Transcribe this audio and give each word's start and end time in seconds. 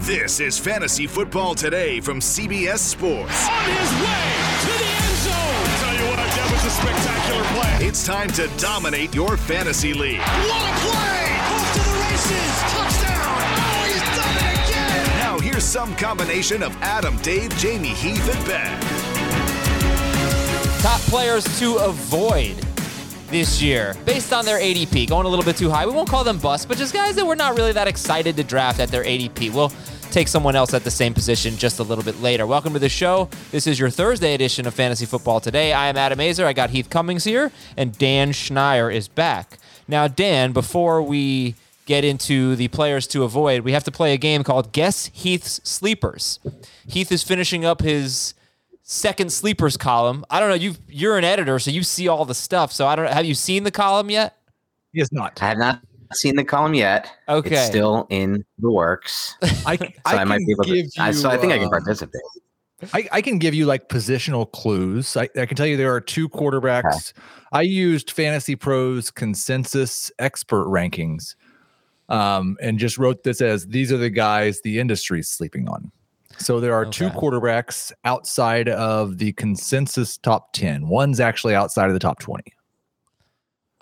This 0.00 0.40
is 0.40 0.58
Fantasy 0.58 1.06
Football 1.06 1.54
Today 1.54 2.00
from 2.00 2.20
CBS 2.20 2.78
Sports. 2.78 3.46
On 3.46 3.64
his 3.64 3.92
way 4.00 4.32
to 4.62 4.72
the 4.78 4.88
end 4.96 5.16
zone. 5.20 5.66
Tell 5.78 5.94
you 5.94 6.06
what, 6.08 6.16
that 6.16 6.48
was 6.50 6.64
a 6.64 6.70
spectacular 6.70 7.44
play. 7.60 7.86
It's 7.86 8.06
time 8.06 8.28
to 8.30 8.48
dominate 8.56 9.14
your 9.14 9.36
fantasy 9.36 9.92
league. 9.92 10.18
What 10.20 10.62
a 10.62 10.72
play! 10.80 11.36
Off 11.52 11.72
to 11.74 11.80
the 11.84 11.94
races. 12.00 12.52
Touchdown. 12.72 13.44
Oh, 13.60 13.84
he's 13.84 14.00
done 14.16 14.36
it 14.40 14.70
again. 14.70 15.04
Now 15.18 15.38
here's 15.38 15.64
some 15.64 15.94
combination 15.96 16.62
of 16.62 16.74
Adam, 16.80 17.18
Dave, 17.18 17.54
Jamie, 17.58 17.88
Heath, 17.88 18.34
and 18.34 18.46
Ben. 18.46 18.80
Top 20.80 21.00
players 21.02 21.44
to 21.58 21.76
avoid 21.76 22.56
this 23.30 23.62
year 23.62 23.94
based 24.04 24.32
on 24.32 24.44
their 24.44 24.58
ADP. 24.58 25.08
Going 25.08 25.26
a 25.26 25.28
little 25.28 25.44
bit 25.44 25.56
too 25.56 25.70
high. 25.70 25.86
We 25.86 25.92
won't 25.92 26.08
call 26.08 26.24
them 26.24 26.38
bust, 26.38 26.68
but 26.68 26.76
just 26.76 26.92
guys 26.92 27.14
that 27.16 27.26
we're 27.26 27.34
not 27.34 27.56
really 27.56 27.72
that 27.72 27.88
excited 27.88 28.36
to 28.36 28.44
draft 28.44 28.80
at 28.80 28.90
their 28.90 29.04
ADP. 29.04 29.52
We'll 29.52 29.72
take 30.10 30.28
someone 30.28 30.56
else 30.56 30.74
at 30.74 30.82
the 30.82 30.90
same 30.90 31.14
position 31.14 31.56
just 31.56 31.78
a 31.78 31.82
little 31.82 32.04
bit 32.04 32.20
later. 32.20 32.46
Welcome 32.46 32.72
to 32.72 32.78
the 32.78 32.88
show. 32.88 33.28
This 33.52 33.66
is 33.66 33.78
your 33.78 33.90
Thursday 33.90 34.34
edition 34.34 34.66
of 34.66 34.74
Fantasy 34.74 35.06
Football 35.06 35.40
Today. 35.40 35.72
I 35.72 35.86
am 35.86 35.96
Adam 35.96 36.18
Aizer. 36.18 36.44
I 36.44 36.52
got 36.52 36.70
Heath 36.70 36.90
Cummings 36.90 37.24
here, 37.24 37.52
and 37.76 37.96
Dan 37.96 38.32
Schneier 38.32 38.92
is 38.92 39.06
back. 39.08 39.58
Now, 39.86 40.08
Dan, 40.08 40.52
before 40.52 41.00
we 41.02 41.54
get 41.86 42.04
into 42.04 42.56
the 42.56 42.68
players 42.68 43.06
to 43.08 43.24
avoid, 43.24 43.62
we 43.62 43.72
have 43.72 43.84
to 43.84 43.90
play 43.90 44.12
a 44.12 44.16
game 44.16 44.44
called 44.44 44.72
Guess 44.72 45.10
Heath's 45.12 45.60
Sleepers. 45.64 46.40
Heath 46.86 47.10
is 47.12 47.22
finishing 47.22 47.64
up 47.64 47.80
his 47.82 48.34
second 48.90 49.32
sleepers 49.32 49.76
column. 49.76 50.24
I 50.30 50.40
don't 50.40 50.48
know. 50.48 50.56
You 50.56 50.74
you're 50.88 51.16
an 51.16 51.24
editor, 51.24 51.58
so 51.58 51.70
you 51.70 51.82
see 51.82 52.08
all 52.08 52.24
the 52.24 52.34
stuff. 52.34 52.72
So 52.72 52.86
I 52.86 52.96
don't. 52.96 53.10
Have 53.10 53.24
you 53.24 53.34
seen 53.34 53.64
the 53.64 53.70
column 53.70 54.10
yet? 54.10 54.36
He 54.92 54.98
has 54.98 55.12
not. 55.12 55.40
I 55.40 55.48
have 55.48 55.58
not 55.58 55.80
seen 56.12 56.34
the 56.36 56.44
column 56.44 56.74
yet. 56.74 57.10
Okay. 57.28 57.54
It's 57.54 57.66
still 57.66 58.06
in 58.10 58.44
the 58.58 58.70
works. 58.70 59.36
I, 59.64 59.76
So 59.76 59.86
I, 60.04 60.24
might 60.24 60.40
be 60.44 60.52
able 60.52 60.64
to. 60.64 60.74
give 60.74 60.86
I- 60.98 61.12
so 61.12 61.30
I 61.30 61.36
think 61.36 61.52
I 61.52 61.58
can 61.58 61.68
uh, 61.68 61.70
participate. 61.70 62.20
I, 62.94 63.06
I 63.12 63.20
can 63.20 63.38
give 63.38 63.52
you 63.54 63.66
like 63.66 63.88
positional 63.90 64.50
clues. 64.50 65.14
I, 65.14 65.28
I 65.36 65.44
can 65.44 65.54
tell 65.54 65.66
you 65.66 65.76
there 65.76 65.94
are 65.94 66.00
two 66.00 66.30
quarterbacks. 66.30 67.12
I 67.52 67.60
used 67.60 68.10
Fantasy 68.10 68.56
Pros 68.56 69.10
consensus 69.10 70.10
expert 70.18 70.64
rankings 70.66 71.34
um, 72.08 72.56
and 72.62 72.78
just 72.78 72.96
wrote 72.96 73.22
this 73.22 73.42
as 73.42 73.66
these 73.66 73.92
are 73.92 73.98
the 73.98 74.08
guys 74.08 74.62
the 74.62 74.80
industry's 74.80 75.28
sleeping 75.28 75.68
on. 75.68 75.92
So 76.40 76.58
there 76.58 76.74
are 76.74 76.86
two 76.86 77.10
quarterbacks 77.10 77.92
outside 78.04 78.68
of 78.68 79.18
the 79.18 79.32
consensus 79.32 80.16
top 80.16 80.52
10. 80.54 80.88
One's 80.88 81.20
actually 81.20 81.54
outside 81.54 81.88
of 81.88 81.92
the 81.92 81.98
top 81.98 82.18
20. 82.18 82.42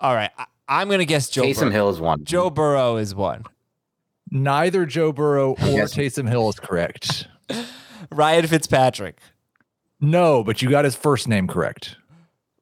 All 0.01 0.13
right. 0.13 0.29
I, 0.37 0.45
I'm 0.67 0.89
gonna 0.89 1.05
guess 1.05 1.29
Joe. 1.29 1.43
Taysom 1.43 1.61
Bur- 1.61 1.71
Hill 1.71 1.89
is 1.89 1.99
one. 1.99 2.23
Joe 2.25 2.49
Burrow 2.49 2.97
is 2.97 3.15
one. 3.15 3.43
Neither 4.29 4.85
Joe 4.85 5.11
Burrow 5.11 5.51
or 5.61 5.67
Yes. 5.67 5.95
Taysom 5.95 6.27
Hill 6.29 6.49
is 6.49 6.59
correct. 6.59 7.27
Ryan 8.11 8.45
Fitzpatrick. 8.47 9.17
No, 10.01 10.43
but 10.43 10.61
you 10.61 10.69
got 10.69 10.85
his 10.85 10.95
first 10.95 11.27
name 11.27 11.47
correct. 11.47 11.95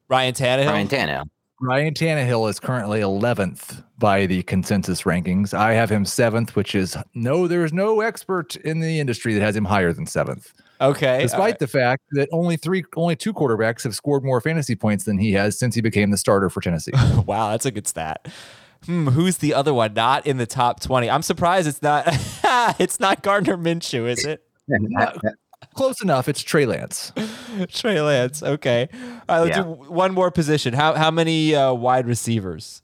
Ryan 0.09 0.33
Tannehill. 0.33 0.67
Ryan 0.67 0.87
Tannehill. 0.87 1.29
Ryan 1.59 1.93
Tannehill 1.93 2.49
is 2.49 2.59
currently 2.59 2.99
11th 2.99 3.83
by 3.97 4.27
the 4.27 4.43
consensus 4.43 5.03
rankings. 5.03 5.55
I 5.55 5.73
have 5.73 5.89
him 5.89 6.05
seventh, 6.05 6.55
which 6.55 6.75
is 6.75 6.95
no, 7.15 7.47
there's 7.47 7.73
no 7.73 8.01
expert 8.01 8.55
in 8.57 8.79
the 8.79 8.99
industry 8.99 9.33
that 9.33 9.41
has 9.41 9.55
him 9.55 9.65
higher 9.65 9.91
than 9.91 10.05
seventh, 10.05 10.53
okay. 10.79 11.19
despite 11.19 11.57
the 11.57 11.67
fact 11.67 12.03
that 12.11 12.29
only 12.31 12.57
three, 12.57 12.83
only 12.95 13.15
two 13.15 13.33
quarterbacks 13.33 13.83
have 13.83 13.95
scored 13.95 14.23
more 14.23 14.39
fantasy 14.39 14.75
points 14.75 15.05
than 15.05 15.17
he 15.17 15.31
has 15.33 15.57
since 15.57 15.73
he 15.73 15.81
became 15.81 16.11
the 16.11 16.17
starter 16.17 16.51
for 16.51 16.61
Tennessee. 16.61 16.91
wow, 17.25 17.49
that's 17.49 17.65
a 17.65 17.71
good 17.71 17.87
stat. 17.87 18.27
Hmm, 18.85 19.07
who's 19.07 19.37
the 19.37 19.55
other 19.55 19.73
one? 19.73 19.95
Not 19.95 20.27
in 20.27 20.37
the 20.37 20.45
top 20.45 20.79
20. 20.79 21.09
I'm 21.09 21.23
surprised 21.23 21.67
it's 21.67 21.81
not. 21.81 22.03
it's 22.79 22.99
not 22.99 23.23
Gardner 23.23 23.57
Minshew, 23.57 24.07
is 24.07 24.23
it? 24.25 24.43
Close 25.77 26.01
enough. 26.01 26.27
It's 26.27 26.41
Trey 26.41 26.65
Lance. 26.65 27.13
Trey 27.69 28.01
Lance. 28.01 28.41
Okay. 28.43 28.89
All 29.29 29.37
right. 29.37 29.39
Let's 29.45 29.57
Yeah. 29.57 29.63
do 29.63 29.69
one 29.69 30.11
more 30.13 30.31
position. 30.31 30.73
How 30.73 30.93
how 30.95 31.11
many 31.11 31.55
uh, 31.55 31.73
wide 31.73 32.07
receivers? 32.07 32.81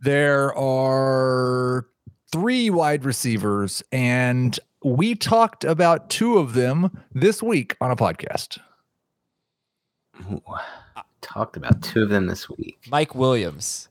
There 0.00 0.52
are 0.58 1.86
three 2.32 2.68
wide 2.70 3.04
receivers, 3.04 3.82
and 3.92 4.58
we 4.84 5.14
talked 5.14 5.62
about 5.64 6.10
two 6.10 6.38
of 6.38 6.54
them 6.54 6.90
this 7.14 7.42
week 7.42 7.76
on 7.80 7.90
a 7.92 7.96
podcast. 7.96 8.58
Ooh, 10.30 10.42
talked 11.20 11.56
about 11.56 11.82
two 11.82 12.02
of 12.02 12.08
them 12.08 12.26
this 12.26 12.48
week. 12.50 12.78
Mike 12.90 13.14
Williams. 13.14 13.88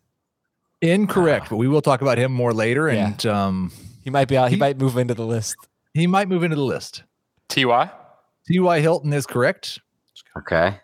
Incorrect, 0.81 1.45
Ah. 1.45 1.49
but 1.51 1.57
we 1.57 1.67
will 1.67 1.81
talk 1.81 2.01
about 2.01 2.17
him 2.17 2.31
more 2.33 2.53
later, 2.53 2.91
Yeah. 2.91 3.07
and 3.07 3.25
um, 3.25 3.71
He 4.03 4.09
might 4.09 4.27
be 4.27 4.35
out. 4.37 4.49
He 4.49 4.55
He- 4.55 4.59
might 4.59 4.77
move 4.79 4.97
into 4.97 5.13
the 5.13 5.25
list. 5.25 5.55
he 5.93 6.07
might 6.07 6.27
move 6.27 6.43
into 6.43 6.55
the 6.55 6.63
list. 6.63 7.03
Ty. 7.49 7.91
T.Y. 8.51 8.79
Hilton 8.81 9.13
is 9.13 9.25
correct. 9.25 9.79
Okay. 10.37 10.77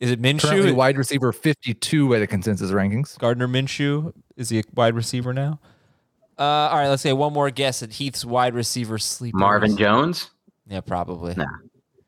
Is 0.00 0.10
it 0.10 0.20
Currently 0.22 0.72
Minshew? 0.72 0.74
wide 0.74 0.96
receiver 0.98 1.32
52 1.32 2.08
by 2.08 2.18
the 2.18 2.26
consensus 2.26 2.70
rankings. 2.70 3.16
Gardner 3.18 3.46
Minshew 3.46 4.12
is 4.36 4.48
he 4.48 4.58
a 4.58 4.62
wide 4.74 4.94
receiver 4.94 5.32
now? 5.32 5.60
Uh, 6.38 6.42
all 6.42 6.76
right, 6.78 6.88
let's 6.88 7.02
say 7.02 7.12
one 7.12 7.32
more 7.32 7.50
guess 7.50 7.82
at 7.82 7.92
Heath's 7.92 8.24
wide 8.24 8.54
receiver 8.54 8.98
sleeper. 8.98 9.36
Marvin 9.38 9.76
Jones. 9.76 10.30
Yeah, 10.66 10.80
probably. 10.80 11.34
No. 11.36 11.44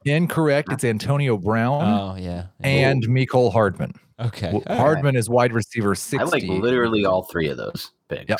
Incorrect. 0.06 0.72
It's 0.72 0.84
Antonio 0.84 1.36
Brown 1.36 1.82
Oh 1.84 2.16
yeah. 2.16 2.46
and 2.60 3.02
Mecole 3.06 3.52
Hardman. 3.52 3.92
Okay. 4.20 4.46
W- 4.46 4.64
all 4.66 4.74
right. 4.76 4.78
Hardman 4.80 5.16
is 5.16 5.28
wide 5.30 5.52
receiver 5.52 5.94
60. 5.94 6.18
I 6.18 6.24
like 6.24 6.42
literally 6.44 7.04
all 7.04 7.22
three 7.24 7.48
of 7.48 7.56
those 7.56 7.90
picks. 8.08 8.28
Yep. 8.28 8.38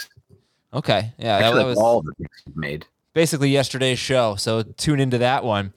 Okay. 0.74 1.12
Yeah, 1.18 1.36
Actually, 1.36 1.50
that 1.52 1.58
like 1.58 1.66
was 1.66 1.78
all 1.78 2.02
the 2.02 2.12
picks 2.20 2.42
you've 2.46 2.56
made. 2.56 2.86
basically 3.12 3.50
yesterday's 3.50 3.98
show. 3.98 4.34
So 4.36 4.62
tune 4.62 4.98
into 5.00 5.18
that 5.18 5.44
one. 5.44 5.72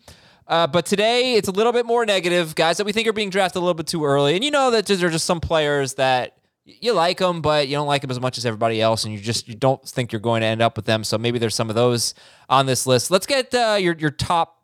Uh, 0.48 0.66
but 0.66 0.86
today 0.86 1.34
it's 1.34 1.48
a 1.48 1.52
little 1.52 1.74
bit 1.74 1.86
more 1.86 2.06
negative, 2.06 2.56
guys 2.56 2.78
that 2.78 2.86
we 2.86 2.94
think 2.94 3.08
are 3.08 3.14
being 3.14 3.30
drafted 3.30 3.58
a 3.58 3.60
little 3.60 3.74
bit 3.74 3.88
too 3.88 4.06
early. 4.06 4.36
And 4.36 4.44
you 4.44 4.52
know 4.52 4.72
that 4.72 4.86
there 4.86 5.08
are 5.08 5.12
just 5.12 5.26
some 5.26 5.42
players 5.42 5.96
that 5.96 6.38
you 6.64 6.94
like 6.94 7.18
them, 7.18 7.42
but 7.42 7.68
you 7.68 7.76
don't 7.76 7.88
like 7.88 8.02
them 8.02 8.12
as 8.12 8.20
much 8.20 8.38
as 8.38 8.46
everybody 8.46 8.82
else, 8.82 9.06
and 9.06 9.14
you 9.14 9.20
just 9.20 9.48
you 9.48 9.56
don't 9.56 9.82
think 9.88 10.12
you're 10.12 10.20
going 10.20 10.42
to 10.42 10.48
end 10.48 10.62
up 10.62 10.76
with 10.76 10.86
them. 10.86 11.04
So 11.04 11.18
maybe 11.18 11.40
there's 11.40 11.56
some 11.56 11.70
of 11.70 11.76
those 11.76 12.14
on 12.50 12.66
this 12.66 12.86
list. 12.86 13.10
Let's 13.10 13.26
get 13.26 13.54
uh, 13.54 13.78
your 13.80 13.96
your 13.98 14.12
top 14.12 14.62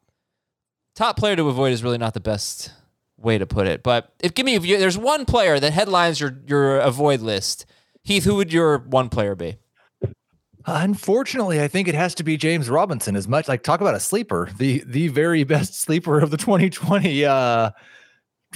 top 0.95 1.17
player 1.17 1.35
to 1.35 1.47
avoid 1.47 1.71
is 1.71 1.83
really 1.83 1.97
not 1.97 2.13
the 2.13 2.19
best 2.19 2.71
way 3.17 3.37
to 3.37 3.45
put 3.45 3.67
it. 3.67 3.83
But 3.83 4.13
if 4.19 4.33
give 4.33 4.45
me 4.45 4.55
if 4.55 4.65
you, 4.65 4.77
there's 4.77 4.97
one 4.97 5.25
player 5.25 5.59
that 5.59 5.71
headlines 5.71 6.19
your 6.19 6.37
your 6.45 6.77
avoid 6.79 7.21
list, 7.21 7.65
Heath, 8.03 8.25
who 8.25 8.35
would 8.35 8.51
your 8.51 8.79
one 8.79 9.09
player 9.09 9.35
be? 9.35 9.55
Unfortunately, 10.65 11.61
I 11.61 11.67
think 11.67 11.87
it 11.87 11.95
has 11.95 12.15
to 12.15 12.23
be 12.23 12.37
James 12.37 12.69
Robinson. 12.69 13.15
As 13.15 13.27
much 13.27 13.47
like 13.47 13.63
talk 13.63 13.81
about 13.81 13.95
a 13.95 13.99
sleeper, 13.99 14.49
the 14.57 14.83
the 14.85 15.09
very 15.09 15.43
best 15.43 15.79
sleeper 15.81 16.19
of 16.19 16.31
the 16.31 16.37
2020 16.37 17.25
uh, 17.25 17.71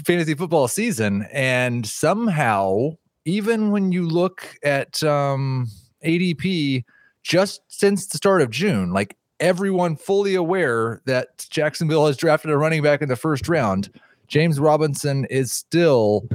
fantasy 0.06 0.34
football 0.34 0.68
season, 0.68 1.28
and 1.34 1.86
somehow, 1.86 2.92
even 3.26 3.72
when 3.72 3.92
you 3.92 4.08
look 4.08 4.56
at 4.64 5.04
um, 5.04 5.68
ADP, 6.06 6.86
just 7.24 7.62
since 7.68 8.08
the 8.08 8.18
start 8.18 8.42
of 8.42 8.52
June, 8.52 8.94
like 8.94 9.18
everyone 9.42 9.98
fully 9.98 10.36
aware 10.36 11.02
that 11.06 11.46
Jacksonville 11.50 12.08
has 12.08 12.16
drafted 12.16 12.52
a 12.52 12.58
running 12.58 12.82
back 12.82 13.02
in 13.02 13.10
the 13.10 13.18
first 13.18 13.50
round, 13.50 13.90
James 14.28 14.60
Robinson 14.60 15.26
is 15.26 15.52
still 15.52 16.28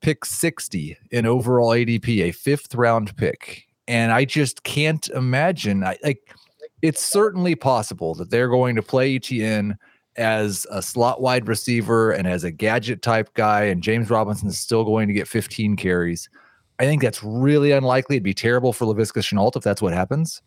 pick 0.00 0.24
60 0.24 0.98
in 1.12 1.24
overall 1.24 1.70
ADP, 1.70 2.20
a 2.20 2.32
fifth 2.32 2.74
round 2.74 3.16
pick. 3.16 3.63
And 3.88 4.12
I 4.12 4.24
just 4.24 4.62
can't 4.62 5.08
imagine. 5.08 5.84
I 5.84 5.96
like 6.02 6.34
it's 6.82 7.02
certainly 7.02 7.54
possible 7.54 8.14
that 8.14 8.30
they're 8.30 8.48
going 8.48 8.76
to 8.76 8.82
play 8.82 9.16
Etienne 9.16 9.78
as 10.16 10.66
a 10.70 10.82
slot 10.82 11.20
wide 11.20 11.48
receiver 11.48 12.12
and 12.12 12.28
as 12.28 12.44
a 12.44 12.50
gadget 12.50 13.02
type 13.02 13.32
guy, 13.34 13.64
and 13.64 13.82
James 13.82 14.10
Robinson 14.10 14.48
is 14.48 14.60
still 14.60 14.84
going 14.84 15.08
to 15.08 15.14
get 15.14 15.26
15 15.26 15.76
carries. 15.76 16.28
I 16.78 16.84
think 16.84 17.02
that's 17.02 17.22
really 17.22 17.72
unlikely. 17.72 18.16
It'd 18.16 18.24
be 18.24 18.34
terrible 18.34 18.72
for 18.72 18.84
Laviska 18.84 19.22
Shenault 19.22 19.56
if 19.56 19.62
that's 19.62 19.82
what 19.82 19.92
happens. 19.92 20.42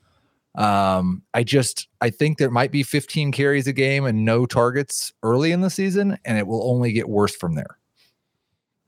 Um, 0.55 1.21
I 1.33 1.43
just 1.43 1.87
I 2.01 2.09
think 2.09 2.37
there 2.37 2.49
might 2.49 2.71
be 2.71 2.83
15 2.83 3.31
carries 3.31 3.67
a 3.67 3.73
game 3.73 4.05
and 4.05 4.25
no 4.25 4.45
targets 4.45 5.13
early 5.23 5.51
in 5.51 5.61
the 5.61 5.69
season, 5.69 6.17
and 6.25 6.37
it 6.37 6.47
will 6.47 6.69
only 6.69 6.91
get 6.91 7.07
worse 7.09 7.35
from 7.35 7.55
there. 7.55 7.77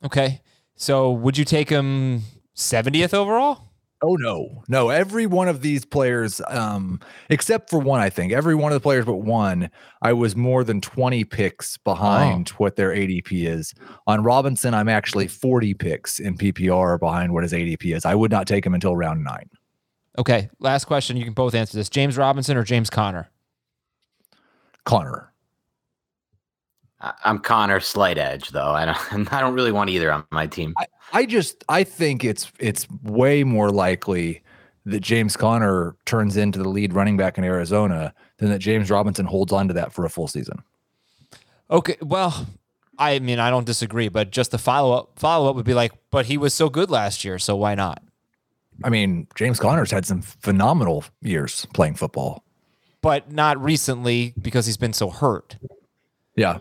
Okay. 0.04 0.42
So 0.76 1.12
would 1.12 1.38
you 1.38 1.46
take 1.46 1.70
him 1.70 2.24
70th 2.56 3.14
overall? 3.14 3.69
Oh 4.02 4.16
no, 4.16 4.64
no. 4.70 4.90
Every 4.90 5.26
one 5.26 5.50
of 5.50 5.62
these 5.62 5.84
players, 5.84 6.40
um, 6.48 7.02
except 7.30 7.70
for 7.70 7.80
one, 7.80 8.00
I 8.00 8.10
think 8.10 8.32
every 8.32 8.56
one 8.56 8.72
of 8.72 8.76
the 8.76 8.80
players 8.80 9.06
but 9.06 9.18
one, 9.18 9.70
I 10.02 10.14
was 10.14 10.38
more 10.38 10.64
than 10.64 10.80
20 10.80 11.26
picks 11.26 11.76
behind 11.78 12.50
what 12.52 12.78
their 12.78 12.92
ADP 12.92 13.46
is. 13.46 13.74
On 14.08 14.24
Robinson, 14.24 14.74
I'm 14.74 14.88
actually 14.88 15.28
40 15.28 15.74
picks 15.74 16.20
in 16.20 16.38
PPR 16.38 16.98
behind 16.98 17.34
what 17.34 17.44
his 17.44 17.52
ADP 17.52 17.94
is. 17.94 18.06
I 18.06 18.16
would 18.16 18.32
not 18.32 18.48
take 18.48 18.66
him 18.66 18.74
until 18.74 18.96
round 18.96 19.24
nine. 19.24 19.50
Okay. 20.18 20.50
Last 20.60 20.86
question. 20.86 21.18
You 21.18 21.26
can 21.26 21.34
both 21.34 21.54
answer 21.54 21.76
this. 21.76 21.90
James 21.90 22.18
Robinson 22.18 22.56
or 22.56 22.64
James 22.64 22.90
Conner? 22.90 23.30
Conner. 24.86 25.34
I- 27.02 27.14
I'm 27.26 27.40
Conner, 27.40 27.80
slight 27.80 28.18
edge 28.18 28.50
though. 28.50 28.72
I 28.72 28.86
don't. 28.86 29.34
I 29.34 29.42
don't 29.42 29.54
really 29.54 29.72
want 29.72 29.90
either 29.90 30.12
on 30.12 30.26
my 30.32 30.48
team. 30.48 30.74
I, 30.78 30.86
I 31.14 31.26
just 31.26 31.64
I 31.70 31.84
think 31.84 32.24
it's 32.24 32.52
it's 32.60 32.88
way 33.04 33.44
more 33.44 33.70
likely 33.72 34.42
that 34.86 35.02
James 35.02 35.36
Conner 35.38 35.96
turns 36.06 36.38
into 36.38 36.60
the 36.60 36.70
lead 36.70 36.94
running 36.94 37.18
back 37.18 37.38
in 37.38 37.44
Arizona 37.44 38.14
than 38.38 38.50
that 38.50 38.60
James 38.60 38.90
Robinson 38.90 39.26
holds 39.26 39.52
on 39.52 39.68
to 39.68 39.74
that 39.76 39.94
for 39.94 40.06
a 40.06 40.10
full 40.10 40.28
season. 40.28 40.64
Okay. 41.70 41.98
Well, 42.02 42.48
I 42.98 43.20
mean, 43.20 43.40
I 43.40 43.50
don't 43.50 43.66
disagree, 43.66 44.10
but 44.10 44.32
just 44.32 44.52
the 44.52 44.58
follow 44.58 44.98
up 44.98 45.20
follow 45.20 45.50
up 45.50 45.56
would 45.56 45.66
be 45.66 45.74
like, 45.74 45.92
but 46.12 46.26
he 46.26 46.38
was 46.38 46.54
so 46.54 46.70
good 46.70 46.90
last 46.90 47.24
year, 47.24 47.40
so 47.40 47.56
why 47.56 47.76
not? 47.76 48.04
I 48.84 48.90
mean, 48.90 49.28
James 49.36 49.60
Conner's 49.60 49.92
had 49.92 50.06
some 50.06 50.22
phenomenal 50.22 51.04
years 51.22 51.66
playing 51.74 51.96
football. 51.96 52.44
But 53.02 53.32
not 53.32 53.62
recently 53.62 54.34
because 54.42 54.66
he's 54.66 54.78
been 54.78 54.94
so 54.94 55.10
hurt. 55.10 55.58
Yeah. 56.36 56.60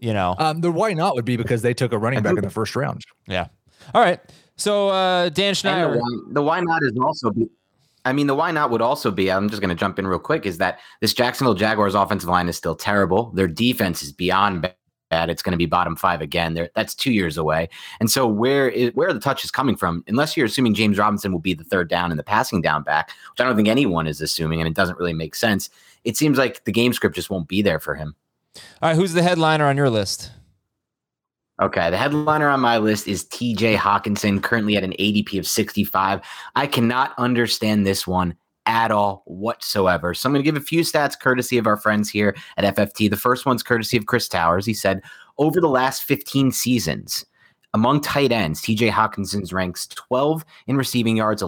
You 0.00 0.12
know. 0.12 0.34
Um, 0.38 0.60
the 0.60 0.70
why 0.70 0.92
not 0.92 1.14
would 1.14 1.24
be 1.24 1.36
because 1.36 1.62
they 1.62 1.74
took 1.74 1.92
a 1.92 1.98
running 1.98 2.22
back 2.22 2.36
in 2.36 2.42
the 2.42 2.50
first 2.50 2.76
round. 2.76 3.02
yeah. 3.26 3.48
All 3.94 4.02
right. 4.02 4.20
So 4.56 4.88
uh 4.88 5.30
Dan 5.30 5.54
Schneier. 5.54 5.92
the, 5.92 5.98
why, 5.98 6.32
the 6.32 6.42
why 6.42 6.60
not 6.60 6.82
is 6.82 6.92
also 7.00 7.30
be, 7.30 7.48
I 8.04 8.12
mean, 8.12 8.26
the 8.26 8.34
why 8.34 8.50
not 8.50 8.70
would 8.70 8.82
also 8.82 9.10
be, 9.10 9.30
I'm 9.30 9.48
just 9.48 9.60
going 9.60 9.68
to 9.68 9.74
jump 9.74 9.98
in 9.98 10.06
real 10.06 10.18
quick, 10.18 10.46
is 10.46 10.58
that 10.58 10.80
this 11.00 11.12
Jacksonville 11.12 11.54
Jaguars 11.54 11.94
offensive 11.94 12.28
line 12.28 12.48
is 12.48 12.56
still 12.56 12.74
terrible. 12.74 13.30
Their 13.32 13.48
defense 13.48 14.02
is 14.02 14.12
beyond 14.12 14.62
ba- 14.62 14.74
bad. 15.10 15.28
It's 15.28 15.42
going 15.42 15.52
to 15.52 15.58
be 15.58 15.66
bottom 15.66 15.96
five 15.96 16.20
again. 16.20 16.54
There, 16.54 16.70
that's 16.74 16.94
two 16.94 17.12
years 17.12 17.36
away. 17.36 17.68
And 17.98 18.10
so 18.10 18.26
where 18.26 18.68
is 18.68 18.92
where 18.94 19.08
are 19.08 19.12
the 19.12 19.20
touches 19.20 19.50
coming 19.50 19.76
from? 19.76 20.04
Unless 20.06 20.36
you're 20.36 20.46
assuming 20.46 20.72
James 20.74 20.98
Robinson 20.98 21.32
will 21.32 21.40
be 21.40 21.52
the 21.52 21.64
third 21.64 21.88
down 21.88 22.10
and 22.10 22.18
the 22.18 22.24
passing 22.24 22.62
down 22.62 22.82
back, 22.84 23.10
which 23.32 23.40
I 23.40 23.44
don't 23.44 23.56
think 23.56 23.68
anyone 23.68 24.06
is 24.06 24.20
assuming, 24.20 24.60
and 24.60 24.68
it 24.68 24.74
doesn't 24.74 24.98
really 24.98 25.12
make 25.12 25.34
sense. 25.34 25.68
It 26.04 26.16
seems 26.16 26.38
like 26.38 26.64
the 26.64 26.72
game 26.72 26.92
script 26.92 27.16
just 27.16 27.28
won't 27.28 27.48
be 27.48 27.60
there 27.60 27.80
for 27.80 27.94
him. 27.94 28.14
All 28.80 28.88
right, 28.88 28.96
who's 28.96 29.12
the 29.12 29.22
headliner 29.22 29.66
on 29.66 29.76
your 29.76 29.90
list? 29.90 30.30
Okay, 31.60 31.90
the 31.90 31.98
headliner 31.98 32.48
on 32.48 32.60
my 32.60 32.78
list 32.78 33.06
is 33.06 33.24
TJ 33.26 33.76
Hockenson, 33.76 34.42
currently 34.42 34.76
at 34.76 34.84
an 34.84 34.94
ADP 34.98 35.38
of 35.38 35.46
65. 35.46 36.22
I 36.56 36.66
cannot 36.66 37.12
understand 37.18 37.86
this 37.86 38.06
one 38.06 38.34
at 38.64 38.90
all 38.90 39.22
whatsoever. 39.26 40.14
So 40.14 40.26
I'm 40.26 40.32
going 40.32 40.42
to 40.42 40.50
give 40.50 40.56
a 40.56 40.64
few 40.64 40.80
stats 40.80 41.18
courtesy 41.20 41.58
of 41.58 41.66
our 41.66 41.76
friends 41.76 42.08
here 42.08 42.34
at 42.56 42.76
FFT. 42.76 43.10
The 43.10 43.16
first 43.16 43.44
one's 43.44 43.62
courtesy 43.62 43.98
of 43.98 44.06
Chris 44.06 44.26
Towers. 44.26 44.64
He 44.64 44.72
said, 44.72 45.02
over 45.36 45.60
the 45.60 45.68
last 45.68 46.04
15 46.04 46.50
seasons, 46.52 47.26
among 47.74 48.00
tight 48.00 48.32
ends, 48.32 48.62
TJ 48.62 48.90
Hockenson's 48.90 49.52
ranks 49.52 49.86
12 49.88 50.44
in 50.66 50.76
receiving 50.76 51.18
yards, 51.18 51.42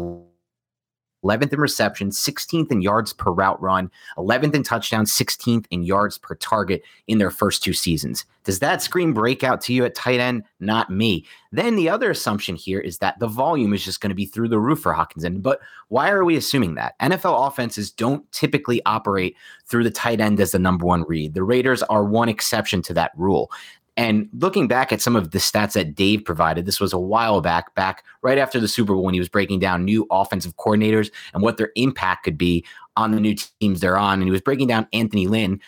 11th 1.25 1.53
in 1.53 1.61
receptions, 1.61 2.19
16th 2.19 2.71
in 2.71 2.83
yards 2.83 3.13
per 3.13 3.31
route 3.31 3.61
run, 3.61 3.91
11th 4.19 4.55
in 4.55 4.63
touchdowns, 4.63 5.13
16th 5.13 5.67
in 5.71 5.83
yards 5.83 6.19
per 6.19 6.35
target 6.35 6.83
in 7.07 7.19
their 7.19 7.31
first 7.31 7.63
two 7.63 7.73
seasons. 7.73 8.25
Does 8.45 8.59
that 8.59 8.83
scream 8.83 9.15
breakout 9.15 9.61
to 9.63 9.73
you 9.73 9.85
at 9.85 9.95
tight 9.95 10.19
end? 10.19 10.43
Not 10.59 10.91
me. 10.91 11.25
Then 11.53 11.77
the 11.77 11.89
other 11.89 12.11
assumption 12.11 12.57
here 12.57 12.81
is 12.81 12.99
that 12.99 13.19
the 13.21 13.29
volume 13.29 13.73
is 13.73 13.85
just 13.85 14.01
going 14.01 14.11
to 14.11 14.17
be 14.17 14.27
through 14.27 14.49
the 14.49 14.59
roof 14.59 14.81
for 14.81 14.93
Hockenson. 14.93 15.41
But 15.43 15.61
why 15.89 16.11
are 16.11 16.25
we 16.25 16.37
assuming 16.37 16.75
that? 16.75 16.99
NFL 17.01 17.47
offenses 17.47 17.93
don't 17.93 18.31
typically 18.33 18.83
operate 18.85 19.37
through 19.67 19.85
the 19.85 19.91
tight 19.91 20.21
end 20.21 20.41
as 20.41 20.53
the 20.53 20.59
number 20.59 20.85
one 20.85 21.05
read. 21.07 21.35
The 21.35 21.45
Raiders 21.45 21.85
are 21.85 22.05
one 22.05 22.29
exception 22.29 22.83
to 22.83 22.95
that 22.95 23.13
rule. 23.17 23.51
And 23.97 24.29
looking 24.39 24.69
back 24.69 24.91
at 24.91 25.03
some 25.03 25.17
of 25.17 25.33
the 25.33 25.39
stats 25.39 25.75
that 25.75 25.95
Dave 25.95 26.25
provided, 26.25 26.65
this 26.65 26.81
was 26.81 26.93
a 26.93 26.99
while 26.99 27.41
back, 27.43 27.75
back 27.75 28.05
right 28.23 28.39
after 28.39 28.59
the 28.59 28.69
Super 28.69 28.95
Bowl 28.95 29.05
when 29.05 29.15
he 29.15 29.21
was 29.21 29.29
breaking 29.29 29.59
down 29.59 29.85
new 29.85 30.07
offensive 30.11 30.57
coordinators 30.57 31.11
and 31.35 31.43
what 31.43 31.59
their 31.59 31.73
impact 31.77 32.25
could 32.25 32.39
be 32.39 32.65
on 32.97 33.11
the 33.11 33.21
new 33.21 33.35
teams 33.61 33.81
they're 33.81 33.99
on. 33.99 34.15
And 34.15 34.25
he 34.25 34.31
was 34.31 34.41
breaking 34.41 34.69
down 34.69 34.87
Anthony 34.93 35.27
Lynn. 35.27 35.61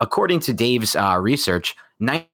According 0.00 0.40
to 0.40 0.52
Dave's 0.52 0.94
uh, 0.94 1.18
research, 1.20 1.74
19, 2.00 2.26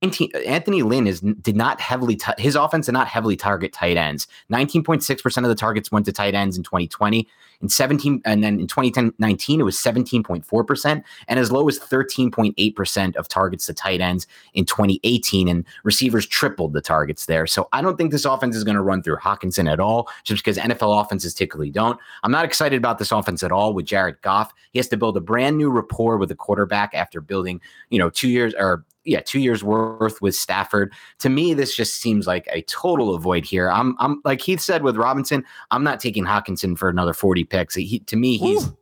Anthony 0.00 0.82
Lynn 0.82 1.08
is 1.08 1.20
did 1.20 1.56
not 1.56 1.80
heavily 1.80 2.14
t- 2.14 2.30
his 2.38 2.54
offense 2.54 2.86
did 2.86 2.92
not 2.92 3.08
heavily 3.08 3.36
target 3.36 3.72
tight 3.72 3.96
ends. 3.96 4.28
19.6% 4.52 5.36
of 5.38 5.48
the 5.48 5.54
targets 5.56 5.90
went 5.90 6.06
to 6.06 6.12
tight 6.12 6.34
ends 6.34 6.56
in 6.56 6.62
2020. 6.62 7.26
In 7.60 7.68
17 7.68 8.22
and 8.24 8.44
then 8.44 8.60
in 8.60 8.68
2019 8.68 9.60
it 9.60 9.64
was 9.64 9.76
17.4% 9.76 11.02
and 11.26 11.40
as 11.40 11.50
low 11.50 11.66
as 11.68 11.80
13.8% 11.80 13.16
of 13.16 13.26
targets 13.26 13.66
to 13.66 13.74
tight 13.74 14.00
ends 14.00 14.28
in 14.54 14.64
2018 14.64 15.48
and 15.48 15.64
receivers 15.82 16.24
tripled 16.24 16.72
the 16.72 16.80
targets 16.80 17.26
there. 17.26 17.48
So 17.48 17.68
I 17.72 17.82
don't 17.82 17.96
think 17.96 18.12
this 18.12 18.24
offense 18.24 18.54
is 18.54 18.62
going 18.62 18.76
to 18.76 18.82
run 18.82 19.02
through 19.02 19.16
Hockenson 19.16 19.68
at 19.68 19.80
all 19.80 20.08
just 20.22 20.44
because 20.44 20.56
NFL 20.56 21.04
offenses 21.04 21.34
typically 21.34 21.70
don't. 21.70 21.98
I'm 22.22 22.30
not 22.30 22.44
excited 22.44 22.76
about 22.76 22.98
this 22.98 23.10
offense 23.10 23.42
at 23.42 23.50
all 23.50 23.74
with 23.74 23.86
Jared 23.86 24.22
Goff. 24.22 24.54
He 24.70 24.78
has 24.78 24.86
to 24.88 24.96
build 24.96 25.16
a 25.16 25.20
brand 25.20 25.58
new 25.58 25.70
rapport 25.70 26.16
with 26.16 26.28
the 26.28 26.36
quarterback 26.36 26.94
after 26.94 27.20
building, 27.20 27.60
you 27.90 27.98
know, 27.98 28.10
2 28.10 28.28
years 28.28 28.54
or 28.56 28.84
yeah, 29.04 29.20
two 29.20 29.40
years 29.40 29.64
worth 29.64 30.20
with 30.20 30.34
Stafford. 30.34 30.92
To 31.20 31.28
me, 31.28 31.54
this 31.54 31.74
just 31.74 31.94
seems 31.94 32.26
like 32.26 32.48
a 32.52 32.62
total 32.62 33.14
avoid 33.14 33.44
here. 33.44 33.70
I'm, 33.70 33.96
I'm 33.98 34.20
like 34.24 34.40
Heath 34.40 34.60
said 34.60 34.82
with 34.82 34.96
Robinson, 34.96 35.44
I'm 35.70 35.84
not 35.84 36.00
taking 36.00 36.24
Hockenson 36.24 36.76
for 36.76 36.88
another 36.88 37.14
40 37.14 37.44
picks. 37.44 37.74
He, 37.74 38.00
to 38.00 38.16
me, 38.16 38.36
he's 38.36 38.66
Ooh. 38.66 38.76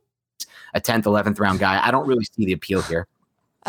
a 0.73 0.81
10th, 0.81 1.03
11th 1.03 1.39
round 1.39 1.59
guy. 1.59 1.85
I 1.85 1.91
don't 1.91 2.07
really 2.07 2.25
see 2.25 2.45
the 2.45 2.53
appeal 2.53 2.81
here. 2.81 3.07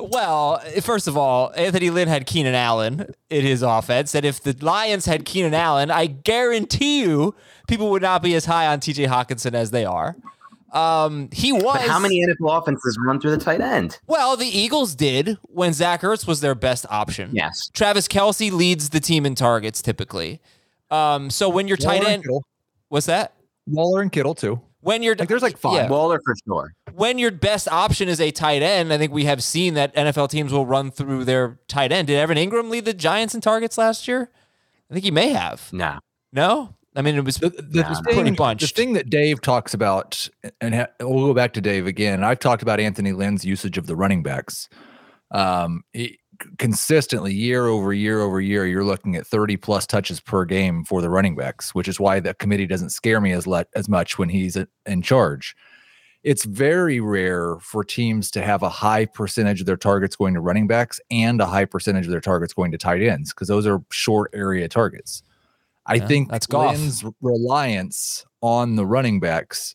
Well, 0.00 0.60
first 0.80 1.08
of 1.08 1.16
all, 1.16 1.52
Anthony 1.56 1.90
Lynn 1.90 2.08
had 2.08 2.26
Keenan 2.26 2.54
Allen 2.54 3.14
in 3.28 3.42
his 3.42 3.62
offense. 3.62 4.14
And 4.14 4.24
if 4.24 4.42
the 4.42 4.56
Lions 4.60 5.04
had 5.04 5.24
Keenan 5.24 5.54
Allen, 5.54 5.90
I 5.90 6.06
guarantee 6.06 7.02
you 7.02 7.34
people 7.68 7.90
would 7.90 8.02
not 8.02 8.22
be 8.22 8.34
as 8.34 8.46
high 8.46 8.66
on 8.66 8.80
TJ 8.80 9.08
Hockenson 9.08 9.54
as 9.54 9.70
they 9.70 9.84
are. 9.84 10.16
Um, 10.72 11.28
he 11.32 11.52
was. 11.52 11.62
But 11.64 11.82
how 11.88 11.98
many 11.98 12.24
NFL 12.24 12.58
offenses 12.62 12.98
run 13.04 13.20
through 13.20 13.32
the 13.32 13.38
tight 13.44 13.60
end? 13.60 13.98
Well, 14.06 14.36
the 14.36 14.46
Eagles 14.46 14.94
did 14.94 15.36
when 15.42 15.72
Zach 15.72 16.02
Ertz 16.02 16.26
was 16.26 16.40
their 16.40 16.54
best 16.54 16.86
option. 16.90 17.30
Yes. 17.32 17.70
Travis 17.72 18.06
Kelce 18.08 18.52
leads 18.52 18.90
the 18.90 19.00
team 19.00 19.26
in 19.26 19.34
targets 19.34 19.82
typically. 19.82 20.40
Um, 20.90 21.30
so 21.30 21.48
when 21.48 21.68
your 21.68 21.76
tight 21.76 21.96
Waller 21.98 21.98
and 22.06 22.06
end, 22.14 22.22
Kittle. 22.24 22.44
what's 22.88 23.06
that? 23.06 23.34
Waller 23.66 24.00
and 24.02 24.10
Kittle 24.12 24.34
too. 24.34 24.60
When 24.82 25.02
you're 25.02 25.14
Like, 25.14 25.28
there's 25.28 25.42
like 25.42 25.58
five. 25.58 25.74
yeah. 25.74 25.88
Waller 25.88 26.20
for 26.24 26.34
sure. 26.46 26.72
when 26.94 27.18
your 27.18 27.30
best 27.30 27.68
option 27.68 28.08
is 28.08 28.18
a 28.20 28.30
tight 28.30 28.62
end, 28.62 28.92
I 28.92 28.98
think 28.98 29.12
we 29.12 29.26
have 29.26 29.42
seen 29.42 29.74
that 29.74 29.94
NFL 29.94 30.30
teams 30.30 30.52
will 30.52 30.64
run 30.66 30.90
through 30.90 31.24
their 31.24 31.58
tight 31.68 31.92
end. 31.92 32.06
Did 32.08 32.16
Evan 32.16 32.38
Engram 32.38 32.70
lead 32.70 32.86
the 32.86 32.94
Giants 32.94 33.34
in 33.34 33.40
targets 33.42 33.76
last 33.76 34.08
year? 34.08 34.30
I 34.90 34.94
think 34.94 35.04
he 35.04 35.10
may 35.10 35.28
have. 35.28 35.70
No. 35.72 35.98
No, 36.32 36.74
I 36.96 37.02
mean 37.02 37.14
it 37.14 37.24
was 37.24 37.36
The, 37.36 37.50
the, 37.50 37.82
Nah, 37.82 37.88
thing, 37.94 38.14
pretty 38.14 38.30
the 38.30 38.36
thing 38.76 38.94
that 38.94 39.10
Dave 39.10 39.40
talks 39.40 39.74
about, 39.74 40.28
and 40.60 40.74
ha- 40.74 40.88
we'll 41.00 41.26
go 41.26 41.34
back 41.34 41.52
to 41.52 41.60
Dave 41.60 41.86
again. 41.86 42.24
I've 42.24 42.40
talked 42.40 42.62
about 42.62 42.80
Anthony 42.80 43.12
Lynn's 43.12 43.44
usage 43.44 43.78
of 43.78 43.86
the 43.86 43.94
running 43.94 44.22
backs. 44.22 44.68
Um, 45.30 45.84
consistently, 46.58 47.32
year 47.32 47.66
over 47.66 47.92
year 47.92 48.20
over 48.20 48.40
year, 48.40 48.66
you're 48.66 48.84
looking 48.84 49.14
at 49.14 49.26
30 49.26 49.56
plus 49.56 49.86
touches 49.86 50.20
per 50.20 50.44
game 50.44 50.84
for 50.84 51.00
the 51.00 51.10
running 51.10 51.36
backs, 51.36 51.74
which 51.74 51.86
is 51.86 52.00
why 52.00 52.18
the 52.18 52.34
committee 52.34 52.66
doesn't 52.66 52.90
scare 52.90 53.20
me 53.20 53.32
as 53.32 53.46
let 53.46 53.68
as 53.74 53.88
much 53.88 54.18
when 54.18 54.28
he's 54.28 54.56
in- 54.56 54.68
in 54.86 55.02
charge. 55.02 55.54
It's 56.22 56.44
very 56.44 57.00
rare 57.00 57.56
for 57.60 57.82
teams 57.82 58.30
to 58.32 58.42
have 58.42 58.62
a 58.62 58.68
high 58.68 59.06
percentage 59.06 59.60
of 59.60 59.66
their 59.66 59.76
targets 59.76 60.16
going 60.16 60.34
to 60.34 60.40
running 60.40 60.66
backs 60.66 61.00
and 61.10 61.40
a 61.40 61.46
high 61.46 61.64
percentage 61.64 62.04
of 62.04 62.10
their 62.10 62.20
targets 62.20 62.52
going 62.52 62.72
to 62.72 62.78
tight 62.78 63.00
ends 63.00 63.32
because 63.32 63.48
those 63.48 63.66
are 63.66 63.82
short 63.90 64.30
area 64.34 64.68
targets. 64.68 65.22
I 65.90 65.94
Yeah, 65.96 66.06
think 66.06 66.30
that's 66.30 66.46
Goff. 66.46 66.76
Lynn's 66.76 67.04
reliance 67.20 68.24
on 68.40 68.76
the 68.76 68.86
running 68.86 69.18
backs 69.20 69.74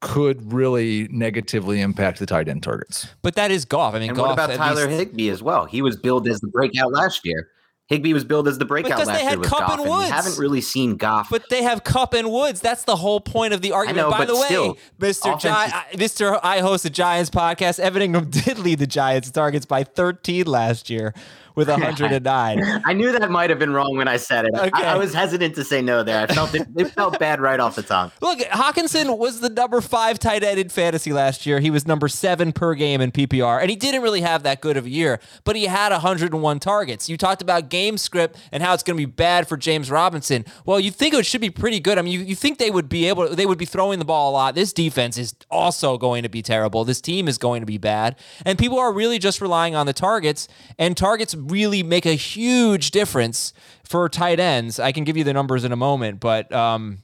could 0.00 0.52
really 0.52 1.08
negatively 1.10 1.80
impact 1.80 2.18
the 2.18 2.26
tight 2.26 2.48
end 2.48 2.62
targets. 2.62 3.06
but 3.22 3.34
that 3.36 3.50
is 3.52 3.64
Goff. 3.64 3.94
I 3.94 4.00
mean, 4.00 4.08
And 4.10 4.16
Goff. 4.16 4.26
what 4.26 4.32
about 4.34 4.56
Tyler 4.56 4.86
least- 4.88 4.98
Higbee 4.98 5.30
as 5.30 5.42
well? 5.42 5.64
He 5.64 5.80
was 5.80 5.96
billed 5.96 6.26
as 6.28 6.40
the 6.40 6.48
breakout 6.48 6.92
last 6.92 7.20
year. 7.24 7.48
Higbee 7.86 8.12
was 8.14 8.24
billed 8.24 8.48
as 8.48 8.58
the 8.58 8.64
breakout 8.64 8.92
Because 8.92 9.06
they 9.06 9.12
last 9.14 9.22
had 9.22 9.30
year 9.32 9.38
with 9.40 9.48
Kupp 9.50 9.58
Goff, 9.60 9.70
and 9.72 9.80
and 9.82 9.90
we 9.90 9.96
Woods. 9.98 10.10
haven't 10.10 10.38
really 10.38 10.60
seen 10.60 10.96
Goff. 10.96 11.28
But 11.30 11.50
they 11.50 11.62
have 11.62 11.84
Kupp 11.84 12.14
and 12.14 12.30
Woods. 12.32 12.60
That's 12.60 12.84
the 12.84 12.96
whole 12.96 13.20
point 13.20 13.52
of 13.54 13.60
the 13.60 13.72
argument. 13.72 14.06
know, 14.06 14.10
By 14.10 14.18
but 14.24 14.28
the 14.28 14.36
way, 14.36 14.74
Mr. 14.98 15.38
Gi- 15.38 15.48
I- 15.48 15.84
Mr. 15.94 16.40
I 16.42 16.60
host 16.60 16.84
a 16.84 16.90
Giants 16.90 17.28
podcast. 17.30 17.78
Evan 17.78 18.00
Engram 18.12 18.30
did 18.44 18.58
lead 18.58 18.78
the 18.78 18.86
Giants 18.86 19.30
targets 19.30 19.66
by 19.66 19.84
13 19.84 20.46
last 20.46 20.88
year 20.90 21.12
with 21.54 21.68
109. 21.68 22.82
I 22.84 22.92
knew 22.92 23.12
that 23.12 23.30
might 23.30 23.50
have 23.50 23.58
been 23.58 23.72
wrong 23.72 23.96
when 23.96 24.08
I 24.08 24.16
said 24.16 24.46
it. 24.46 24.54
I- 24.54 24.62
Okay. 24.72 24.86
I, 24.86 24.96
was 24.96 25.12
hesitant 25.12 25.54
to 25.56 25.64
say 25.64 25.82
no 25.82 26.02
there. 26.02 26.22
I 26.22 26.26
felt 26.32 26.54
it, 26.54 26.66
it 26.76 26.86
felt 26.92 27.18
bad 27.18 27.40
right 27.40 27.58
off 27.60 27.74
the 27.76 27.82
tongue. 27.82 28.10
Look, 28.20 28.38
Hockenson 28.38 29.18
was 29.18 29.40
the 29.40 29.50
number 29.50 29.80
five 29.80 30.18
tight 30.18 30.42
end 30.42 30.58
in 30.58 30.68
fantasy 30.70 31.12
last 31.12 31.44
year. 31.46 31.60
He 31.60 31.70
was 31.70 31.86
number 31.86 32.08
seven 32.08 32.52
per 32.52 32.74
game 32.74 33.00
in 33.00 33.12
PPR, 33.12 33.60
and 33.60 33.68
he 33.68 33.76
didn't 33.76 34.02
really 34.02 34.22
have 34.22 34.44
that 34.44 34.60
good 34.60 34.76
of 34.76 34.86
a 34.86 34.88
year, 34.90 35.20
but 35.44 35.56
he 35.56 35.64
had 35.66 35.92
101 35.92 36.58
targets. 36.60 37.08
You 37.10 37.16
talked 37.18 37.42
about 37.42 37.68
game 37.68 37.98
script 37.98 38.36
and 38.50 38.62
how 38.62 38.72
it's 38.72 38.82
going 38.82 38.96
to 38.96 39.06
be 39.06 39.10
bad 39.10 39.46
for 39.48 39.56
James 39.56 39.90
Robinson. 39.90 40.44
Well, 40.64 40.80
you 40.80 40.90
think 40.90 41.12
it 41.14 41.26
should 41.26 41.40
be 41.40 41.50
pretty 41.50 41.80
good. 41.80 41.98
I 41.98 42.02
mean, 42.02 42.12
you, 42.12 42.20
you 42.24 42.34
think 42.36 42.58
they 42.58 42.70
would 42.70 42.88
be 42.88 43.08
able, 43.08 43.28
they 43.34 43.46
would 43.46 43.58
be 43.58 43.66
throwing 43.66 43.98
the 43.98 44.04
ball 44.04 44.30
a 44.30 44.32
lot. 44.32 44.54
This 44.54 44.72
defense 44.72 45.18
is 45.18 45.34
also 45.50 45.98
going 45.98 46.22
to 46.22 46.28
be 46.28 46.40
terrible. 46.40 46.84
This 46.84 47.00
team 47.00 47.28
is 47.28 47.36
going 47.36 47.60
to 47.60 47.66
be 47.66 47.78
bad, 47.78 48.16
and 48.46 48.58
people 48.58 48.78
are 48.78 48.92
really 48.92 49.18
just 49.18 49.40
relying 49.40 49.74
on 49.74 49.86
the 49.86 49.92
targets, 49.92 50.48
and 50.78 50.96
targets 50.96 51.34
really 51.50 51.82
make 51.82 52.06
a 52.06 52.14
huge 52.14 52.90
difference 52.90 53.52
for 53.84 54.08
tight 54.08 54.40
ends. 54.40 54.78
I 54.80 54.92
can 54.92 55.04
give 55.04 55.16
you 55.16 55.24
the 55.24 55.32
numbers 55.32 55.64
in 55.64 55.72
a 55.72 55.76
moment, 55.76 56.20
but 56.20 56.52
um, 56.52 56.98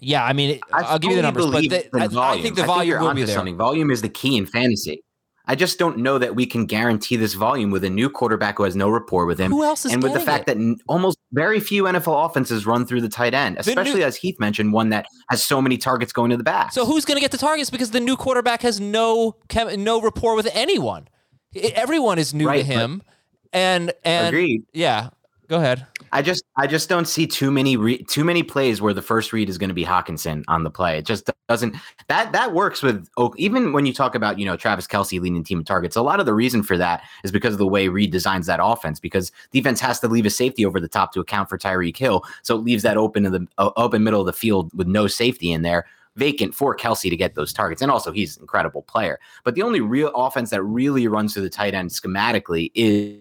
yeah, 0.00 0.24
I 0.24 0.32
mean, 0.32 0.60
I 0.72 0.82
I'll 0.82 0.98
give 0.98 1.10
you 1.10 1.16
the 1.16 1.22
numbers, 1.22 1.46
but 1.46 1.62
the, 1.68 1.88
I, 1.94 2.34
I 2.34 2.42
think 2.42 2.54
the 2.54 2.62
you're 2.62 2.66
volume 2.66 3.00
will 3.00 3.14
be 3.14 3.24
there. 3.24 3.34
Something. 3.34 3.56
Volume 3.56 3.90
is 3.90 4.02
the 4.02 4.08
key 4.08 4.36
in 4.36 4.46
fantasy. 4.46 5.02
I 5.50 5.54
just 5.54 5.78
don't 5.78 5.96
know 5.98 6.18
that 6.18 6.34
we 6.36 6.44
can 6.44 6.66
guarantee 6.66 7.16
this 7.16 7.32
volume 7.32 7.70
with 7.70 7.82
a 7.82 7.88
new 7.88 8.10
quarterback 8.10 8.58
who 8.58 8.64
has 8.64 8.76
no 8.76 8.90
rapport 8.90 9.24
with 9.24 9.40
him. 9.40 9.50
Who 9.50 9.64
else 9.64 9.86
is 9.86 9.92
and 9.94 10.02
with 10.02 10.12
the 10.12 10.20
fact 10.20 10.42
it? 10.42 10.46
that 10.54 10.56
n- 10.58 10.76
almost 10.88 11.16
very 11.32 11.58
few 11.58 11.84
NFL 11.84 12.26
offenses 12.26 12.66
run 12.66 12.84
through 12.84 13.00
the 13.00 13.08
tight 13.08 13.32
end, 13.32 13.54
new- 13.54 13.60
especially 13.60 14.04
as 14.04 14.14
Heath 14.16 14.38
mentioned, 14.38 14.74
one 14.74 14.90
that 14.90 15.06
has 15.30 15.42
so 15.42 15.62
many 15.62 15.78
targets 15.78 16.12
going 16.12 16.30
to 16.30 16.36
the 16.36 16.44
back. 16.44 16.72
So 16.74 16.84
who's 16.84 17.06
going 17.06 17.16
to 17.16 17.22
get 17.22 17.30
the 17.30 17.38
targets 17.38 17.70
because 17.70 17.92
the 17.92 18.00
new 18.00 18.14
quarterback 18.14 18.60
has 18.60 18.78
no 18.78 19.36
no 19.54 20.02
rapport 20.02 20.36
with 20.36 20.48
anyone. 20.52 21.08
I- 21.56 21.72
Everyone 21.74 22.18
is 22.18 22.34
new 22.34 22.46
Right, 22.46 22.60
to 22.66 22.68
but- 22.68 22.74
him, 22.80 23.02
and 23.52 23.92
and 24.04 24.28
Agreed. 24.28 24.64
yeah. 24.72 25.10
Go 25.48 25.56
ahead. 25.56 25.86
I 26.12 26.20
just 26.20 26.44
I 26.58 26.66
just 26.66 26.90
don't 26.90 27.06
see 27.06 27.26
too 27.26 27.50
many 27.50 27.78
re- 27.78 28.02
too 28.02 28.22
many 28.22 28.42
plays 28.42 28.82
where 28.82 28.92
the 28.92 29.00
first 29.00 29.32
read 29.32 29.48
is 29.48 29.56
going 29.56 29.68
to 29.68 29.74
be 29.74 29.84
Hockenson 29.84 30.44
on 30.46 30.62
the 30.62 30.70
play. 30.70 30.98
It 30.98 31.06
just 31.06 31.30
doesn't 31.48 31.74
that 32.08 32.32
that 32.32 32.52
works 32.52 32.82
with 32.82 33.08
Oak. 33.16 33.34
Even 33.38 33.72
when 33.72 33.86
you 33.86 33.94
talk 33.94 34.14
about 34.14 34.38
you 34.38 34.44
know 34.44 34.58
Travis 34.58 34.86
Kelce 34.86 35.18
leading 35.18 35.42
team 35.42 35.60
in 35.60 35.64
targets, 35.64 35.96
a 35.96 36.02
lot 36.02 36.20
of 36.20 36.26
the 36.26 36.34
reason 36.34 36.62
for 36.62 36.76
that 36.76 37.02
is 37.24 37.32
because 37.32 37.54
of 37.54 37.58
the 37.58 37.66
way 37.66 37.88
Reid 37.88 38.10
designs 38.10 38.44
that 38.44 38.60
offense. 38.62 39.00
Because 39.00 39.32
defense 39.50 39.80
has 39.80 40.00
to 40.00 40.08
leave 40.08 40.26
a 40.26 40.30
safety 40.30 40.66
over 40.66 40.80
the 40.80 40.88
top 40.88 41.12
to 41.14 41.20
account 41.20 41.48
for 41.48 41.56
Tyreek 41.56 41.96
Hill, 41.96 42.24
so 42.42 42.54
it 42.54 42.62
leaves 42.62 42.82
that 42.82 42.98
open 42.98 43.24
in 43.24 43.32
the 43.32 43.46
uh, 43.56 43.70
open 43.76 44.04
middle 44.04 44.20
of 44.20 44.26
the 44.26 44.34
field 44.34 44.70
with 44.74 44.86
no 44.86 45.06
safety 45.06 45.50
in 45.50 45.62
there. 45.62 45.86
Vacant 46.16 46.54
for 46.54 46.76
Kelce 46.76 47.08
to 47.08 47.16
get 47.16 47.36
those 47.36 47.54
targets, 47.54 47.80
and 47.80 47.90
also 47.90 48.12
he's 48.12 48.36
an 48.36 48.42
incredible 48.42 48.82
player. 48.82 49.18
But 49.44 49.54
the 49.54 49.62
only 49.62 49.80
real 49.80 50.10
offense 50.14 50.50
that 50.50 50.62
really 50.62 51.06
runs 51.08 51.32
through 51.32 51.44
the 51.44 51.48
tight 51.48 51.74
end 51.74 51.90
schematically 51.90 52.70
is 52.74 53.18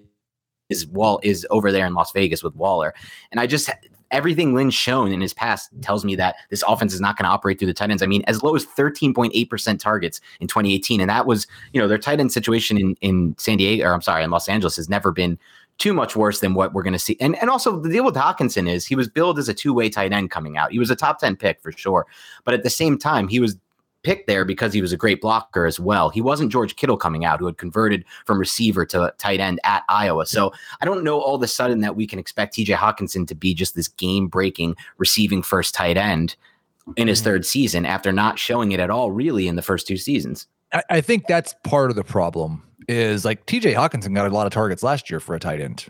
is 0.69 0.87
Wall 0.87 1.19
is 1.23 1.45
over 1.49 1.71
there 1.71 1.85
in 1.85 1.93
Las 1.93 2.11
Vegas 2.11 2.43
with 2.43 2.55
Waller. 2.55 2.93
And 3.31 3.39
I 3.39 3.47
just 3.47 3.69
everything 4.11 4.53
Lynn's 4.53 4.73
shown 4.73 5.11
in 5.11 5.19
his 5.19 5.33
past 5.33 5.69
tells 5.81 6.05
me 6.05 6.15
that 6.15 6.35
this 6.49 6.63
offense 6.67 6.93
is 6.93 7.01
not 7.01 7.17
going 7.17 7.25
to 7.25 7.29
operate 7.29 7.59
through 7.59 7.67
the 7.67 7.73
tight 7.73 7.89
ends. 7.89 8.01
I 8.01 8.05
mean, 8.05 8.23
as 8.25 8.41
low 8.41 8.55
as 8.55 8.65
13.8% 8.65 9.79
targets 9.79 10.21
in 10.39 10.47
2018. 10.47 11.01
And 11.01 11.09
that 11.09 11.25
was, 11.25 11.45
you 11.73 11.81
know, 11.81 11.89
their 11.89 11.97
tight 11.97 12.19
end 12.19 12.31
situation 12.31 12.77
in, 12.77 12.95
in 13.01 13.35
San 13.37 13.57
Diego, 13.57 13.85
or 13.85 13.93
I'm 13.93 14.01
sorry, 14.01 14.23
in 14.23 14.31
Los 14.31 14.47
Angeles 14.47 14.77
has 14.77 14.89
never 14.89 15.11
been 15.11 15.37
too 15.77 15.93
much 15.93 16.15
worse 16.15 16.39
than 16.39 16.53
what 16.53 16.73
we're 16.73 16.83
going 16.83 16.93
to 16.93 16.99
see. 16.99 17.17
And 17.19 17.35
and 17.35 17.49
also 17.49 17.79
the 17.79 17.89
deal 17.89 18.03
with 18.03 18.15
Hockenson 18.15 18.69
is 18.69 18.85
he 18.85 18.95
was 18.95 19.07
billed 19.07 19.37
as 19.37 19.47
a 19.47 19.53
two-way 19.53 19.89
tight 19.89 20.11
end 20.11 20.31
coming 20.31 20.57
out. 20.57 20.71
He 20.71 20.79
was 20.79 20.89
a 20.89 20.95
top 20.95 21.19
10 21.19 21.35
pick 21.35 21.61
for 21.61 21.71
sure. 21.71 22.07
But 22.45 22.53
at 22.53 22.63
the 22.63 22.69
same 22.69 22.97
time, 22.97 23.27
he 23.27 23.39
was 23.39 23.57
picked 24.07 24.25
there 24.25 24.45
because 24.45 24.71
he 24.71 24.81
was 24.81 24.93
a 24.93 24.97
great 24.97 25.19
blocker 25.19 25.65
as 25.65 25.81
well. 25.81 26.09
He 26.09 26.21
wasn't 26.21 26.49
George 26.49 26.77
Kittle 26.77 26.95
coming 26.95 27.25
out, 27.25 27.39
who 27.39 27.45
had 27.45 27.57
converted 27.57 28.05
from 28.25 28.39
receiver 28.39 28.85
to 28.85 29.13
tight 29.17 29.41
end 29.41 29.59
at 29.65 29.83
Iowa. 29.89 30.25
So 30.25 30.53
I 30.79 30.85
don't 30.85 31.03
know 31.03 31.19
all 31.19 31.35
of 31.35 31.43
a 31.43 31.47
sudden 31.47 31.81
that 31.81 31.97
we 31.97 32.07
can 32.07 32.17
expect 32.17 32.55
TJ 32.55 32.73
Hockenson 32.75 33.27
to 33.27 33.35
be 33.35 33.53
just 33.53 33.75
this 33.75 33.89
game 33.89 34.29
breaking 34.29 34.77
receiving 34.97 35.43
first 35.43 35.75
tight 35.75 35.97
end 35.97 36.37
in 36.95 37.09
his 37.09 37.19
mm-hmm. 37.19 37.25
third 37.25 37.45
season 37.45 37.85
after 37.85 38.13
not 38.13 38.39
showing 38.39 38.71
it 38.71 38.79
at 38.79 38.89
all 38.89 39.11
really 39.11 39.45
in 39.45 39.57
the 39.57 39.61
first 39.61 39.85
two 39.85 39.97
seasons. 39.97 40.47
I, 40.71 40.83
I 40.89 41.01
think 41.01 41.27
that's 41.27 41.53
part 41.65 41.89
of 41.89 41.97
the 41.97 42.05
problem. 42.05 42.63
Is 42.87 43.25
like 43.25 43.45
TJ 43.45 43.75
Hockenson 43.75 44.15
got 44.15 44.25
a 44.25 44.33
lot 44.33 44.47
of 44.47 44.53
targets 44.53 44.83
last 44.83 45.09
year 45.09 45.19
for 45.19 45.35
a 45.35 45.39
tight 45.39 45.59
end, 45.59 45.85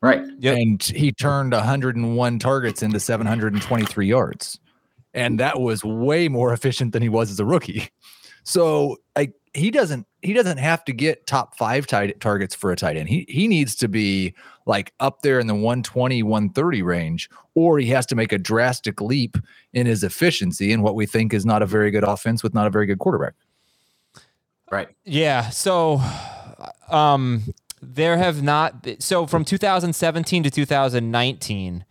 Right. 0.00 0.22
Yep. 0.38 0.56
and 0.56 0.82
he 0.82 1.12
turned 1.12 1.52
101 1.52 2.38
targets 2.38 2.82
into 2.82 2.98
723 2.98 4.06
yards, 4.06 4.58
and 5.14 5.40
that 5.40 5.60
was 5.60 5.84
way 5.84 6.28
more 6.28 6.52
efficient 6.54 6.92
than 6.92 7.02
he 7.02 7.08
was 7.08 7.30
as 7.30 7.40
a 7.40 7.44
rookie. 7.44 7.88
So 8.42 8.96
like 9.16 9.34
he 9.52 9.70
doesn't 9.70 10.06
he 10.22 10.32
doesn't 10.32 10.58
have 10.58 10.84
to 10.84 10.92
get 10.92 11.26
top 11.26 11.56
five 11.56 11.86
tight 11.86 12.20
targets 12.20 12.54
for 12.54 12.70
a 12.70 12.76
tight 12.76 12.96
end. 12.96 13.08
He 13.08 13.26
he 13.28 13.48
needs 13.48 13.74
to 13.76 13.88
be 13.88 14.34
like 14.66 14.92
up 15.00 15.22
there 15.22 15.40
in 15.40 15.46
the 15.46 15.54
120 15.54 16.22
130 16.22 16.82
range, 16.82 17.28
or 17.54 17.78
he 17.78 17.86
has 17.88 18.06
to 18.06 18.14
make 18.14 18.32
a 18.32 18.38
drastic 18.38 19.00
leap 19.00 19.36
in 19.72 19.86
his 19.86 20.04
efficiency 20.04 20.72
in 20.72 20.82
what 20.82 20.94
we 20.94 21.06
think 21.06 21.34
is 21.34 21.44
not 21.44 21.62
a 21.62 21.66
very 21.66 21.90
good 21.90 22.04
offense 22.04 22.42
with 22.42 22.54
not 22.54 22.66
a 22.66 22.70
very 22.70 22.86
good 22.86 22.98
quarterback. 22.98 23.34
Right. 24.70 24.88
Yeah. 25.04 25.50
So, 25.50 26.00
um, 26.88 27.42
there 27.82 28.16
have 28.16 28.42
not. 28.42 28.82
Been, 28.82 29.00
so 29.00 29.26
from 29.26 29.44
2017 29.44 30.44
to 30.44 30.50
2019, 30.50 31.84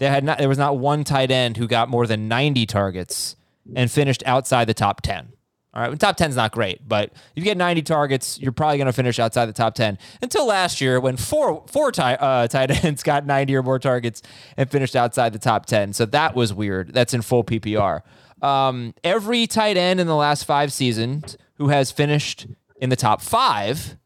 there 0.00 0.10
had 0.10 0.24
not. 0.24 0.38
There 0.38 0.48
was 0.48 0.58
not 0.58 0.78
one 0.78 1.04
tight 1.04 1.30
end 1.30 1.58
who 1.58 1.68
got 1.68 1.90
more 1.90 2.06
than 2.06 2.26
90 2.26 2.64
targets 2.66 3.36
and 3.76 3.90
finished 3.90 4.22
outside 4.24 4.64
the 4.64 4.74
top 4.74 5.02
10. 5.02 5.28
All 5.72 5.82
right, 5.82 6.00
top 6.00 6.16
10 6.16 6.30
is 6.30 6.36
not 6.36 6.50
great, 6.50 6.80
but 6.88 7.12
if 7.12 7.36
you 7.36 7.44
get 7.44 7.56
90 7.56 7.82
targets, 7.82 8.40
you're 8.40 8.50
probably 8.50 8.78
going 8.78 8.86
to 8.86 8.92
finish 8.92 9.20
outside 9.20 9.46
the 9.46 9.52
top 9.52 9.74
10. 9.74 9.98
Until 10.20 10.46
last 10.46 10.80
year, 10.80 10.98
when 10.98 11.16
four 11.16 11.64
four 11.68 11.92
tight 11.92 12.14
uh, 12.14 12.48
tight 12.48 12.84
ends 12.84 13.02
got 13.02 13.26
90 13.26 13.54
or 13.54 13.62
more 13.62 13.78
targets 13.78 14.22
and 14.56 14.70
finished 14.70 14.96
outside 14.96 15.34
the 15.34 15.38
top 15.38 15.66
10. 15.66 15.92
So 15.92 16.06
that 16.06 16.34
was 16.34 16.52
weird. 16.52 16.94
That's 16.94 17.12
in 17.12 17.20
full 17.20 17.44
PPR. 17.44 18.00
Um, 18.42 18.94
every 19.04 19.46
tight 19.46 19.76
end 19.76 20.00
in 20.00 20.06
the 20.06 20.16
last 20.16 20.44
five 20.44 20.72
seasons 20.72 21.36
who 21.56 21.68
has 21.68 21.90
finished 21.92 22.46
in 22.80 22.88
the 22.88 22.96
top 22.96 23.20
five 23.20 23.96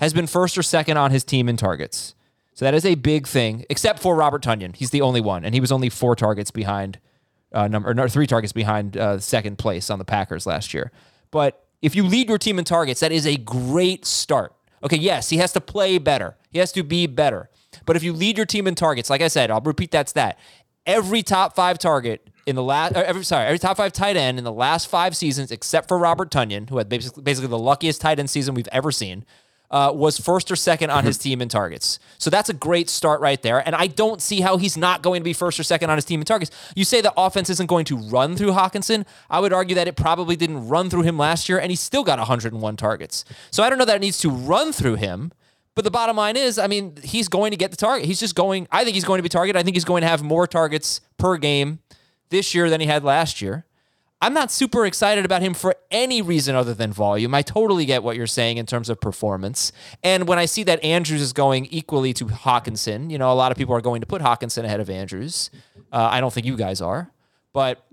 has 0.00 0.14
been 0.14 0.26
first 0.26 0.56
or 0.56 0.62
second 0.62 0.96
on 0.96 1.10
his 1.10 1.24
team 1.24 1.46
in 1.46 1.58
targets. 1.58 2.14
So 2.56 2.64
that 2.64 2.72
is 2.72 2.86
a 2.86 2.94
big 2.94 3.26
thing, 3.26 3.66
except 3.68 4.00
for 4.00 4.16
Robert 4.16 4.42
Tonyan. 4.42 4.74
He's 4.74 4.88
the 4.88 5.02
only 5.02 5.20
one, 5.20 5.44
and 5.44 5.54
he 5.54 5.60
was 5.60 5.70
only 5.70 5.90
four 5.90 6.16
targets 6.16 6.50
behind 6.50 6.98
uh, 7.52 7.68
number, 7.68 7.90
or 7.90 8.08
three 8.08 8.26
targets 8.26 8.54
behind 8.54 8.96
uh, 8.96 9.18
second 9.18 9.58
place 9.58 9.90
on 9.90 9.98
the 9.98 10.06
Packers 10.06 10.46
last 10.46 10.72
year. 10.72 10.90
But 11.30 11.66
if 11.82 11.94
you 11.94 12.02
lead 12.02 12.30
your 12.30 12.38
team 12.38 12.58
in 12.58 12.64
targets, 12.64 13.00
that 13.00 13.12
is 13.12 13.26
a 13.26 13.36
great 13.36 14.06
start. 14.06 14.54
Okay, 14.82 14.96
yes, 14.96 15.28
he 15.28 15.36
has 15.36 15.52
to 15.52 15.60
play 15.60 15.98
better. 15.98 16.38
He 16.50 16.58
has 16.58 16.72
to 16.72 16.82
be 16.82 17.06
better. 17.06 17.50
But 17.84 17.94
if 17.94 18.02
you 18.02 18.14
lead 18.14 18.38
your 18.38 18.46
team 18.46 18.66
in 18.66 18.74
targets, 18.74 19.10
like 19.10 19.20
I 19.20 19.28
said, 19.28 19.50
I'll 19.50 19.60
repeat 19.60 19.90
that's 19.90 20.12
that 20.12 20.38
stat. 20.38 20.44
Every 20.86 21.22
top 21.22 21.54
five 21.54 21.78
target 21.78 22.30
in 22.46 22.56
the 22.56 22.62
last, 22.62 22.94
every 22.94 23.22
sorry, 23.24 23.44
every 23.44 23.58
top 23.58 23.76
five 23.76 23.92
tight 23.92 24.16
end 24.16 24.38
in 24.38 24.44
the 24.44 24.52
last 24.52 24.88
five 24.88 25.14
seasons, 25.14 25.50
except 25.50 25.88
for 25.88 25.98
Robert 25.98 26.30
Tonyan, 26.30 26.70
who 26.70 26.78
had 26.78 26.88
basically, 26.88 27.22
basically 27.22 27.48
the 27.48 27.58
luckiest 27.58 28.00
tight 28.00 28.18
end 28.18 28.30
season 28.30 28.54
we've 28.54 28.68
ever 28.72 28.90
seen, 28.90 29.26
uh, 29.70 29.92
was 29.94 30.18
first 30.18 30.50
or 30.50 30.56
second 30.56 30.90
on 30.90 31.04
his 31.04 31.18
team 31.26 31.42
in 31.42 31.48
targets. 31.48 31.98
So 32.18 32.30
that's 32.30 32.48
a 32.48 32.54
great 32.54 32.88
start 32.88 33.20
right 33.20 33.40
there. 33.42 33.64
And 33.64 33.74
I 33.74 33.86
don't 33.86 34.20
see 34.20 34.40
how 34.40 34.56
he's 34.56 34.76
not 34.76 35.02
going 35.02 35.20
to 35.20 35.24
be 35.24 35.32
first 35.32 35.58
or 35.58 35.62
second 35.62 35.90
on 35.90 35.96
his 35.96 36.04
team 36.04 36.20
in 36.20 36.26
targets. 36.26 36.50
You 36.74 36.84
say 36.84 37.00
the 37.00 37.12
offense 37.16 37.50
isn't 37.50 37.66
going 37.66 37.84
to 37.86 37.96
run 37.96 38.36
through 38.36 38.52
Hockenson. 38.52 39.06
I 39.28 39.40
would 39.40 39.52
argue 39.52 39.74
that 39.76 39.88
it 39.88 39.96
probably 39.96 40.36
didn't 40.36 40.68
run 40.68 40.90
through 40.90 41.02
him 41.02 41.18
last 41.18 41.48
year, 41.48 41.58
and 41.58 41.70
he 41.70 41.76
still 41.76 42.04
got 42.04 42.18
101 42.18 42.76
targets. 42.76 43.24
So 43.50 43.62
I 43.62 43.68
don't 43.68 43.78
know 43.78 43.84
that 43.84 43.96
it 43.96 44.00
needs 44.00 44.18
to 44.20 44.30
run 44.30 44.72
through 44.72 44.96
him. 44.96 45.32
But 45.74 45.84
the 45.84 45.90
bottom 45.90 46.16
line 46.16 46.38
is, 46.38 46.58
I 46.58 46.68
mean, 46.68 46.96
he's 47.02 47.28
going 47.28 47.50
to 47.50 47.56
get 47.56 47.70
the 47.70 47.76
target. 47.76 48.06
He's 48.06 48.18
just 48.18 48.34
going, 48.34 48.66
I 48.72 48.82
think 48.82 48.94
he's 48.94 49.04
going 49.04 49.18
to 49.18 49.22
be 49.22 49.28
targeted. 49.28 49.60
I 49.60 49.62
think 49.62 49.76
he's 49.76 49.84
going 49.84 50.00
to 50.00 50.08
have 50.08 50.22
more 50.22 50.46
targets 50.46 51.02
per 51.18 51.36
game 51.36 51.80
this 52.30 52.54
year 52.54 52.70
than 52.70 52.80
he 52.80 52.86
had 52.86 53.04
last 53.04 53.42
year. 53.42 53.65
I'm 54.20 54.32
not 54.32 54.50
super 54.50 54.86
excited 54.86 55.24
about 55.26 55.42
him 55.42 55.52
for 55.52 55.76
any 55.90 56.22
reason 56.22 56.56
other 56.56 56.72
than 56.72 56.92
volume. 56.92 57.34
I 57.34 57.42
totally 57.42 57.84
get 57.84 58.02
what 58.02 58.16
you're 58.16 58.26
saying 58.26 58.56
in 58.56 58.64
terms 58.64 58.88
of 58.88 58.98
performance. 59.00 59.72
And 60.02 60.26
when 60.26 60.38
I 60.38 60.46
see 60.46 60.62
that 60.64 60.82
Andrews 60.82 61.20
is 61.20 61.34
going 61.34 61.66
equally 61.66 62.14
to 62.14 62.24
Hockenson, 62.26 63.10
you 63.10 63.18
know, 63.18 63.30
a 63.30 63.34
lot 63.34 63.52
of 63.52 63.58
people 63.58 63.74
are 63.74 63.82
going 63.82 64.00
to 64.00 64.06
put 64.06 64.22
Hockenson 64.22 64.64
ahead 64.64 64.80
of 64.80 64.88
Andrews. 64.88 65.50
Uh, 65.92 66.08
I 66.10 66.20
don't 66.20 66.32
think 66.32 66.46
you 66.46 66.56
guys 66.56 66.80
are, 66.80 67.12
but 67.52 67.86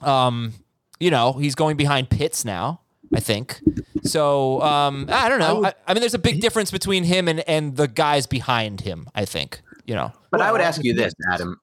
um, 0.00 0.54
you 0.98 1.10
know, 1.10 1.34
he's 1.34 1.54
going 1.54 1.76
behind 1.76 2.08
Pitts 2.08 2.44
now. 2.44 2.80
I 3.14 3.20
think 3.20 3.60
so. 4.04 4.62
Um, 4.62 5.06
I 5.10 5.28
don't 5.28 5.38
know. 5.38 5.66
I, 5.66 5.74
I 5.86 5.92
mean, 5.92 6.00
there's 6.00 6.14
a 6.14 6.18
big 6.18 6.40
difference 6.40 6.70
between 6.70 7.04
him 7.04 7.28
and 7.28 7.40
and 7.40 7.76
the 7.76 7.86
guys 7.88 8.26
behind 8.26 8.80
him. 8.80 9.06
I 9.14 9.26
think 9.26 9.60
you 9.84 9.94
know. 9.94 10.12
But 10.30 10.40
I 10.40 10.50
would 10.50 10.62
ask 10.62 10.82
you 10.82 10.94
this, 10.94 11.12
Adam. 11.30 11.60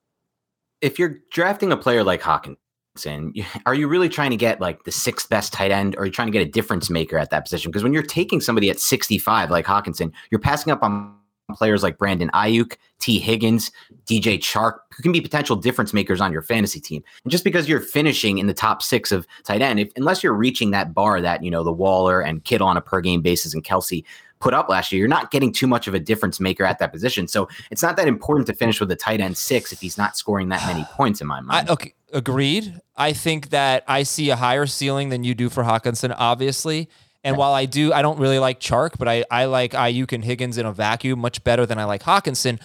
If 0.82 1.00
you're 1.00 1.18
drafting 1.32 1.72
a 1.72 1.78
player 1.78 2.04
like 2.04 2.22
Hockenson, 2.22 2.58
you- 3.06 3.46
are 3.66 3.74
you 3.74 3.88
really 3.88 4.10
trying 4.10 4.32
to 4.32 4.38
get 4.38 4.60
like 4.60 4.84
the 4.84 4.92
sixth 4.92 5.30
best 5.30 5.54
tight 5.54 5.72
end 5.72 5.96
or 5.96 6.02
are 6.02 6.06
you 6.06 6.12
trying 6.12 6.28
to 6.28 6.32
get 6.32 6.46
a 6.46 6.50
difference 6.50 6.90
maker 6.90 7.18
at 7.18 7.30
that 7.30 7.46
position? 7.46 7.72
Because 7.72 7.84
when 7.84 7.94
you're 7.94 8.04
taking 8.04 8.42
somebody 8.42 8.70
at 8.70 8.80
65 8.80 9.52
like 9.52 9.66
Hockenson, 9.66 10.12
you're 10.32 10.40
passing 10.40 10.72
up 10.72 10.84
on 10.84 11.16
players 11.56 11.84
like 11.84 11.98
Brandon 11.98 12.30
Aiyuk, 12.34 12.76
Tee 13.00 13.20
Higgins, 13.20 13.72
DJ 14.06 14.38
Chark, 14.38 14.80
who 14.96 15.04
can 15.04 15.12
be 15.12 15.22
potential 15.22 15.56
difference 15.56 15.94
makers 15.94 16.22
on 16.22 16.32
your 16.32 16.42
fantasy 16.42 16.80
team. 16.80 17.04
And 17.24 17.32
just 17.32 17.44
because 17.44 17.68
you're 17.68 17.80
finishing 17.80 18.38
in 18.38 18.48
the 18.48 18.54
top 18.54 18.82
six 18.82 19.12
of 19.12 19.26
tight 19.44 19.62
end, 19.62 19.80
if, 19.80 19.92
unless 19.96 20.24
you're 20.24 20.34
reaching 20.34 20.72
that 20.72 20.94
bar 20.94 21.22
that, 21.22 21.44
you 21.44 21.52
know, 21.52 21.64
the 21.64 21.72
Waller 21.72 22.22
and 22.22 22.44
Kittle 22.44 22.68
on 22.68 22.78
a 22.78 22.82
per 22.82 23.02
game 23.02 23.22
basis 23.22 23.54
and 23.54 23.64
Kelce 23.64 24.04
put 24.40 24.54
up 24.54 24.70
last 24.70 24.92
year, 24.92 25.00
you're 25.00 25.08
not 25.08 25.32
getting 25.32 25.52
too 25.52 25.68
much 25.68 25.88
of 25.88 25.94
a 25.94 26.00
difference 26.00 26.40
maker 26.40 26.64
at 26.64 26.80
that 26.80 26.92
position. 26.92 27.28
So 27.28 27.50
it's 27.72 27.84
not 27.84 27.98
that 27.98 28.08
important 28.08 28.48
to 28.48 28.54
finish 28.54 28.80
with 28.80 28.92
a 28.92 28.96
tight 28.96 29.20
end 29.20 29.38
six 29.38 29.74
if 29.74 29.82
he's 29.82 29.98
not 29.98 30.18
scoring 30.18 30.50
that 30.50 30.66
many 30.66 30.84
points 30.92 31.22
in 31.22 31.28
my 31.28 31.42
mind. 31.42 31.70
I, 31.70 31.74
okay, 31.74 31.94
agreed. 32.14 32.80
I 32.96 33.14
think 33.14 33.50
that 33.50 33.84
I 33.88 34.04
see 34.04 34.30
a 34.30 34.36
higher 34.36 34.66
ceiling 34.66 35.10
than 35.10 35.24
you 35.24 35.34
do 35.36 35.50
for 35.50 35.64
Hockenson, 35.64 36.14
obviously. 36.18 36.90
And 37.24 37.36
while 37.38 37.54
I 37.54 37.66
do, 37.66 37.92
I 37.92 38.02
don't 38.02 38.20
really 38.20 38.40
like 38.40 38.60
Chark, 38.60 38.98
but 38.98 39.08
I, 39.08 39.26
I 39.30 39.46
like 39.46 39.72
Aiyuk 39.72 40.14
and 40.14 40.24
Higgins 40.24 40.58
in 40.58 40.66
a 40.66 40.72
vacuum 40.72 41.20
much 41.20 41.44
better 41.44 41.66
than 41.66 41.78
I 41.78 41.84
like 41.84 42.04
Hockenson. 42.04 42.62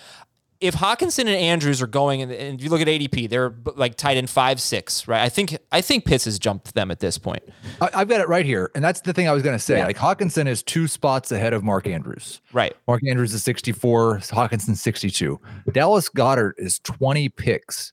If 0.60 0.76
Hockenson 0.76 1.20
and 1.20 1.30
Andrews 1.30 1.82
are 1.82 1.88
going, 1.88 2.22
and, 2.22 2.30
and 2.30 2.62
you 2.62 2.70
look 2.70 2.80
at 2.80 2.86
ADP, 2.86 3.28
they're 3.28 3.52
like 3.74 3.96
tight 3.96 4.16
end 4.16 4.30
five 4.30 4.60
six, 4.60 5.08
right? 5.08 5.20
I 5.20 5.28
think 5.28 5.58
I 5.72 5.80
think 5.80 6.04
Pitts 6.04 6.24
has 6.24 6.38
jumped 6.38 6.74
them 6.74 6.90
at 6.90 7.00
this 7.00 7.18
point. 7.18 7.42
I, 7.80 7.90
I've 7.94 8.08
got 8.08 8.20
it 8.20 8.28
right 8.28 8.46
here, 8.46 8.70
and 8.74 8.82
that's 8.82 9.00
the 9.00 9.12
thing 9.12 9.28
I 9.28 9.32
was 9.32 9.42
going 9.42 9.56
to 9.56 9.62
say. 9.62 9.82
Like 9.84 9.98
Hockenson 9.98 10.46
is 10.46 10.62
two 10.62 10.86
spots 10.86 11.32
ahead 11.32 11.52
of 11.52 11.64
Mark 11.64 11.86
Andrews. 11.86 12.40
Right. 12.52 12.74
Mark 12.86 13.02
Andrews 13.06 13.34
is 13.34 13.42
64, 13.42 14.18
Hockenson 14.18 14.76
62. 14.76 15.38
Dallas 15.72 16.08
Goedert 16.08 16.54
is 16.56 16.78
20 16.78 17.28
picks 17.30 17.92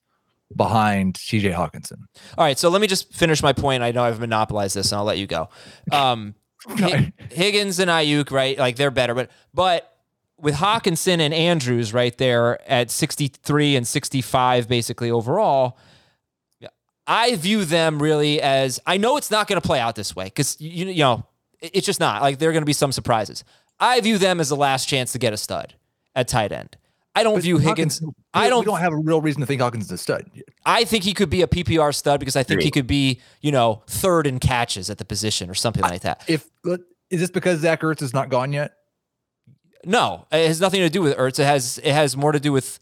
behind 0.55 1.15
TJ 1.15 1.53
Hockenson. 1.53 2.03
All 2.38 2.46
right, 2.46 2.58
so 2.58 2.70
let 2.70 2.81
me 2.81 2.88
just 2.88 3.13
finish 3.13 3.41
my 3.41 3.53
point. 3.53 3.84
I 3.84 3.91
know 3.91 4.03
I've 4.03 4.20
monopolized 4.20 4.75
this, 4.75 4.91
and 4.91 5.00
I'll 5.00 5.05
let 5.05 5.17
you 5.17 5.27
go. 5.27 5.50
Um, 5.91 6.36
Hi- 6.67 7.13
Higgins 7.31 7.79
and 7.79 7.89
Aiyuk, 7.89 8.31
right? 8.31 8.58
Like 8.58 8.75
they're 8.75 8.91
better, 8.91 9.13
but 9.13 9.31
but 9.53 9.88
with 10.38 10.55
Hockenson 10.55 11.20
and 11.20 11.34
Andrews 11.34 11.93
right 11.93 12.17
there 12.17 12.60
at 12.70 12.89
63 12.89 13.75
and 13.75 13.88
65 13.88 14.67
basically 14.67 15.12
overall, 15.12 15.77
I 17.05 17.36
view 17.36 17.65
them 17.65 18.01
really 18.01 18.41
as 18.41 18.79
I 18.86 18.98
know 18.98 19.17
it's 19.17 19.29
not 19.31 19.48
going 19.48 19.62
to 19.62 19.65
play 19.65 19.79
out 19.79 19.96
this 19.96 20.15
way 20.15 20.29
cuz 20.29 20.60
you, 20.60 20.88
you 20.88 21.03
know, 21.03 21.25
it's 21.60 21.86
just 21.86 22.00
not. 22.00 22.22
Like 22.22 22.39
there're 22.39 22.51
going 22.51 22.63
to 22.63 22.67
be 22.67 22.74
some 22.74 22.91
surprises. 22.91 23.43
I 23.79 24.00
view 24.01 24.17
them 24.17 24.39
as 24.39 24.50
the 24.50 24.55
last 24.55 24.88
chance 24.88 25.12
to 25.12 25.20
get 25.20 25.34
a 25.34 25.38
stud 25.38 25.75
at 26.15 26.27
tight 26.27 26.51
end. 26.51 26.77
I 27.13 27.24
don't 27.24 27.36
But 27.36 27.44
view 27.44 27.58
Higgins. 27.58 28.00
Hockenson- 28.00 28.13
I 28.34 28.50
don't. 28.50 28.60
We 28.60 28.65
don't 28.65 28.80
have 28.80 28.94
a 28.94 28.98
real 28.98 29.20
reason 29.22 29.41
to 29.41 29.46
think 29.46 29.62
Hawkins 29.62 29.86
is 29.86 29.91
a 29.91 29.98
stud. 29.98 30.30
I 30.65 30.86
think 30.86 31.03
he 31.03 31.13
could 31.13 31.30
be 31.30 31.41
a 31.41 31.48
PPR 31.48 31.94
stud 31.94 32.20
because 32.20 32.36
I 32.38 32.44
think 32.44 32.62
he 32.62 32.72
could 32.72 32.88
be, 32.88 33.20
you 33.41 33.51
know, 33.51 33.84
third 33.88 34.27
in 34.27 34.39
catches 34.39 34.89
at 34.89 34.98
the 34.98 35.06
position 35.06 35.50
or 35.50 35.53
something 35.53 35.84
like 35.84 36.01
that. 36.01 36.24
If 36.27 36.48
is 37.10 37.20
this 37.20 37.30
because 37.32 37.60
Zach 37.60 37.82
Ertz 37.82 38.01
is 38.01 38.13
not 38.13 38.30
gone 38.30 38.53
yet? 38.53 38.72
No, 39.86 40.27
it 40.32 40.48
has 40.48 40.62
nothing 40.62 40.80
to 40.82 40.89
do 40.89 41.01
with 41.01 41.18
Ertz. 41.18 41.39
It 41.39 41.46
has 41.46 41.80
it 41.80 41.91
has 41.91 42.15
more 42.15 42.32
to 42.32 42.39
do 42.39 42.53
with 42.53 42.80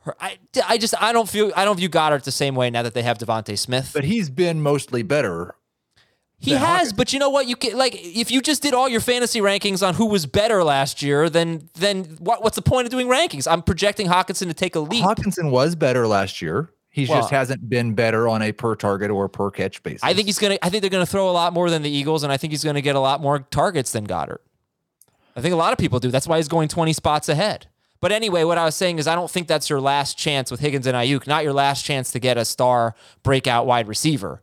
her. 0.00 0.14
I, 0.20 0.38
I 0.66 0.78
just 0.78 1.00
I 1.00 1.12
don't 1.12 1.28
feel 1.28 1.52
I 1.54 1.64
don't 1.64 1.76
view 1.76 1.88
Goedert 1.88 2.24
the 2.24 2.32
same 2.32 2.54
way 2.56 2.70
now 2.70 2.82
that 2.82 2.94
they 2.94 3.02
have 3.02 3.18
DeVonta 3.18 3.56
Smith. 3.56 3.90
But 3.94 4.04
he's 4.04 4.30
been 4.30 4.60
mostly 4.60 5.02
better. 5.02 5.54
He 6.40 6.52
has, 6.52 6.60
Hawkins. 6.60 6.92
but 6.92 7.12
you 7.12 7.18
know 7.18 7.30
what? 7.30 7.48
You 7.48 7.56
can 7.56 7.76
like 7.76 7.94
if 7.96 8.30
you 8.30 8.40
just 8.40 8.62
did 8.62 8.72
all 8.72 8.88
your 8.88 9.00
fantasy 9.00 9.40
rankings 9.40 9.86
on 9.86 9.94
who 9.94 10.06
was 10.06 10.24
better 10.24 10.62
last 10.62 11.02
year, 11.02 11.28
then 11.28 11.68
then 11.74 12.04
what, 12.20 12.42
what's 12.44 12.54
the 12.56 12.62
point 12.62 12.86
of 12.86 12.92
doing 12.92 13.08
rankings? 13.08 13.50
I'm 13.50 13.60
projecting 13.62 14.06
Hockenson 14.06 14.46
to 14.46 14.54
take 14.54 14.76
a 14.76 14.80
leap. 14.80 15.04
Hockenson 15.04 15.50
was 15.50 15.74
better 15.74 16.06
last 16.06 16.40
year. 16.40 16.70
He 16.90 17.06
Well- 17.06 17.18
just 17.18 17.30
hasn't 17.30 17.68
been 17.68 17.94
better 17.94 18.28
on 18.28 18.40
a 18.42 18.52
per 18.52 18.74
target 18.76 19.10
or 19.10 19.28
per 19.28 19.50
catch 19.50 19.82
basis. 19.82 20.02
I 20.04 20.14
think 20.14 20.26
he's 20.26 20.38
gonna. 20.38 20.58
I 20.62 20.70
think 20.70 20.80
they're 20.82 20.90
gonna 20.90 21.06
throw 21.06 21.28
a 21.28 21.32
lot 21.32 21.52
more 21.52 21.70
than 21.70 21.82
the 21.82 21.90
Eagles, 21.90 22.22
and 22.22 22.32
I 22.32 22.36
think 22.36 22.52
he's 22.52 22.62
gonna 22.64 22.80
get 22.82 22.94
a 22.94 23.00
lot 23.00 23.20
more 23.20 23.40
targets 23.40 23.90
than 23.92 24.06
Goedert. 24.06 24.38
I 25.36 25.40
think 25.40 25.52
a 25.52 25.56
lot 25.56 25.72
of 25.72 25.78
people 25.78 25.98
do. 26.00 26.10
That's 26.10 26.26
why 26.26 26.36
he's 26.38 26.48
going 26.48 26.68
20 26.68 26.92
spots 26.92 27.28
ahead. 27.28 27.66
But 28.00 28.12
anyway, 28.12 28.44
what 28.44 28.58
I 28.58 28.64
was 28.64 28.76
saying 28.76 28.98
is 29.00 29.06
I 29.08 29.14
don't 29.16 29.30
think 29.30 29.48
that's 29.48 29.68
your 29.68 29.80
last 29.80 30.16
chance 30.16 30.50
with 30.52 30.60
Higgins 30.60 30.86
and 30.86 30.96
Aiyuk, 30.96 31.26
not 31.26 31.42
your 31.42 31.52
last 31.52 31.84
chance 31.84 32.12
to 32.12 32.20
get 32.20 32.36
a 32.36 32.44
star 32.44 32.94
breakout 33.24 33.66
wide 33.66 33.88
receiver. 33.88 34.40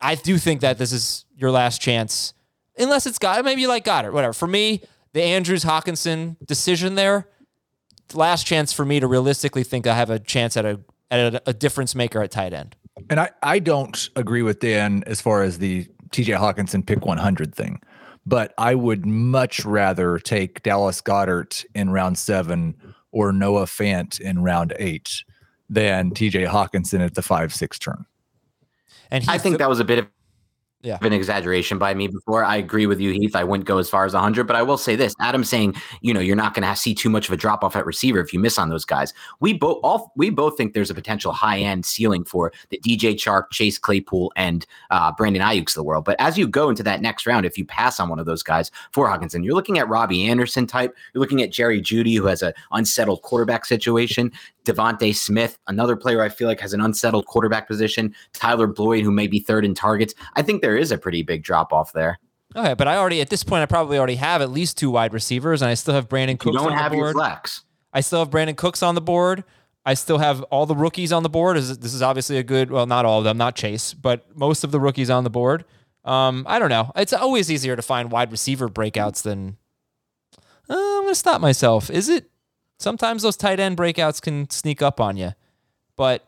I 0.00 0.14
do 0.16 0.38
think 0.38 0.60
that 0.60 0.78
this 0.78 0.92
is 0.92 1.24
your 1.38 1.50
last 1.50 1.80
chance, 1.80 2.34
unless 2.76 3.06
it's 3.06 3.18
got 3.18 3.42
maybe 3.44 3.62
you 3.62 3.68
like 3.68 3.84
Goedert, 3.84 4.12
whatever. 4.12 4.32
For 4.32 4.48
me, 4.48 4.82
the 5.12 5.22
Andrews 5.22 5.64
Hockenson 5.64 6.36
decision 6.44 6.96
there, 6.96 7.28
last 8.12 8.46
chance 8.46 8.72
for 8.72 8.84
me 8.84 9.00
to 9.00 9.06
realistically 9.06 9.62
think 9.62 9.86
I 9.86 9.94
have 9.94 10.10
a 10.10 10.18
chance 10.18 10.56
at 10.56 10.66
a 10.66 10.80
at 11.10 11.34
a, 11.34 11.42
a 11.50 11.52
difference 11.54 11.94
maker 11.94 12.22
at 12.22 12.30
tight 12.30 12.52
end. 12.52 12.76
And 13.08 13.20
I, 13.20 13.30
I 13.42 13.60
don't 13.60 14.10
agree 14.16 14.42
with 14.42 14.58
Dan 14.60 15.04
as 15.06 15.20
far 15.20 15.42
as 15.42 15.58
the 15.58 15.86
TJ 16.10 16.38
Hockenson 16.38 16.84
pick 16.84 17.06
100 17.06 17.54
thing, 17.54 17.80
but 18.26 18.52
I 18.58 18.74
would 18.74 19.06
much 19.06 19.64
rather 19.64 20.18
take 20.18 20.62
Dallas 20.62 21.00
Goedert 21.00 21.64
in 21.74 21.90
round 21.90 22.18
seven 22.18 22.76
or 23.12 23.32
Noah 23.32 23.64
Fant 23.64 24.20
in 24.20 24.42
round 24.42 24.74
eight 24.78 25.22
than 25.70 26.10
TJ 26.10 26.48
Hockenson 26.48 27.00
at 27.00 27.14
the 27.14 27.22
five 27.22 27.54
six 27.54 27.78
turn. 27.78 28.04
And 29.10 29.24
I 29.28 29.38
think 29.38 29.54
the- 29.54 29.58
that 29.58 29.68
was 29.68 29.80
a 29.80 29.84
bit 29.84 30.00
of 30.00 30.06
Yeah. 30.82 30.98
an 31.00 31.12
exaggeration 31.12 31.76
by 31.76 31.92
me 31.92 32.06
before. 32.06 32.44
I 32.44 32.56
agree 32.56 32.86
with 32.86 33.00
you, 33.00 33.10
Heath. 33.12 33.34
I 33.34 33.42
wouldn't 33.42 33.66
go 33.66 33.78
as 33.78 33.90
far 33.90 34.04
as 34.04 34.14
100, 34.14 34.46
but 34.46 34.54
I 34.54 34.62
will 34.62 34.78
say 34.78 34.94
this: 34.94 35.12
Adam's 35.20 35.48
saying, 35.48 35.74
you 36.02 36.14
know, 36.14 36.20
you're 36.20 36.36
not 36.36 36.54
going 36.54 36.66
to 36.68 36.76
see 36.76 36.94
too 36.94 37.10
much 37.10 37.26
of 37.26 37.32
a 37.32 37.36
drop 37.36 37.64
off 37.64 37.74
at 37.74 37.84
receiver 37.84 38.20
if 38.20 38.32
you 38.32 38.38
miss 38.38 38.58
on 38.58 38.68
those 38.68 38.84
guys. 38.84 39.12
We 39.40 39.54
both 39.54 39.80
all 39.82 40.12
we 40.16 40.30
both 40.30 40.56
think 40.56 40.74
there's 40.74 40.90
a 40.90 40.94
potential 40.94 41.32
high 41.32 41.58
end 41.58 41.84
ceiling 41.84 42.24
for 42.24 42.52
the 42.70 42.78
DJ 42.78 43.14
Chark, 43.14 43.50
Chase 43.50 43.76
Claypool, 43.76 44.32
and 44.36 44.66
uh, 44.90 45.10
Brandon 45.12 45.42
Aiyuk's 45.42 45.72
of 45.72 45.80
the 45.80 45.84
world. 45.84 46.04
But 46.04 46.16
as 46.20 46.38
you 46.38 46.46
go 46.46 46.70
into 46.70 46.84
that 46.84 47.02
next 47.02 47.26
round, 47.26 47.44
if 47.44 47.58
you 47.58 47.64
pass 47.64 47.98
on 47.98 48.08
one 48.08 48.20
of 48.20 48.26
those 48.26 48.44
guys 48.44 48.70
for 48.92 49.08
Hockenson, 49.08 49.44
you're 49.44 49.54
looking 49.54 49.78
at 49.78 49.88
Robby 49.88 50.28
Anderson 50.28 50.66
type. 50.66 50.94
You're 51.12 51.20
looking 51.20 51.42
at 51.42 51.50
Jerry 51.50 51.80
Jeudy, 51.82 52.16
who 52.16 52.26
has 52.26 52.42
an 52.42 52.52
unsettled 52.70 53.22
quarterback 53.22 53.64
situation. 53.64 54.30
DeVonta 54.64 55.14
Smith, 55.14 55.58
another 55.66 55.96
player 55.96 56.22
I 56.22 56.28
feel 56.28 56.46
like 56.48 56.60
has 56.60 56.72
an 56.72 56.80
unsettled 56.80 57.26
quarterback 57.26 57.66
position. 57.66 58.14
Tyler 58.32 58.66
Boyd, 58.66 59.02
who 59.04 59.10
may 59.10 59.26
be 59.26 59.40
third 59.40 59.64
in 59.64 59.74
targets. 59.74 60.14
I 60.34 60.42
think 60.42 60.60
there 60.62 60.76
is 60.76 60.92
a 60.92 60.98
pretty 60.98 61.22
big 61.22 61.42
drop 61.42 61.72
off 61.72 61.92
there. 61.92 62.18
Okay, 62.56 62.74
but 62.74 62.88
I 62.88 62.96
already 62.96 63.20
at 63.20 63.30
this 63.30 63.44
point 63.44 63.62
I 63.62 63.66
probably 63.66 63.98
already 63.98 64.16
have 64.16 64.40
at 64.42 64.50
least 64.50 64.76
two 64.78 64.90
wide 64.90 65.12
receivers, 65.14 65.62
and 65.62 65.70
I 65.70 65.74
still 65.74 65.94
have 65.94 66.08
Brandon 66.08 66.34
You 66.34 66.38
Cooks 66.38 66.56
don't 66.56 66.72
on 66.72 66.78
have 66.78 66.90
the 66.92 66.96
your 66.98 67.06
board. 67.06 67.14
flex. 67.16 67.62
I 67.92 68.00
still 68.00 68.18
have 68.20 68.30
Brandin 68.30 68.56
Cooks 68.56 68.82
on 68.82 68.94
the 68.94 69.00
board. 69.00 69.44
I 69.86 69.94
still 69.94 70.18
have 70.18 70.42
all 70.44 70.66
the 70.66 70.74
rookies 70.74 71.12
on 71.12 71.22
the 71.22 71.28
board. 71.30 71.56
This 71.56 71.94
is- 71.94 72.02
obviously 72.02 72.36
a 72.36 72.42
good, 72.42 72.70
well, 72.70 72.84
not 72.86 73.06
all 73.06 73.18
of 73.18 73.24
them, 73.24 73.38
not 73.38 73.54
Chase, 73.54 73.94
but 73.94 74.26
most 74.36 74.64
of 74.64 74.70
the 74.70 74.80
rookies 74.80 75.08
on 75.08 75.24
the 75.24 75.30
board. 75.30 75.64
Um, 76.04 76.44
I 76.46 76.58
don't 76.58 76.68
know. 76.68 76.92
It's 76.96 77.12
always 77.14 77.50
easier 77.50 77.74
to 77.76 77.82
find 77.82 78.10
wide 78.12 78.30
receiver 78.30 78.68
breakouts 78.68 79.22
than. 79.22 79.56
Uh, 80.68 80.74
I'm 80.74 81.02
gonna 81.04 81.14
stop 81.14 81.40
myself. 81.40 81.90
Is 81.90 82.08
it? 82.10 82.30
Sometimes 82.78 83.22
those 83.22 83.36
tight 83.36 83.60
end 83.60 83.76
breakouts 83.76 84.22
can 84.22 84.48
sneak 84.50 84.80
up 84.82 85.00
on 85.00 85.16
you, 85.16 85.32
but 85.96 86.24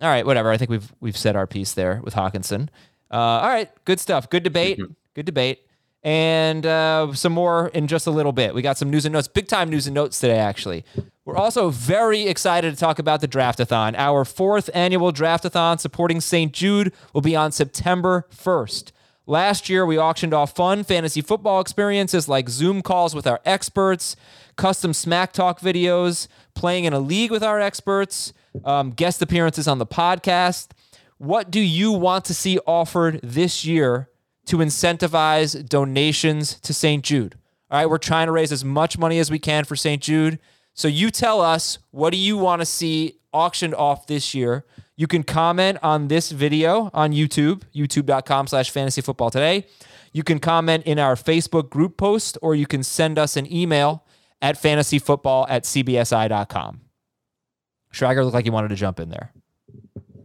all 0.00 0.08
right, 0.08 0.26
whatever. 0.26 0.50
I 0.50 0.56
think 0.56 0.70
we've 0.70 0.92
we've 1.00 1.16
said 1.16 1.36
our 1.36 1.46
piece 1.46 1.74
there 1.74 2.00
with 2.02 2.14
Hockenson. 2.14 2.68
Uh, 3.10 3.16
all 3.16 3.48
right, 3.48 3.70
good 3.84 4.00
stuff. 4.00 4.28
Good 4.30 4.42
debate. 4.42 4.80
Good 5.14 5.26
debate. 5.26 5.66
And 6.02 6.66
uh, 6.66 7.12
some 7.14 7.32
more 7.32 7.68
in 7.68 7.86
just 7.86 8.08
a 8.08 8.10
little 8.10 8.32
bit. 8.32 8.54
We 8.54 8.62
got 8.62 8.76
some 8.76 8.90
news 8.90 9.04
and 9.04 9.12
notes, 9.12 9.28
big 9.28 9.46
time 9.46 9.70
news 9.70 9.86
and 9.86 9.94
notes 9.94 10.18
today, 10.18 10.38
actually. 10.38 10.84
We're 11.24 11.36
also 11.36 11.70
very 11.70 12.22
excited 12.26 12.74
to 12.74 12.80
talk 12.80 12.98
about 12.98 13.20
the 13.20 13.28
Draftathon. 13.28 13.94
Our 13.96 14.24
fourth 14.24 14.68
annual 14.74 15.12
Draftathon 15.12 15.78
supporting 15.78 16.20
St. 16.20 16.52
Jude 16.52 16.92
will 17.12 17.20
be 17.20 17.36
on 17.36 17.52
September 17.52 18.26
1st. 18.34 18.90
Last 19.26 19.68
year, 19.68 19.86
we 19.86 19.98
auctioned 19.98 20.34
off 20.34 20.54
fun 20.54 20.82
fantasy 20.82 21.20
football 21.20 21.60
experiences 21.60 22.28
like 22.28 22.48
Zoom 22.48 22.82
calls 22.82 23.14
with 23.14 23.26
our 23.26 23.40
experts, 23.44 24.16
custom 24.56 24.92
Smack 24.92 25.32
Talk 25.32 25.60
videos, 25.60 26.26
playing 26.54 26.84
in 26.84 26.92
a 26.92 26.98
league 26.98 27.30
with 27.30 27.42
our 27.42 27.60
experts, 27.60 28.32
um, 28.64 28.90
guest 28.90 29.22
appearances 29.22 29.68
on 29.68 29.78
the 29.78 29.86
podcast. 29.86 30.70
What 31.18 31.52
do 31.52 31.60
you 31.60 31.92
want 31.92 32.24
to 32.26 32.34
see 32.34 32.58
offered 32.66 33.20
this 33.22 33.64
year 33.64 34.08
to 34.46 34.56
incentivize 34.56 35.68
donations 35.68 36.58
to 36.60 36.74
St. 36.74 37.04
Jude? 37.04 37.36
All 37.70 37.78
right, 37.78 37.88
we're 37.88 37.98
trying 37.98 38.26
to 38.26 38.32
raise 38.32 38.50
as 38.50 38.64
much 38.64 38.98
money 38.98 39.20
as 39.20 39.30
we 39.30 39.38
can 39.38 39.64
for 39.64 39.76
St. 39.76 40.02
Jude. 40.02 40.40
So 40.74 40.88
you 40.88 41.10
tell 41.10 41.40
us, 41.40 41.78
what 41.92 42.10
do 42.10 42.16
you 42.16 42.36
want 42.36 42.60
to 42.60 42.66
see 42.66 43.20
auctioned 43.32 43.74
off 43.74 44.08
this 44.08 44.34
year? 44.34 44.64
You 45.02 45.08
can 45.08 45.24
comment 45.24 45.78
on 45.82 46.06
this 46.06 46.30
video 46.30 46.88
on 46.94 47.10
YouTube, 47.10 47.62
youtube.com 47.74 48.46
slash 48.46 48.70
fantasy 48.70 49.00
football 49.00 49.30
today. 49.30 49.66
You 50.12 50.22
can 50.22 50.38
comment 50.38 50.84
in 50.84 51.00
our 51.00 51.16
Facebook 51.16 51.70
group 51.70 51.96
post, 51.96 52.38
or 52.40 52.54
you 52.54 52.68
can 52.68 52.84
send 52.84 53.18
us 53.18 53.36
an 53.36 53.52
email 53.52 54.04
at 54.40 54.62
fantasyfootball 54.62 55.46
at 55.48 55.64
cbsi.com. 55.64 56.82
Schrager 57.92 58.22
looked 58.22 58.34
like 58.34 58.44
he 58.44 58.50
wanted 58.50 58.68
to 58.68 58.76
jump 58.76 59.00
in 59.00 59.08
there. 59.08 59.32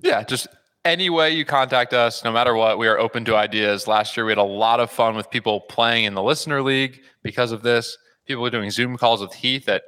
Yeah, 0.03 0.21
just 0.21 0.45
any 0.85 1.09
way 1.09 1.31
you 1.31 1.43
contact 1.43 1.95
us, 1.95 2.23
no 2.23 2.31
matter 2.31 2.53
what, 2.53 2.77
we 2.77 2.87
are 2.87 2.99
open 2.99 3.25
to 3.25 3.35
ideas. 3.35 3.87
Last 3.87 4.15
year, 4.15 4.27
we 4.27 4.31
had 4.31 4.37
a 4.37 4.43
lot 4.43 4.79
of 4.79 4.91
fun 4.91 5.15
with 5.15 5.27
people 5.31 5.61
playing 5.61 6.05
in 6.05 6.13
the 6.13 6.21
listener 6.21 6.61
league 6.61 7.01
because 7.23 7.51
of 7.51 7.63
this. 7.63 7.97
People 8.27 8.43
were 8.43 8.51
doing 8.51 8.69
Zoom 8.69 8.95
calls 8.95 9.21
with 9.21 9.33
Heath 9.33 9.67
at 9.69 9.81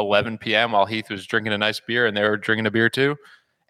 11 0.00 0.38
p.m. 0.38 0.72
while 0.72 0.86
Heath 0.86 1.10
was 1.10 1.28
drinking 1.28 1.52
a 1.52 1.58
nice 1.58 1.78
beer 1.78 2.06
and 2.06 2.16
they 2.16 2.24
were 2.24 2.36
drinking 2.36 2.66
a 2.66 2.72
beer 2.72 2.88
too. 2.88 3.16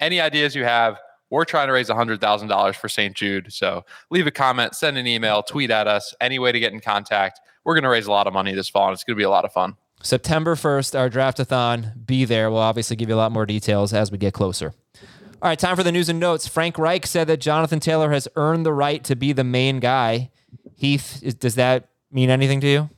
Any 0.00 0.20
ideas 0.20 0.54
you 0.54 0.64
have, 0.64 0.98
we're 1.30 1.44
trying 1.44 1.68
to 1.68 1.72
raise 1.72 1.88
$100,000 1.88 2.74
for 2.74 2.88
St. 2.88 3.14
Jude. 3.14 3.52
So 3.52 3.84
leave 4.10 4.26
a 4.26 4.30
comment, 4.30 4.74
send 4.74 4.98
an 4.98 5.06
email, 5.06 5.42
tweet 5.42 5.70
at 5.70 5.86
us, 5.86 6.14
any 6.20 6.38
way 6.38 6.52
to 6.52 6.60
get 6.60 6.72
in 6.72 6.80
contact. 6.80 7.40
We're 7.64 7.74
going 7.74 7.84
to 7.84 7.90
raise 7.90 8.06
a 8.06 8.10
lot 8.10 8.26
of 8.26 8.34
money 8.34 8.54
this 8.54 8.68
fall 8.68 8.88
and 8.88 8.94
it's 8.94 9.04
going 9.04 9.16
to 9.16 9.20
be 9.20 9.24
a 9.24 9.30
lot 9.30 9.44
of 9.44 9.52
fun. 9.52 9.76
September 10.02 10.56
1st, 10.56 10.98
our 10.98 11.08
draftathon. 11.08 12.06
Be 12.06 12.24
there. 12.24 12.50
We'll 12.50 12.60
obviously 12.60 12.96
give 12.96 13.08
you 13.08 13.14
a 13.14 13.16
lot 13.16 13.32
more 13.32 13.46
details 13.46 13.94
as 13.94 14.10
we 14.10 14.18
get 14.18 14.34
closer. 14.34 14.74
All 15.40 15.48
right, 15.48 15.58
time 15.58 15.74
for 15.74 15.82
the 15.82 15.90
news 15.90 16.08
and 16.08 16.20
notes. 16.20 16.46
Frank 16.46 16.78
Reich 16.78 17.06
said 17.06 17.26
that 17.28 17.38
Jonathan 17.38 17.80
Taylor 17.80 18.12
has 18.12 18.28
earned 18.36 18.66
the 18.66 18.72
right 18.72 19.02
to 19.04 19.16
be 19.16 19.32
the 19.32 19.42
main 19.42 19.80
guy. 19.80 20.30
Heath, 20.76 21.22
is, 21.22 21.34
does 21.34 21.54
that 21.54 21.88
mean 22.10 22.30
anything 22.30 22.60
to 22.60 22.66
you? 22.66 22.90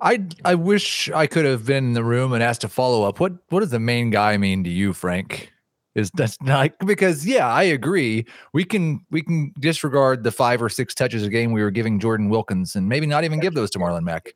I 0.00 0.26
I 0.44 0.56
wish 0.56 1.10
I 1.10 1.26
could 1.26 1.46
have 1.46 1.64
been 1.64 1.84
in 1.84 1.92
the 1.94 2.04
room 2.04 2.32
and 2.32 2.42
asked 2.42 2.64
a 2.64 2.68
follow 2.68 3.04
up. 3.04 3.20
What 3.20 3.32
what 3.48 3.60
does 3.60 3.70
the 3.70 3.80
main 3.80 4.10
guy 4.10 4.36
mean 4.36 4.64
to 4.64 4.70
you, 4.70 4.92
Frank? 4.92 5.53
Is 5.94 6.10
that's 6.14 6.40
not 6.42 6.72
because 6.84 7.24
yeah, 7.24 7.46
I 7.46 7.62
agree. 7.62 8.26
We 8.52 8.64
can 8.64 9.04
we 9.10 9.22
can 9.22 9.52
disregard 9.60 10.24
the 10.24 10.32
five 10.32 10.60
or 10.60 10.68
six 10.68 10.92
touches 10.92 11.22
a 11.22 11.28
game 11.28 11.52
we 11.52 11.62
were 11.62 11.70
giving 11.70 12.00
Jordan 12.00 12.28
Wilkins 12.28 12.74
and 12.74 12.88
maybe 12.88 13.06
not 13.06 13.22
even 13.22 13.38
give 13.38 13.54
those 13.54 13.70
to 13.70 13.78
Marlon 13.78 14.02
Mack. 14.02 14.34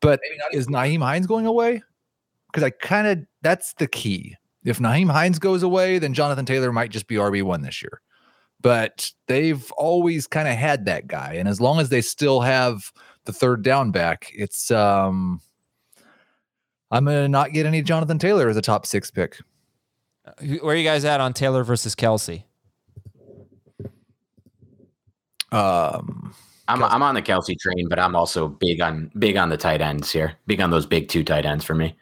But 0.00 0.20
is 0.52 0.66
Nyheim 0.66 1.00
Hines 1.00 1.28
going 1.28 1.46
away? 1.46 1.82
Because 2.48 2.64
I 2.64 2.70
kind 2.70 3.06
of 3.06 3.24
that's 3.42 3.74
the 3.74 3.86
key. 3.86 4.34
If 4.64 4.80
Nyheim 4.80 5.10
Hines 5.10 5.38
goes 5.38 5.62
away, 5.62 6.00
then 6.00 6.12
Jonathan 6.12 6.44
Taylor 6.44 6.72
might 6.72 6.90
just 6.90 7.06
be 7.06 7.14
RB 7.14 7.42
one 7.44 7.62
this 7.62 7.82
year. 7.82 8.00
But 8.60 9.10
they've 9.28 9.70
always 9.72 10.26
kind 10.26 10.48
of 10.48 10.54
had 10.54 10.86
that 10.86 11.06
guy, 11.06 11.34
and 11.34 11.48
as 11.48 11.60
long 11.60 11.78
as 11.78 11.88
they 11.88 12.02
still 12.02 12.40
have 12.40 12.92
the 13.26 13.32
third 13.32 13.62
down 13.62 13.90
back, 13.92 14.30
it's 14.34 14.70
um. 14.70 15.40
I'm 16.92 17.04
gonna 17.04 17.28
not 17.28 17.52
get 17.52 17.66
any 17.66 17.82
Jonathan 17.82 18.18
Taylor 18.18 18.48
as 18.48 18.56
a 18.56 18.62
top 18.62 18.84
six 18.84 19.12
pick. 19.12 19.38
Where 20.40 20.74
are 20.74 20.76
you 20.76 20.84
guys 20.84 21.04
at 21.04 21.20
on 21.20 21.32
Taylor 21.32 21.64
versus 21.64 21.94
Kelce? 21.94 22.44
Um, 25.52 26.34
I'm 26.68 26.84
I'm 26.84 27.02
on 27.02 27.14
the 27.14 27.22
Kelce 27.22 27.58
train, 27.58 27.88
but 27.88 27.98
I'm 27.98 28.14
also 28.14 28.48
big 28.48 28.80
on 28.80 29.10
big 29.18 29.36
on 29.36 29.48
the 29.48 29.56
tight 29.56 29.80
ends 29.80 30.12
here. 30.12 30.34
Big 30.46 30.60
on 30.60 30.70
those 30.70 30.86
big 30.86 31.08
two 31.08 31.24
tight 31.24 31.44
ends 31.44 31.64
for 31.64 31.74
me. 31.74 31.96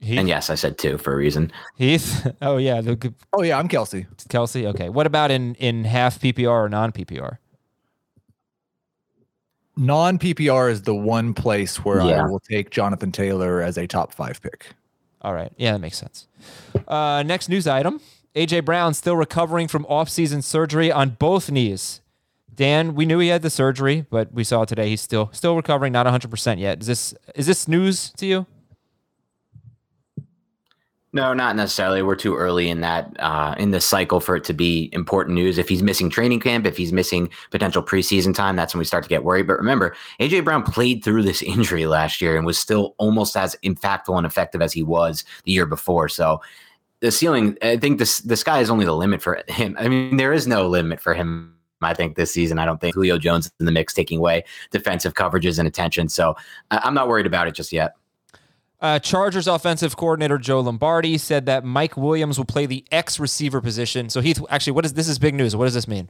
Heath? 0.00 0.18
And 0.18 0.28
yes, 0.28 0.50
I 0.50 0.54
said 0.54 0.78
two 0.78 0.98
for 0.98 1.12
a 1.12 1.16
reason. 1.16 1.52
Heath? 1.76 2.32
Oh 2.42 2.58
yeah, 2.58 2.80
the 2.80 3.12
oh 3.32 3.42
yeah, 3.42 3.58
I'm 3.58 3.68
Kelce. 3.68 4.06
Kelce. 4.28 4.64
Okay. 4.66 4.88
What 4.88 5.06
about 5.06 5.30
in 5.30 5.54
in 5.56 5.84
half 5.84 6.18
PPR 6.20 6.48
or 6.48 6.68
non 6.68 6.92
PPR? 6.92 7.38
Non 9.76 10.18
PPR 10.18 10.70
is 10.70 10.82
the 10.82 10.94
one 10.94 11.34
place 11.34 11.84
where 11.84 12.00
I 12.00 12.22
will 12.22 12.40
take 12.40 12.70
Jonathan 12.70 13.12
Taylor 13.12 13.60
as 13.60 13.76
a 13.76 13.86
top 13.86 14.14
five 14.14 14.40
pick. 14.40 14.68
All 15.26 15.34
right. 15.34 15.52
Yeah, 15.56 15.72
that 15.72 15.80
makes 15.80 15.98
sense. 15.98 16.28
Uh, 16.86 17.24
next 17.26 17.48
news 17.48 17.66
item: 17.66 18.00
AJ 18.36 18.64
Brown 18.64 18.94
still 18.94 19.16
recovering 19.16 19.66
from 19.66 19.84
off-season 19.86 20.40
surgery 20.40 20.92
on 20.92 21.16
both 21.18 21.50
knees. 21.50 22.00
Dan, 22.54 22.94
we 22.94 23.04
knew 23.06 23.18
he 23.18 23.26
had 23.28 23.42
the 23.42 23.50
surgery, 23.50 24.06
but 24.08 24.32
we 24.32 24.44
saw 24.44 24.64
today 24.64 24.88
he's 24.88 25.00
still 25.00 25.28
still 25.32 25.56
recovering, 25.56 25.92
not 25.92 26.06
100 26.06 26.30
percent 26.30 26.60
yet. 26.60 26.80
Is 26.80 26.86
this 26.86 27.14
is 27.34 27.46
this 27.48 27.66
news 27.66 28.10
to 28.18 28.24
you? 28.24 28.46
No, 31.16 31.32
not 31.32 31.56
necessarily. 31.56 32.02
We're 32.02 32.14
too 32.14 32.36
early 32.36 32.68
in 32.68 32.82
that 32.82 33.10
uh, 33.20 33.54
in 33.56 33.70
the 33.70 33.80
cycle 33.80 34.20
for 34.20 34.36
it 34.36 34.44
to 34.44 34.52
be 34.52 34.90
important 34.92 35.34
news. 35.34 35.56
If 35.56 35.66
he's 35.66 35.82
missing 35.82 36.10
training 36.10 36.40
camp, 36.40 36.66
if 36.66 36.76
he's 36.76 36.92
missing 36.92 37.30
potential 37.50 37.82
preseason 37.82 38.34
time, 38.34 38.54
that's 38.54 38.74
when 38.74 38.80
we 38.80 38.84
start 38.84 39.02
to 39.04 39.08
get 39.08 39.24
worried. 39.24 39.46
But 39.46 39.56
remember, 39.56 39.96
AJ 40.20 40.44
Brown 40.44 40.62
played 40.62 41.02
through 41.02 41.22
this 41.22 41.40
injury 41.54 41.86
last 41.86 42.20
year 42.20 42.36
and 42.36 42.44
was 42.44 42.58
still 42.58 42.94
almost 42.98 43.34
as 43.34 43.56
impactful 43.64 44.14
and 44.14 44.26
effective 44.26 44.60
as 44.60 44.74
he 44.74 44.82
was 44.82 45.24
the 45.44 45.52
year 45.52 45.64
before. 45.64 46.10
So 46.10 46.42
the 47.00 47.10
ceiling, 47.10 47.56
I 47.62 47.78
think 47.78 47.98
this 47.98 48.18
the 48.18 48.36
sky 48.36 48.60
is 48.60 48.68
only 48.68 48.84
the 48.84 48.94
limit 48.94 49.22
for 49.22 49.42
him. 49.48 49.74
I 49.80 49.88
mean, 49.88 50.18
there 50.18 50.34
is 50.34 50.46
no 50.46 50.68
limit 50.68 51.00
for 51.00 51.14
him. 51.14 51.54
I 51.80 51.94
think 51.94 52.16
this 52.16 52.30
season, 52.30 52.58
I 52.58 52.66
don't 52.66 52.78
think 52.78 52.94
Julio 52.94 53.16
Jones 53.16 53.50
in 53.58 53.64
the 53.64 53.72
mix, 53.72 53.94
taking 53.94 54.18
away 54.18 54.44
defensive 54.70 55.14
coverages 55.14 55.58
and 55.58 55.66
attention. 55.66 56.10
So 56.10 56.36
I'm 56.70 56.92
not 56.92 57.08
worried 57.08 57.26
about 57.26 57.48
it 57.48 57.54
just 57.54 57.72
yet. 57.72 57.94
Uh, 58.86 59.00
Chargers 59.00 59.48
offensive 59.48 59.96
coordinator 59.96 60.38
Joe 60.38 60.60
Lombardi 60.60 61.18
said 61.18 61.46
that 61.46 61.64
Mike 61.64 61.96
Williams 61.96 62.38
will 62.38 62.44
play 62.44 62.66
the 62.66 62.84
X 62.92 63.18
receiver 63.18 63.60
position. 63.60 64.08
So 64.08 64.20
Heath, 64.20 64.40
actually, 64.48 64.74
what 64.74 64.84
is 64.84 64.92
this? 64.92 65.08
Is 65.08 65.18
big 65.18 65.34
news. 65.34 65.56
What 65.56 65.64
does 65.64 65.74
this 65.74 65.88
mean? 65.88 66.08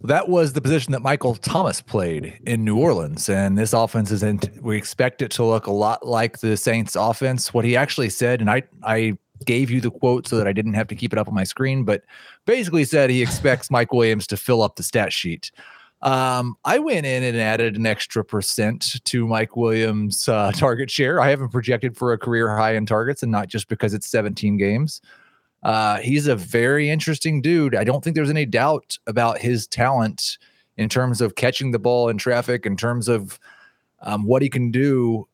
That 0.00 0.28
was 0.28 0.52
the 0.52 0.60
position 0.60 0.90
that 0.90 1.00
Michael 1.00 1.36
Thomas 1.36 1.80
played 1.80 2.40
in 2.44 2.64
New 2.64 2.76
Orleans. 2.76 3.28
And 3.28 3.56
this 3.56 3.72
offense 3.72 4.10
is 4.10 4.24
in, 4.24 4.40
we 4.60 4.76
expect 4.76 5.22
it 5.22 5.30
to 5.30 5.44
look 5.44 5.68
a 5.68 5.70
lot 5.70 6.04
like 6.04 6.40
the 6.40 6.56
Saints 6.56 6.96
offense. 6.96 7.54
What 7.54 7.64
he 7.64 7.76
actually 7.76 8.10
said, 8.10 8.40
and 8.40 8.50
I, 8.50 8.64
I 8.82 9.16
gave 9.44 9.70
you 9.70 9.80
the 9.80 9.92
quote 9.92 10.26
so 10.26 10.38
that 10.38 10.48
I 10.48 10.52
didn't 10.52 10.74
have 10.74 10.88
to 10.88 10.96
keep 10.96 11.12
it 11.12 11.20
up 11.20 11.28
on 11.28 11.34
my 11.34 11.44
screen, 11.44 11.84
but 11.84 12.02
basically 12.46 12.84
said 12.84 13.10
he 13.10 13.22
expects 13.22 13.70
Mike 13.70 13.92
Williams 13.92 14.26
to 14.26 14.36
fill 14.36 14.62
up 14.62 14.74
the 14.74 14.82
stat 14.82 15.12
sheet. 15.12 15.52
Um, 16.02 16.56
I 16.64 16.78
went 16.78 17.04
in 17.04 17.22
and 17.22 17.36
added 17.36 17.76
an 17.76 17.84
extra 17.84 18.24
percent 18.24 19.04
to 19.04 19.26
Mike 19.26 19.56
Williams' 19.56 20.28
uh, 20.28 20.50
target 20.54 20.90
share. 20.90 21.20
I 21.20 21.28
haven't 21.28 21.50
projected 21.50 21.96
for 21.96 22.12
a 22.12 22.18
career 22.18 22.56
high 22.56 22.74
in 22.74 22.86
targets, 22.86 23.22
and 23.22 23.30
not 23.30 23.48
just 23.48 23.68
because 23.68 23.92
it's 23.92 24.10
17 24.10 24.56
games. 24.56 25.00
Uh, 25.62 25.98
he's 25.98 26.26
a 26.26 26.36
very 26.36 26.88
interesting 26.88 27.42
dude. 27.42 27.74
I 27.74 27.84
don't 27.84 28.02
think 28.02 28.16
there's 28.16 28.30
any 28.30 28.46
doubt 28.46 28.98
about 29.06 29.38
his 29.38 29.66
talent 29.66 30.38
in 30.78 30.88
terms 30.88 31.20
of 31.20 31.34
catching 31.34 31.72
the 31.72 31.78
ball 31.78 32.08
in 32.08 32.16
traffic, 32.16 32.64
in 32.64 32.76
terms 32.76 33.08
of 33.08 33.38
um, 34.00 34.24
what 34.24 34.40
he 34.40 34.48
can 34.48 34.70
do 34.70 35.28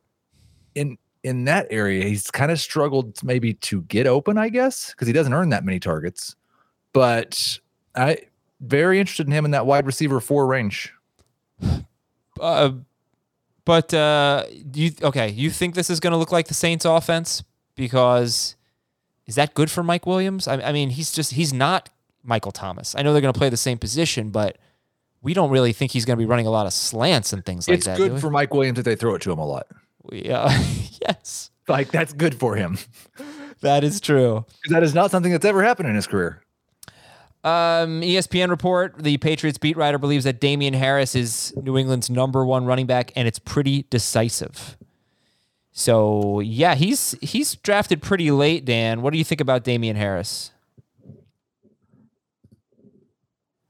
in 0.75 0.99
in 1.23 1.45
that 1.45 1.67
area. 1.71 2.05
He's 2.05 2.31
kind 2.31 2.51
of 2.51 2.59
struggled 2.59 3.23
maybe 3.23 3.55
to 3.55 3.83
get 3.83 4.07
open, 4.07 4.39
I 4.39 4.49
guess, 4.49 4.91
because 4.91 5.07
he 5.07 5.13
doesn't 5.13 5.33
earn 5.33 5.51
that 5.51 5.65
many 5.65 5.79
targets. 5.79 6.35
But 6.93 7.61
I 7.95 8.19
very 8.61 8.99
interested 9.01 9.27
in 9.27 9.33
him 9.33 9.45
in 9.45 9.51
that 9.53 9.67
wide 9.67 9.87
receiver 9.87 10.21
four 10.21 10.47
range. 10.47 10.93
Uh, 12.41 12.73
but 13.65 13.93
uh, 13.95 14.45
you 14.75 14.93
okay? 15.03 15.29
You 15.29 15.51
think 15.51 15.75
this 15.75 15.91
is 15.91 16.01
going 16.01 16.13
to 16.13 16.17
look 16.17 16.33
like 16.33 16.49
the 16.49 16.55
Saints' 16.55 16.85
offense 16.85 17.43
because 17.75 18.57
is 19.27 19.35
that 19.35 19.55
good 19.55 19.71
for 19.71 19.83
Mike 19.83 20.07
Williams? 20.07 20.47
I, 20.47 20.61
I 20.61 20.73
mean, 20.73 20.91
he's 20.91 21.13
just 21.13 21.33
he's 21.33 21.53
not 21.53 21.91
Michael 22.23 22.53
Thomas. 22.53 22.95
I 22.95 23.03
know 23.03 23.13
they're 23.13 23.23
going 23.23 23.33
to 23.35 23.39
play 23.39 23.49
the 23.49 23.57
same 23.57 23.79
position, 23.79 24.31
but 24.31 24.59
we 25.23 25.35
don't 25.35 25.51
really 25.51 25.73
think 25.73 25.93
he's 25.93 26.05
going 26.05 26.17
to 26.17 26.23
be 26.23 26.27
running 26.27 26.47
a 26.47 26.51
lot 26.51 26.67
of 26.67 26.73
slants 26.73 27.33
and 27.33 27.45
things 27.45 27.67
like 27.67 27.79
it's 27.79 27.87
that. 27.87 27.97
do 27.97 28.09
good 28.09 28.21
for 28.21 28.31
Mike 28.31 28.55
Williams 28.55 28.79
if 28.79 28.85
they 28.85 28.95
throw 28.97 29.15
it 29.15 29.23
to 29.23 29.33
him 29.33 29.39
a 29.39 29.47
lot. 29.47 29.67
yeah, 30.13 30.49
yes, 31.03 31.51
Like 31.67 31.91
that's 31.91 32.13
good 32.13 32.39
for 32.39 32.55
him. 32.55 32.79
that 33.63 33.83
is 33.83 34.01
true. 34.01 34.45
That 34.69 34.83
is 34.85 34.95
not 34.95 35.11
something 35.11 35.33
that's 35.33 35.45
ever 35.45 35.65
happened 35.65 35.89
in 35.89 35.97
his 35.97 36.07
career. 36.07 36.43
Um, 37.47 38.01
ESPN 38.01 38.51
report: 38.51 38.99
The 38.99 39.19
Patriots 39.19 39.57
beat 39.57 39.77
writer 39.77 39.99
believes 39.99 40.25
that 40.25 40.41
Damien 40.41 40.75
Harris 40.75 41.15
is 41.15 41.55
New 41.63 41.79
England's 41.79 42.11
number 42.11 42.45
one 42.45 42.67
running 42.67 42.87
back, 42.87 43.13
and 43.15 43.29
it's 43.29 43.39
pretty 43.39 43.85
decisive. 43.89 44.77
So 45.71 46.41
yeah, 46.41 46.75
he's 46.75 47.15
he's 47.23 47.55
drafted 47.55 48.03
pretty 48.03 48.33
late. 48.33 48.65
Dan, 48.65 49.01
what 49.01 49.13
do 49.13 49.19
you 49.19 49.25
think 49.25 49.41
about 49.41 49.63
Damien 49.63 49.95
Harris? 49.95 50.51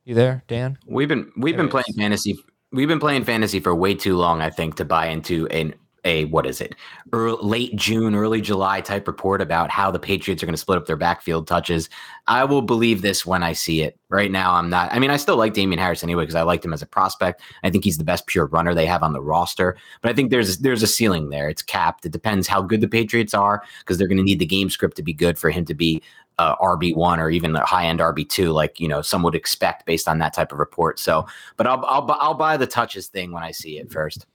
You 0.06 0.14
there, 0.14 0.42
Dan? 0.48 0.78
We've 0.86 1.08
been 1.08 1.30
we've 1.36 1.56
been 1.56 1.68
playing 1.68 1.92
fantasy. 1.98 2.38
We've 2.72 2.88
been 2.88 3.00
playing 3.00 3.24
fantasy 3.24 3.60
for 3.60 3.74
way 3.74 3.94
too 3.94 4.16
long, 4.16 4.40
I 4.40 4.48
think, 4.48 4.76
to 4.76 4.86
buy 4.86 5.08
into 5.08 5.46
an 5.48 5.74
a 6.06 6.24
what 6.26 6.46
is 6.46 6.60
it, 6.60 6.74
early, 7.12 7.38
late 7.42 7.76
June, 7.76 8.14
early 8.14 8.40
July 8.40 8.80
type 8.80 9.06
report 9.06 9.42
about 9.42 9.70
how 9.70 9.90
the 9.90 9.98
Patriots 9.98 10.42
are 10.42 10.46
going 10.46 10.54
to 10.54 10.58
split 10.58 10.78
up 10.78 10.86
their 10.86 10.96
backfield 10.96 11.46
touches. 11.46 11.90
I 12.28 12.44
will 12.44 12.62
believe 12.62 13.02
this 13.02 13.26
when 13.26 13.42
I 13.42 13.52
see 13.52 13.82
it. 13.82 13.98
Right 14.08 14.30
now, 14.30 14.54
I'm 14.54 14.70
not. 14.70 14.92
I 14.92 15.00
mean, 15.00 15.10
I 15.10 15.16
still 15.16 15.36
like 15.36 15.52
Damien 15.52 15.80
Harris 15.80 16.04
anyway 16.04 16.22
because 16.22 16.36
I 16.36 16.42
liked 16.42 16.64
him 16.64 16.72
as 16.72 16.80
a 16.80 16.86
prospect. 16.86 17.42
I 17.64 17.70
think 17.70 17.82
he's 17.82 17.98
the 17.98 18.04
best 18.04 18.26
pure 18.26 18.46
runner 18.46 18.72
they 18.72 18.86
have 18.86 19.02
on 19.02 19.12
the 19.12 19.20
roster. 19.20 19.76
But 20.00 20.12
I 20.12 20.14
think 20.14 20.30
there's 20.30 20.58
there's 20.58 20.84
a 20.84 20.86
ceiling 20.86 21.30
there. 21.30 21.48
It's 21.48 21.62
capped. 21.62 22.06
It 22.06 22.12
depends 22.12 22.46
how 22.46 22.62
good 22.62 22.80
the 22.80 22.88
Patriots 22.88 23.34
are 23.34 23.64
because 23.80 23.98
they're 23.98 24.06
going 24.06 24.16
to 24.18 24.22
need 24.22 24.38
the 24.38 24.46
game 24.46 24.70
script 24.70 24.96
to 24.98 25.02
be 25.02 25.12
good 25.12 25.38
for 25.38 25.50
him 25.50 25.64
to 25.64 25.74
be 25.74 26.02
uh, 26.38 26.54
RB 26.56 26.94
one 26.94 27.18
or 27.18 27.30
even 27.30 27.56
a 27.56 27.64
high 27.64 27.86
end 27.86 28.00
RB 28.00 28.28
two, 28.28 28.52
like 28.52 28.78
you 28.78 28.86
know 28.86 29.02
some 29.02 29.22
would 29.24 29.34
expect 29.34 29.86
based 29.86 30.06
on 30.06 30.18
that 30.18 30.34
type 30.34 30.52
of 30.52 30.58
report. 30.58 30.98
So, 31.00 31.26
but 31.56 31.66
I'll 31.66 31.84
I'll, 31.86 32.16
I'll 32.20 32.34
buy 32.34 32.56
the 32.56 32.66
touches 32.66 33.08
thing 33.08 33.32
when 33.32 33.42
I 33.42 33.50
see 33.50 33.78
it 33.78 33.90
first. 33.90 34.26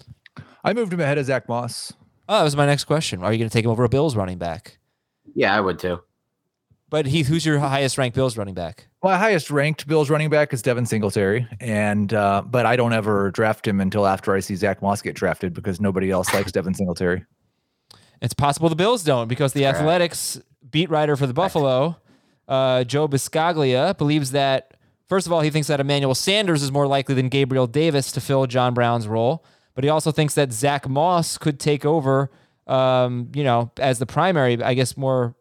I 0.64 0.74
moved 0.74 0.94
him 0.94 1.00
ahead 1.00 1.18
of 1.18 1.26
Zach 1.26 1.48
Moss. 1.50 1.94
Oh, 2.30 2.38
that 2.38 2.44
was 2.44 2.56
my 2.56 2.66
next 2.66 2.86
question. 2.86 3.24
Are 3.24 3.32
you 3.32 3.40
going 3.40 3.50
to 3.50 3.54
take 3.54 3.66
him 3.66 3.72
over 3.72 3.84
a 3.84 3.90
Bills 3.90 4.16
running 4.16 4.38
back? 4.38 4.78
Yeah, 5.34 5.56
I 5.56 5.60
would 5.60 5.80
too. 5.80 6.00
But 6.90 7.06
Heath, 7.06 7.28
who's 7.28 7.46
your 7.46 7.58
highest 7.60 7.98
ranked 7.98 8.16
Bills 8.16 8.38
running 8.38 8.54
back? 8.54 8.88
My 9.02 9.18
highest 9.18 9.50
ranked 9.50 9.88
Bills 9.88 10.10
running 10.10 10.30
back 10.30 10.54
is 10.54 10.62
Devin 10.62 10.86
Singletary, 10.86 11.48
and 11.62 12.14
uh, 12.14 12.44
but 12.46 12.66
I 12.66 12.76
don't 12.76 12.92
ever 12.92 13.32
draft 13.32 13.66
him 13.66 13.80
until 13.80 14.06
after 14.06 14.36
I 14.36 14.42
see 14.42 14.56
Zach 14.56 14.82
Moss 14.82 15.02
get 15.02 15.16
drafted 15.16 15.54
because 15.54 15.80
nobody 15.80 16.12
else 16.12 16.34
likes 16.34 16.52
Devin 16.52 16.74
Singletary. 16.74 17.24
It's 18.22 18.34
possible 18.34 18.68
the 18.68 18.76
Bills 18.76 19.04
don't 19.04 19.30
because 19.30 19.54
the 19.54 19.62
Correct. 19.62 19.80
Athletics 19.80 20.42
beat 20.70 20.90
writer 20.90 21.16
for 21.16 21.26
the 21.26 21.34
Buffalo, 21.34 21.96
uh, 22.48 22.84
Joe 22.84 23.08
Buscaglia, 23.08 23.98
believes 23.98 24.32
that 24.32 24.76
first 25.08 25.26
of 25.26 25.34
all 25.34 25.40
he 25.40 25.50
thinks 25.50 25.70
that 25.70 25.80
Emmanuel 25.80 26.14
Sanders 26.14 26.62
is 26.62 26.74
more 26.74 26.88
likely 26.88 27.16
than 27.16 27.30
Gabriel 27.30 27.68
Davis 27.68 28.12
to 28.12 28.22
fill 28.22 28.46
John 28.48 28.74
Brown's 28.74 29.08
role, 29.08 29.46
but 29.82 29.86
he 29.86 29.90
also 29.90 30.12
thinks 30.12 30.36
that 30.36 30.54
Zach 30.54 30.88
Moss 30.88 31.40
could 31.40 31.60
take 31.60 31.86
over, 31.86 32.30
um, 32.68 33.32
you 33.34 33.44
know, 33.44 33.72
as 33.80 33.98
the 33.98 34.06
primary. 34.06 34.62
I 34.62 34.76
guess 34.76 34.96
more 34.96 35.36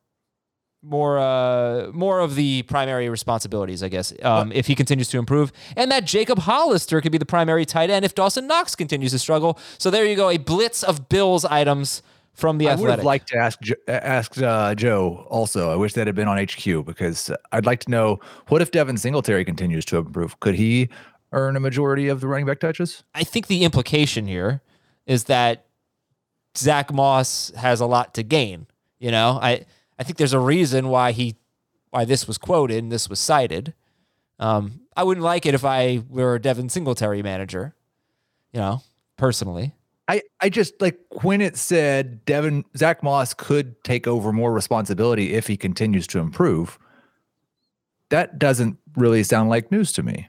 more 0.83 1.19
uh 1.19 1.91
more 1.93 2.21
of 2.21 2.37
the 2.37 2.63
primary 2.63 3.11
responsibilities, 3.11 3.83
I 3.83 3.91
guess, 3.91 4.15
um, 4.23 4.51
if 4.53 4.67
he 4.67 4.75
continues 4.75 5.09
to 5.09 5.19
improve, 5.19 5.53
and 5.77 5.93
that 5.93 6.07
Jacob 6.07 6.39
Hollister 6.39 7.03
could 7.03 7.13
be 7.13 7.19
the 7.19 7.27
primary 7.27 7.67
tight 7.67 7.91
end 7.91 8.07
if 8.07 8.15
Dawson 8.15 8.47
Knox 8.47 8.75
continues 8.75 9.13
to 9.13 9.19
struggle. 9.19 9.59
So 9.77 9.91
there 9.91 10.07
you 10.07 10.17
go, 10.17 10.31
a 10.31 10.39
blitz 10.39 10.83
of 10.83 11.11
Bills 11.11 11.45
items 11.45 12.03
from 12.33 12.57
the 12.57 12.71
I 12.71 12.77
would 12.77 12.89
have 12.89 13.05
liked 13.05 13.29
to 13.29 13.37
ask 13.37 13.61
ask 13.89 14.41
uh, 14.41 14.75
Joe 14.75 15.27
also. 15.29 15.71
I 15.71 15.77
wish 15.77 15.93
that 15.93 16.07
had 16.07 16.17
been 16.17 16.29
on 16.29 16.39
HQ 16.39 16.87
because 16.87 17.31
I'd 17.53 17.67
like 17.67 17.81
to 17.81 17.91
know 17.91 18.21
what 18.49 18.63
if 18.63 18.71
Devin 18.71 18.97
Singletary 18.97 19.45
continues 19.45 19.85
to 19.85 19.99
improve? 19.99 20.41
Could 20.41 20.55
he 20.55 20.89
earn 21.33 21.57
a 21.57 21.61
majority 21.61 22.09
of 22.09 22.21
the 22.21 22.29
running 22.29 22.47
back 22.47 22.61
touches? 22.61 23.05
I 23.15 23.25
think 23.25 23.47
the 23.47 23.65
implication 23.65 24.27
here 24.27 24.63
is 25.07 25.25
that 25.25 25.67
Zach 26.57 26.93
Moss 26.93 27.53
has 27.57 27.81
a 27.81 27.87
lot 27.87 28.15
to 28.15 28.23
gain. 28.23 28.67
You 28.99 29.11
know, 29.11 29.39
I 29.41 29.65
I 29.99 30.03
think 30.03 30.19
there's 30.19 30.33
a 30.33 30.39
reason 30.39 30.89
why 30.89 31.13
he 31.13 31.37
why 31.91 32.05
this 32.05 32.27
was 32.27 32.39
quoted 32.39 32.79
and 32.79 32.93
this 32.93 33.09
was 33.09 33.19
cited. 33.19 33.75
Um, 34.39 34.83
I 34.97 35.05
wouldn't 35.05 35.25
like 35.25 35.47
it 35.47 35.55
if 35.55 35.65
I 35.65 36.03
were 36.09 36.37
a 36.37 36.41
Devin 36.41 36.69
Singletary 36.69 37.23
manager. 37.23 37.75
You 38.53 38.61
know, 38.61 38.83
personally. 39.17 39.75
I, 40.09 40.23
I 40.41 40.49
just 40.49 40.81
like 40.81 40.99
when 41.23 41.41
it 41.41 41.57
said 41.57 42.25
Devin 42.25 42.65
Zach 42.77 43.01
Moss 43.05 43.33
could 43.33 43.83
take 43.85 44.09
over 44.09 44.33
more 44.33 44.53
responsibility 44.53 45.35
if 45.35 45.47
he 45.47 45.57
continues 45.57 46.09
to 46.09 46.19
improve. 46.19 46.81
That 48.09 48.37
doesn't 48.37 48.77
really 48.97 49.23
sound 49.23 49.51
like 49.51 49.71
news 49.71 49.93
to 49.93 50.03
me. 50.03 50.29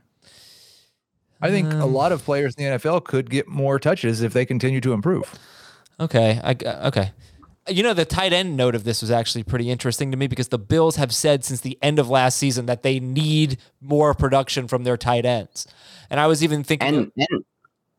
I 1.41 1.49
think 1.49 1.73
a 1.73 1.83
Um, 1.83 1.93
lot 1.93 2.11
of 2.11 2.23
players 2.23 2.55
in 2.55 2.63
the 2.65 2.77
NFL 2.77 3.03
could 3.05 3.29
get 3.29 3.47
more 3.47 3.79
touches 3.79 4.21
if 4.21 4.33
they 4.33 4.45
continue 4.45 4.81
to 4.81 4.93
improve. 4.93 5.33
Okay. 5.99 6.39
I 6.43 6.55
okay. 6.87 7.11
You 7.69 7.83
know, 7.83 7.93
the 7.93 8.05
tight 8.05 8.33
end 8.33 8.57
note 8.57 8.73
of 8.73 8.83
this 8.85 9.01
was 9.01 9.11
actually 9.11 9.43
pretty 9.43 9.69
interesting 9.69 10.09
to 10.11 10.17
me 10.17 10.27
because 10.27 10.47
the 10.47 10.57
Bills 10.57 10.95
have 10.95 11.13
said 11.13 11.45
since 11.45 11.61
the 11.61 11.77
end 11.81 11.99
of 11.99 12.09
last 12.09 12.37
season 12.39 12.65
that 12.65 12.81
they 12.81 12.99
need 12.99 13.57
more 13.81 14.15
production 14.15 14.67
from 14.67 14.83
their 14.83 14.97
tight 14.97 15.25
ends. 15.25 15.67
And 16.09 16.19
I 16.19 16.25
was 16.25 16.43
even 16.43 16.63
thinking, 16.63 16.87
And, 16.87 17.11
and 17.17 17.45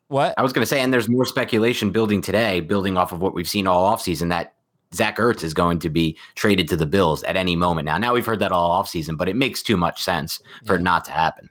what? 0.08 0.34
I 0.36 0.42
was 0.42 0.52
going 0.52 0.62
to 0.62 0.66
say, 0.66 0.80
and 0.80 0.92
there's 0.92 1.08
more 1.08 1.24
speculation 1.24 1.90
building 1.92 2.20
today, 2.20 2.60
building 2.60 2.96
off 2.96 3.12
of 3.12 3.20
what 3.22 3.34
we've 3.34 3.48
seen 3.48 3.68
all 3.68 3.94
offseason, 3.94 4.30
that 4.30 4.54
Zach 4.94 5.16
Ertz 5.16 5.44
is 5.44 5.54
going 5.54 5.78
to 5.78 5.88
be 5.88 6.18
traded 6.34 6.68
to 6.68 6.76
the 6.76 6.84
Bills 6.84 7.22
at 7.22 7.36
any 7.36 7.54
moment 7.54 7.86
now. 7.86 7.96
Now 7.98 8.14
we've 8.14 8.26
heard 8.26 8.40
that 8.40 8.50
all 8.52 8.82
offseason, 8.82 9.16
but 9.16 9.28
it 9.28 9.36
makes 9.36 9.62
too 9.62 9.76
much 9.76 10.02
sense 10.02 10.40
for 10.66 10.74
it 10.74 10.82
not 10.82 11.04
to 11.06 11.12
happen. 11.12 11.48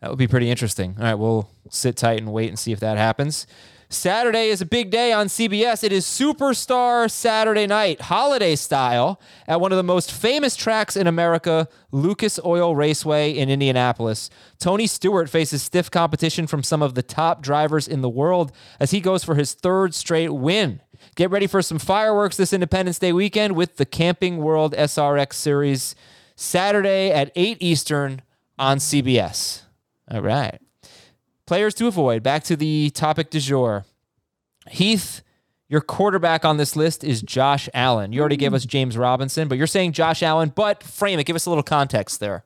That 0.00 0.10
would 0.10 0.18
be 0.18 0.28
pretty 0.28 0.50
interesting. 0.50 0.94
All 0.98 1.04
right, 1.04 1.14
we'll 1.14 1.50
sit 1.70 1.96
tight 1.96 2.18
and 2.18 2.32
wait 2.32 2.48
and 2.48 2.58
see 2.58 2.72
if 2.72 2.80
that 2.80 2.96
happens. 2.96 3.46
Saturday 3.90 4.48
is 4.48 4.60
a 4.60 4.66
big 4.66 4.90
day 4.90 5.12
on 5.12 5.28
CBS. 5.28 5.82
It 5.82 5.92
is 5.92 6.04
Superstar 6.04 7.10
Saturday 7.10 7.66
night, 7.66 8.02
holiday 8.02 8.54
style, 8.54 9.18
at 9.46 9.62
one 9.62 9.72
of 9.72 9.78
the 9.78 9.82
most 9.82 10.12
famous 10.12 10.56
tracks 10.56 10.94
in 10.94 11.06
America, 11.06 11.68
Lucas 11.90 12.38
Oil 12.44 12.76
Raceway 12.76 13.32
in 13.32 13.48
Indianapolis. 13.48 14.28
Tony 14.58 14.86
Stewart 14.86 15.30
faces 15.30 15.62
stiff 15.62 15.90
competition 15.90 16.46
from 16.46 16.62
some 16.62 16.82
of 16.82 16.96
the 16.96 17.02
top 17.02 17.40
drivers 17.40 17.88
in 17.88 18.02
the 18.02 18.10
world 18.10 18.52
as 18.78 18.90
he 18.90 19.00
goes 19.00 19.24
for 19.24 19.36
his 19.36 19.54
third 19.54 19.94
straight 19.94 20.34
win. 20.34 20.82
Get 21.14 21.30
ready 21.30 21.46
for 21.46 21.62
some 21.62 21.78
fireworks 21.78 22.36
this 22.36 22.52
Independence 22.52 22.98
Day 22.98 23.14
weekend 23.14 23.56
with 23.56 23.78
the 23.78 23.86
Camping 23.86 24.36
World 24.36 24.74
SRX 24.74 25.32
Series 25.32 25.94
Saturday 26.36 27.10
at 27.10 27.32
8 27.34 27.56
Eastern 27.60 28.20
on 28.58 28.76
CBS. 28.76 29.62
All 30.10 30.22
right. 30.22 30.58
Players 31.46 31.74
to 31.74 31.86
avoid. 31.86 32.22
Back 32.22 32.44
to 32.44 32.56
the 32.56 32.90
topic 32.90 33.30
du 33.30 33.40
jour. 33.40 33.84
Heath, 34.68 35.22
your 35.68 35.80
quarterback 35.80 36.44
on 36.44 36.56
this 36.56 36.76
list 36.76 37.04
is 37.04 37.22
Josh 37.22 37.68
Allen. 37.74 38.12
You 38.12 38.20
already 38.20 38.36
gave 38.36 38.54
us 38.54 38.64
James 38.64 38.96
Robinson, 38.96 39.48
but 39.48 39.58
you're 39.58 39.66
saying 39.66 39.92
Josh 39.92 40.22
Allen, 40.22 40.52
but 40.54 40.82
frame 40.82 41.18
it. 41.18 41.24
Give 41.24 41.36
us 41.36 41.46
a 41.46 41.50
little 41.50 41.62
context 41.62 42.20
there. 42.20 42.44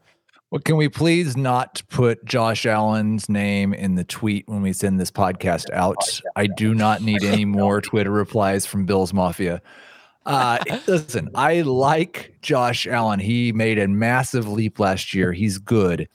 Well, 0.50 0.60
can 0.60 0.76
we 0.76 0.88
please 0.88 1.36
not 1.36 1.82
put 1.88 2.24
Josh 2.26 2.66
Allen's 2.66 3.28
name 3.28 3.72
in 3.72 3.94
the 3.94 4.04
tweet 4.04 4.46
when 4.48 4.60
we 4.60 4.74
send 4.74 5.00
this 5.00 5.10
podcast 5.10 5.70
out? 5.72 6.20
I 6.36 6.46
do 6.46 6.74
not 6.74 7.00
need 7.00 7.24
any 7.24 7.46
more 7.46 7.80
Twitter 7.80 8.10
replies 8.10 8.66
from 8.66 8.84
Bill's 8.84 9.14
Mafia. 9.14 9.62
Uh, 10.26 10.58
listen, 10.86 11.30
I 11.34 11.62
like 11.62 12.34
Josh 12.42 12.86
Allen. 12.86 13.18
He 13.18 13.52
made 13.52 13.78
a 13.78 13.88
massive 13.88 14.46
leap 14.46 14.78
last 14.78 15.14
year. 15.14 15.32
He's 15.32 15.56
good. 15.58 16.08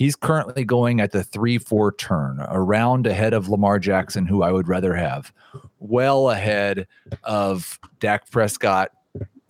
He's 0.00 0.16
currently 0.16 0.64
going 0.64 0.98
at 0.98 1.12
the 1.12 1.22
3 1.22 1.58
4 1.58 1.92
turn, 1.92 2.40
around 2.48 3.06
ahead 3.06 3.34
of 3.34 3.50
Lamar 3.50 3.78
Jackson, 3.78 4.24
who 4.24 4.42
I 4.42 4.50
would 4.50 4.66
rather 4.66 4.94
have, 4.94 5.30
well 5.78 6.30
ahead 6.30 6.88
of 7.24 7.78
Dak 7.98 8.30
Prescott 8.30 8.92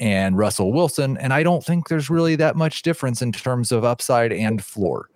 and 0.00 0.36
Russell 0.36 0.72
Wilson. 0.72 1.16
And 1.18 1.32
I 1.32 1.44
don't 1.44 1.64
think 1.64 1.86
there's 1.86 2.10
really 2.10 2.34
that 2.34 2.56
much 2.56 2.82
difference 2.82 3.22
in 3.22 3.30
terms 3.30 3.70
of 3.70 3.84
upside 3.84 4.32
and 4.32 4.60
floor. 4.60 5.08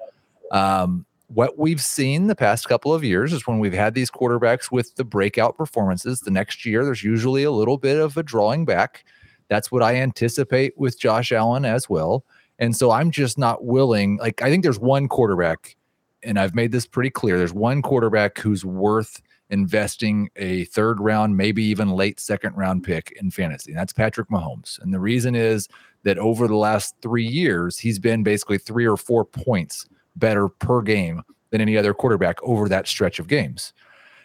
Um, 0.52 1.04
what 1.26 1.58
we've 1.58 1.82
seen 1.82 2.28
the 2.28 2.36
past 2.36 2.68
couple 2.68 2.94
of 2.94 3.02
years 3.02 3.32
is 3.32 3.44
when 3.44 3.58
we've 3.58 3.72
had 3.72 3.94
these 3.94 4.12
quarterbacks 4.12 4.70
with 4.70 4.94
the 4.94 5.04
breakout 5.04 5.56
performances, 5.56 6.20
the 6.20 6.30
next 6.30 6.64
year 6.64 6.84
there's 6.84 7.02
usually 7.02 7.42
a 7.42 7.50
little 7.50 7.76
bit 7.76 7.98
of 7.98 8.16
a 8.16 8.22
drawing 8.22 8.64
back. 8.64 9.04
That's 9.48 9.72
what 9.72 9.82
I 9.82 9.96
anticipate 9.96 10.78
with 10.78 10.96
Josh 10.96 11.32
Allen 11.32 11.64
as 11.64 11.90
well. 11.90 12.24
And 12.58 12.76
so 12.76 12.90
I'm 12.90 13.10
just 13.10 13.38
not 13.38 13.64
willing. 13.64 14.16
Like, 14.18 14.42
I 14.42 14.50
think 14.50 14.62
there's 14.62 14.78
one 14.78 15.08
quarterback, 15.08 15.76
and 16.22 16.38
I've 16.38 16.54
made 16.54 16.72
this 16.72 16.86
pretty 16.86 17.10
clear. 17.10 17.36
There's 17.36 17.52
one 17.52 17.82
quarterback 17.82 18.38
who's 18.38 18.64
worth 18.64 19.20
investing 19.50 20.30
a 20.36 20.64
third 20.66 21.00
round, 21.00 21.36
maybe 21.36 21.62
even 21.64 21.90
late 21.90 22.18
second 22.18 22.56
round 22.56 22.82
pick 22.82 23.12
in 23.20 23.30
fantasy. 23.30 23.72
And 23.72 23.78
that's 23.78 23.92
Patrick 23.92 24.28
Mahomes. 24.28 24.80
And 24.80 24.92
the 24.92 25.00
reason 25.00 25.34
is 25.34 25.68
that 26.04 26.18
over 26.18 26.48
the 26.48 26.56
last 26.56 26.94
three 27.02 27.26
years, 27.26 27.78
he's 27.78 27.98
been 27.98 28.22
basically 28.22 28.58
three 28.58 28.86
or 28.86 28.96
four 28.96 29.24
points 29.24 29.86
better 30.16 30.48
per 30.48 30.80
game 30.80 31.22
than 31.50 31.60
any 31.60 31.76
other 31.76 31.94
quarterback 31.94 32.42
over 32.42 32.68
that 32.68 32.88
stretch 32.88 33.18
of 33.18 33.28
games. 33.28 33.72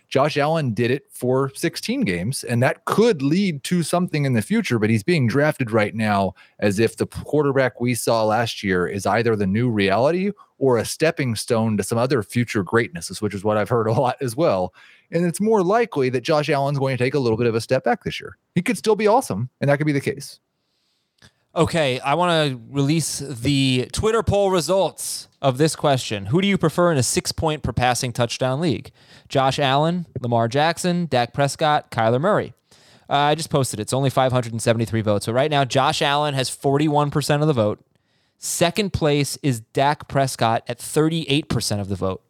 Josh 0.10 0.38
Allen 0.38 0.74
did 0.74 0.90
it 0.90 1.06
for 1.12 1.52
16 1.54 2.02
games, 2.02 2.44
and 2.44 2.64
that 2.64 2.86
could 2.86 3.22
lead 3.22 3.64
to 3.66 3.84
something 3.84 4.26
in 4.26 4.34
the 4.34 4.42
future, 4.42 4.80
but 4.80 4.90
he's 4.90 5.04
being 5.04 5.28
drafted 5.28 5.70
right 5.70 5.94
now 5.94 6.34
as 6.58 6.80
if 6.80 6.98
the 6.98 7.06
quarterback 7.06 7.80
we 7.80 7.94
saw 7.94 8.24
last 8.24 8.64
year 8.64 8.88
is 8.88 9.06
either 9.06 9.36
the 9.36 9.46
new 9.46 9.70
reality 9.70 10.32
or 10.58 10.78
a 10.78 10.86
stepping 10.86 11.36
stone 11.36 11.78
to 11.78 11.84
some 11.84 12.00
other 12.00 12.24
future 12.24 12.64
greatness, 12.64 13.22
which 13.22 13.36
is 13.36 13.44
what 13.44 13.56
I've 13.56 13.70
heard 13.70 13.88
a 13.88 13.94
lot 13.94 14.18
as 14.20 14.36
well. 14.36 14.74
And 15.12 15.26
it's 15.26 15.40
more 15.40 15.64
likely 15.64 16.10
that 16.10 16.22
Josh 16.22 16.50
Allen's 16.50 16.80
going 16.80 16.98
to 16.98 17.04
take 17.04 17.14
a 17.14 17.20
little 17.20 17.38
bit 17.38 17.48
of 17.48 17.54
a 17.54 17.62
step 17.62 17.84
back 17.84 18.04
this 18.04 18.20
year. 18.20 18.38
He 18.56 18.64
could 18.64 18.78
still 18.78 18.96
be 18.96 19.08
awesome, 19.08 19.50
and 19.62 19.70
that 19.70 19.78
could 19.78 19.88
be 19.88 19.94
the 19.94 20.02
case. 20.02 20.40
Okay, 21.56 22.00
I 22.00 22.14
want 22.14 22.52
to 22.52 22.62
release 22.70 23.20
the 23.20 23.90
Twitter 23.92 24.22
poll 24.22 24.52
results 24.52 25.28
of 25.42 25.58
this 25.58 25.76
question. 25.76 26.28
Who 26.28 26.42
do 26.42 26.48
you 26.48 26.60
prefer 26.60 26.92
in 26.92 26.98
a 26.98 27.04
six 27.04 27.32
point 27.32 27.64
per 27.64 27.74
passing 27.74 28.14
touchdown 28.14 28.62
league? 28.62 28.92
Josh 29.28 29.58
Allen, 29.58 30.06
Lamar 30.22 30.48
Jackson, 30.48 31.08
Dak 31.08 31.34
Prescott, 31.34 31.90
Kyler 31.90 32.22
Murray. 32.22 32.54
Uh, 33.10 33.16
I 33.16 33.36
just 33.36 33.50
posted 33.50 33.80
it. 33.80 33.84
It's 33.84 33.94
only 33.94 34.12
573 34.12 35.02
votes. 35.02 35.26
So 35.26 35.34
right 35.34 35.50
now, 35.50 35.66
Josh 35.66 36.04
Allen 36.04 36.36
has 36.36 36.52
41% 36.52 37.42
of 37.42 37.48
the 37.48 37.54
vote. 37.54 37.84
Second 38.38 38.94
place 38.94 39.38
is 39.42 39.60
Dak 39.60 40.08
Prescott 40.08 40.64
at 40.68 40.78
38% 40.78 41.80
of 41.82 41.90
the 41.90 41.96
vote. 41.96 42.22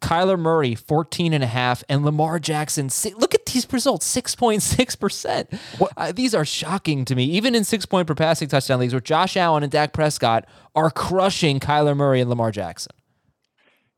Kyler 0.00 0.38
Murray, 0.38 0.74
14 0.74 1.32
and 1.32 1.44
a 1.44 1.46
half, 1.46 1.84
and 1.88 2.04
Lamar 2.04 2.40
Jackson. 2.40 2.90
Look 3.16 3.34
these 3.56 3.72
results, 3.72 4.14
6.6%. 4.14 5.90
Uh, 5.96 6.12
these 6.12 6.34
are 6.34 6.44
shocking 6.44 7.04
to 7.04 7.14
me. 7.14 7.24
Even 7.24 7.54
in 7.54 7.64
six 7.64 7.86
point 7.86 8.06
per 8.06 8.14
passing 8.14 8.48
touchdown 8.48 8.80
leagues 8.80 8.92
where 8.92 9.00
Josh 9.00 9.36
Allen 9.36 9.62
and 9.62 9.72
Dak 9.72 9.92
Prescott 9.92 10.46
are 10.74 10.90
crushing 10.90 11.58
Kyler 11.60 11.96
Murray 11.96 12.20
and 12.20 12.28
Lamar 12.30 12.50
Jackson. 12.50 12.92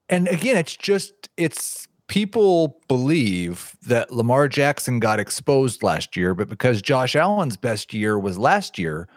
And 0.09 0.29
again, 0.29 0.57
it's 0.57 0.77
just 0.77 1.29
it's 1.37 1.87
people 2.07 2.81
believe 2.89 3.77
that 3.83 4.11
Lamar 4.13 4.49
Jackson 4.49 4.99
got 5.01 5.21
exposed 5.21 5.83
last 5.83 6.17
year, 6.17 6.35
but 6.35 6.49
because 6.49 6.81
Josh 6.81 7.15
Allen's 7.15 7.57
best 7.57 7.93
year 7.93 8.19
was 8.19 8.39
last 8.39 8.79
year, 8.79 9.09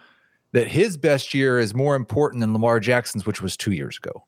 that 0.52 0.68
his 0.68 0.98
best 0.98 1.34
year 1.34 1.60
is 1.60 1.74
more 1.74 1.96
important 1.96 2.42
than 2.42 2.52
Lamar 2.52 2.80
Jackson's, 2.82 3.26
which 3.26 3.42
was 3.42 3.56
two 3.56 3.72
years 3.72 3.98
ago. 3.98 4.26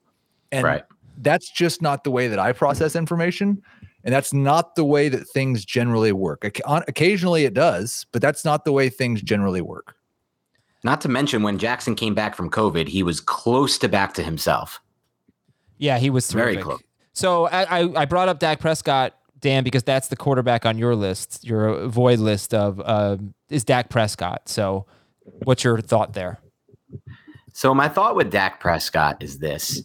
And 0.53 0.63
Right. 0.63 0.83
that's 1.17 1.51
just 1.51 1.81
not 1.81 2.05
the 2.05 2.11
way 2.11 2.29
that 2.29 2.39
I 2.39 2.53
process 2.53 2.95
information. 2.95 3.61
And 4.03 4.13
that's 4.13 4.33
not 4.33 4.75
the 4.75 4.83
way 4.83 5.09
that 5.09 5.27
things 5.29 5.63
generally 5.63 6.11
work. 6.11 6.43
Oc- 6.45 6.83
Occasionally 6.87 7.45
it 7.45 7.53
does, 7.53 8.05
but 8.11 8.21
that's 8.21 8.43
not 8.43 8.65
the 8.65 8.71
way 8.71 8.89
things 8.89 9.21
generally 9.21 9.61
work. 9.61 9.95
Not 10.83 10.99
to 11.01 11.09
mention 11.09 11.43
when 11.43 11.57
Jackson 11.57 11.95
came 11.95 12.13
back 12.13 12.35
from 12.35 12.49
COVID, 12.49 12.89
he 12.89 13.03
was 13.03 13.21
close 13.21 13.77
to 13.77 13.87
back 13.87 14.13
to 14.15 14.23
himself. 14.23 14.81
Yeah, 15.77 15.97
he 15.97 16.09
was 16.09 16.29
Very 16.31 16.57
close. 16.57 16.81
So 17.13 17.45
I, 17.47 17.81
I, 17.81 18.01
I 18.01 18.05
brought 18.05 18.27
up 18.27 18.39
Dak 18.39 18.59
Prescott, 18.59 19.15
Dan, 19.39 19.63
because 19.63 19.83
that's 19.83 20.07
the 20.07 20.15
quarterback 20.15 20.65
on 20.65 20.77
your 20.77 20.95
list, 20.95 21.45
your 21.45 21.87
void 21.87 22.19
list 22.19 22.53
of 22.53 22.81
uh, 22.83 23.17
is 23.49 23.63
Dak 23.63 23.89
Prescott. 23.89 24.49
So 24.49 24.85
what's 25.43 25.63
your 25.63 25.79
thought 25.79 26.13
there? 26.13 26.39
So 27.53 27.73
my 27.73 27.87
thought 27.87 28.15
with 28.15 28.31
Dak 28.31 28.59
Prescott 28.59 29.21
is 29.21 29.39
this: 29.39 29.83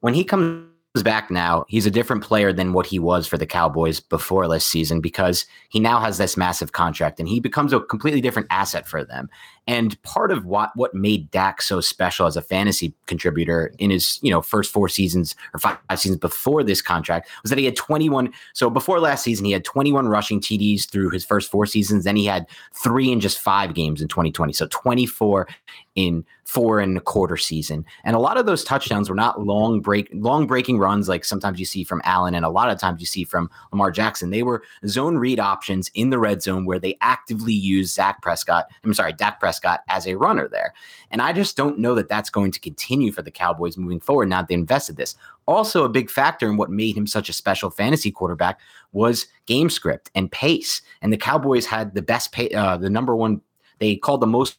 when 0.00 0.14
he 0.14 0.24
comes 0.24 0.69
back 0.94 1.30
now, 1.30 1.64
he's 1.68 1.86
a 1.86 1.90
different 1.90 2.24
player 2.24 2.52
than 2.52 2.72
what 2.72 2.86
he 2.86 2.98
was 2.98 3.26
for 3.26 3.38
the 3.38 3.46
Cowboys 3.46 4.00
before 4.00 4.48
last 4.48 4.66
season 4.66 5.00
because 5.00 5.46
he 5.68 5.78
now 5.78 6.00
has 6.00 6.18
this 6.18 6.36
massive 6.36 6.72
contract 6.72 7.20
and 7.20 7.28
he 7.28 7.38
becomes 7.38 7.72
a 7.72 7.80
completely 7.80 8.20
different 8.20 8.48
asset 8.50 8.88
for 8.88 9.04
them. 9.04 9.30
And 9.66 10.00
part 10.02 10.32
of 10.32 10.44
what 10.44 10.70
what 10.74 10.94
made 10.94 11.30
Dak 11.30 11.62
so 11.62 11.80
special 11.80 12.26
as 12.26 12.36
a 12.36 12.42
fantasy 12.42 12.94
contributor 13.06 13.72
in 13.78 13.90
his 13.90 14.18
you 14.22 14.30
know 14.30 14.42
first 14.42 14.72
four 14.72 14.88
seasons 14.88 15.36
or 15.54 15.60
five 15.60 15.78
seasons 15.96 16.18
before 16.18 16.62
this 16.64 16.82
contract 16.82 17.28
was 17.42 17.50
that 17.50 17.58
he 17.58 17.64
had 17.64 17.76
21. 17.76 18.32
So 18.54 18.70
before 18.70 19.00
last 19.00 19.22
season, 19.22 19.44
he 19.44 19.52
had 19.52 19.64
21 19.64 20.08
rushing 20.08 20.40
TDs 20.40 20.88
through 20.88 21.10
his 21.10 21.24
first 21.24 21.50
four 21.50 21.66
seasons. 21.66 22.04
Then 22.04 22.16
he 22.16 22.26
had 22.26 22.46
three 22.74 23.12
in 23.12 23.20
just 23.20 23.38
five 23.38 23.74
games 23.74 24.00
in 24.00 24.08
2020. 24.08 24.52
So 24.52 24.66
24 24.70 25.46
in 25.94 26.24
four 26.50 26.80
and 26.80 26.96
a 26.96 27.00
quarter 27.00 27.36
season. 27.36 27.84
And 28.02 28.16
a 28.16 28.18
lot 28.18 28.36
of 28.36 28.44
those 28.44 28.64
touchdowns 28.64 29.08
were 29.08 29.14
not 29.14 29.40
long 29.46 29.80
break 29.80 30.08
long 30.12 30.48
breaking 30.48 30.78
runs 30.78 31.08
like 31.08 31.24
sometimes 31.24 31.60
you 31.60 31.64
see 31.64 31.84
from 31.84 32.02
Allen 32.04 32.34
and 32.34 32.44
a 32.44 32.48
lot 32.48 32.70
of 32.70 32.78
times 32.78 33.00
you 33.00 33.06
see 33.06 33.22
from 33.22 33.48
Lamar 33.70 33.92
Jackson. 33.92 34.30
They 34.30 34.42
were 34.42 34.62
zone 34.86 35.16
read 35.16 35.38
options 35.38 35.90
in 35.94 36.10
the 36.10 36.18
red 36.18 36.42
zone 36.42 36.64
where 36.64 36.80
they 36.80 36.98
actively 37.00 37.52
use 37.52 37.92
Zach 37.92 38.20
Prescott. 38.20 38.66
I'm 38.82 38.94
sorry, 38.94 39.12
Dak 39.12 39.38
Prescott 39.50 39.80
as 39.88 40.06
a 40.06 40.16
runner 40.16 40.48
there. 40.48 40.72
And 41.10 41.20
I 41.20 41.32
just 41.32 41.56
don't 41.56 41.80
know 41.80 41.96
that 41.96 42.08
that's 42.08 42.30
going 42.30 42.52
to 42.52 42.60
continue 42.60 43.10
for 43.10 43.22
the 43.22 43.32
Cowboys 43.32 43.76
moving 43.76 43.98
forward 43.98 44.28
now 44.28 44.42
they 44.42 44.54
invested 44.54 44.96
this. 44.96 45.16
Also, 45.46 45.84
a 45.84 45.88
big 45.88 46.08
factor 46.08 46.48
in 46.48 46.56
what 46.56 46.70
made 46.70 46.96
him 46.96 47.06
such 47.08 47.28
a 47.28 47.32
special 47.32 47.68
fantasy 47.68 48.12
quarterback 48.12 48.60
was 48.92 49.26
game 49.46 49.68
script 49.68 50.08
and 50.14 50.30
pace. 50.30 50.82
And 51.02 51.12
the 51.12 51.16
Cowboys 51.16 51.66
had 51.66 51.96
the 51.96 52.02
best 52.02 52.30
pay, 52.30 52.48
uh, 52.50 52.76
the 52.76 52.88
number 52.88 53.16
one. 53.16 53.40
They 53.80 53.96
called 53.96 54.20
the 54.20 54.28
most 54.28 54.58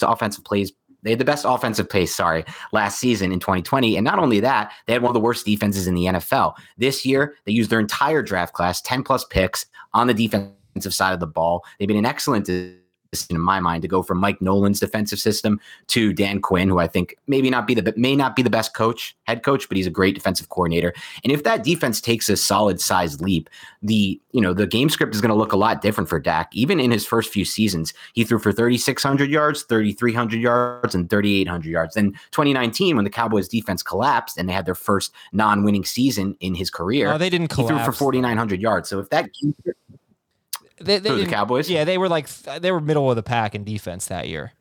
offensive 0.00 0.44
plays. 0.44 0.72
They 1.02 1.10
had 1.10 1.18
the 1.18 1.24
best 1.24 1.44
offensive 1.48 1.88
pace, 1.90 2.14
sorry, 2.14 2.44
last 2.70 3.00
season 3.00 3.32
in 3.32 3.40
2020. 3.40 3.96
And 3.96 4.04
not 4.04 4.20
only 4.20 4.38
that, 4.38 4.70
they 4.86 4.92
had 4.92 5.02
one 5.02 5.10
of 5.10 5.14
the 5.14 5.20
worst 5.20 5.44
defenses 5.44 5.88
in 5.88 5.96
the 5.96 6.04
NFL. 6.04 6.54
This 6.76 7.04
year, 7.04 7.34
they 7.46 7.52
used 7.52 7.70
their 7.70 7.80
entire 7.80 8.22
draft 8.22 8.54
class, 8.54 8.80
10 8.82 9.02
plus 9.02 9.24
picks 9.24 9.66
on 9.92 10.06
the 10.06 10.14
defensive 10.14 10.94
side 10.94 11.14
of 11.14 11.20
the 11.20 11.26
ball. 11.26 11.64
They've 11.78 11.88
been 11.88 11.96
an 11.96 12.06
excellent 12.06 12.48
in 13.28 13.40
my 13.40 13.58
mind 13.58 13.82
to 13.82 13.88
go 13.88 14.02
from 14.02 14.18
Mike 14.18 14.40
Nolan's 14.40 14.78
defensive 14.78 15.18
system 15.18 15.60
to 15.88 16.12
Dan 16.12 16.40
Quinn, 16.40 16.68
who 16.68 16.78
I 16.78 16.86
think 16.86 17.16
maybe 17.26 17.50
not 17.50 17.66
be 17.66 17.74
the 17.74 17.92
may 17.96 18.14
not 18.14 18.36
be 18.36 18.42
the 18.42 18.50
best 18.50 18.72
coach, 18.72 19.16
head 19.24 19.42
coach, 19.42 19.68
but 19.68 19.76
he's 19.76 19.86
a 19.86 19.90
great 19.90 20.14
defensive 20.14 20.48
coordinator. 20.48 20.94
And 21.24 21.32
if 21.32 21.42
that 21.42 21.64
defense 21.64 22.00
takes 22.00 22.28
a 22.28 22.36
solid 22.36 22.80
size 22.80 23.20
leap, 23.20 23.50
the 23.82 24.20
you 24.30 24.40
know 24.40 24.54
the 24.54 24.66
game 24.66 24.88
script 24.88 25.12
is 25.14 25.20
going 25.20 25.30
to 25.30 25.34
look 25.34 25.52
a 25.52 25.56
lot 25.56 25.82
different 25.82 26.08
for 26.08 26.20
Dak. 26.20 26.50
Even 26.54 26.78
in 26.78 26.92
his 26.92 27.04
first 27.04 27.32
few 27.32 27.44
seasons, 27.44 27.92
he 28.12 28.22
threw 28.22 28.38
for 28.38 28.52
3,600 28.52 29.28
yards, 29.28 29.64
3,300 29.64 30.40
yards, 30.40 30.94
and 30.94 31.10
3,800 31.10 31.68
yards. 31.68 31.94
Then 31.96 32.12
2019, 32.30 32.94
when 32.94 33.04
the 33.04 33.10
Cowboys 33.10 33.48
defense 33.48 33.82
collapsed 33.82 34.38
and 34.38 34.48
they 34.48 34.52
had 34.52 34.66
their 34.66 34.76
first 34.76 35.12
non-winning 35.32 35.84
season 35.84 36.36
in 36.38 36.54
his 36.54 36.70
career, 36.70 37.08
no, 37.08 37.18
they 37.18 37.30
didn't 37.30 37.48
collapse. 37.48 37.72
He 37.72 37.76
threw 37.76 37.92
for 37.92 37.92
4,900 37.92 38.60
yards. 38.60 38.88
So 38.88 39.00
if 39.00 39.10
that 39.10 39.30
they, 40.80 40.98
they 40.98 41.24
the 41.24 41.26
Cowboys? 41.26 41.68
Yeah, 41.68 41.84
they 41.84 41.98
were 41.98 42.08
like 42.08 42.28
they 42.28 42.72
were 42.72 42.80
middle 42.80 43.10
of 43.10 43.16
the 43.16 43.22
pack 43.22 43.54
in 43.54 43.64
defense 43.64 44.06
that 44.06 44.28
year. 44.28 44.52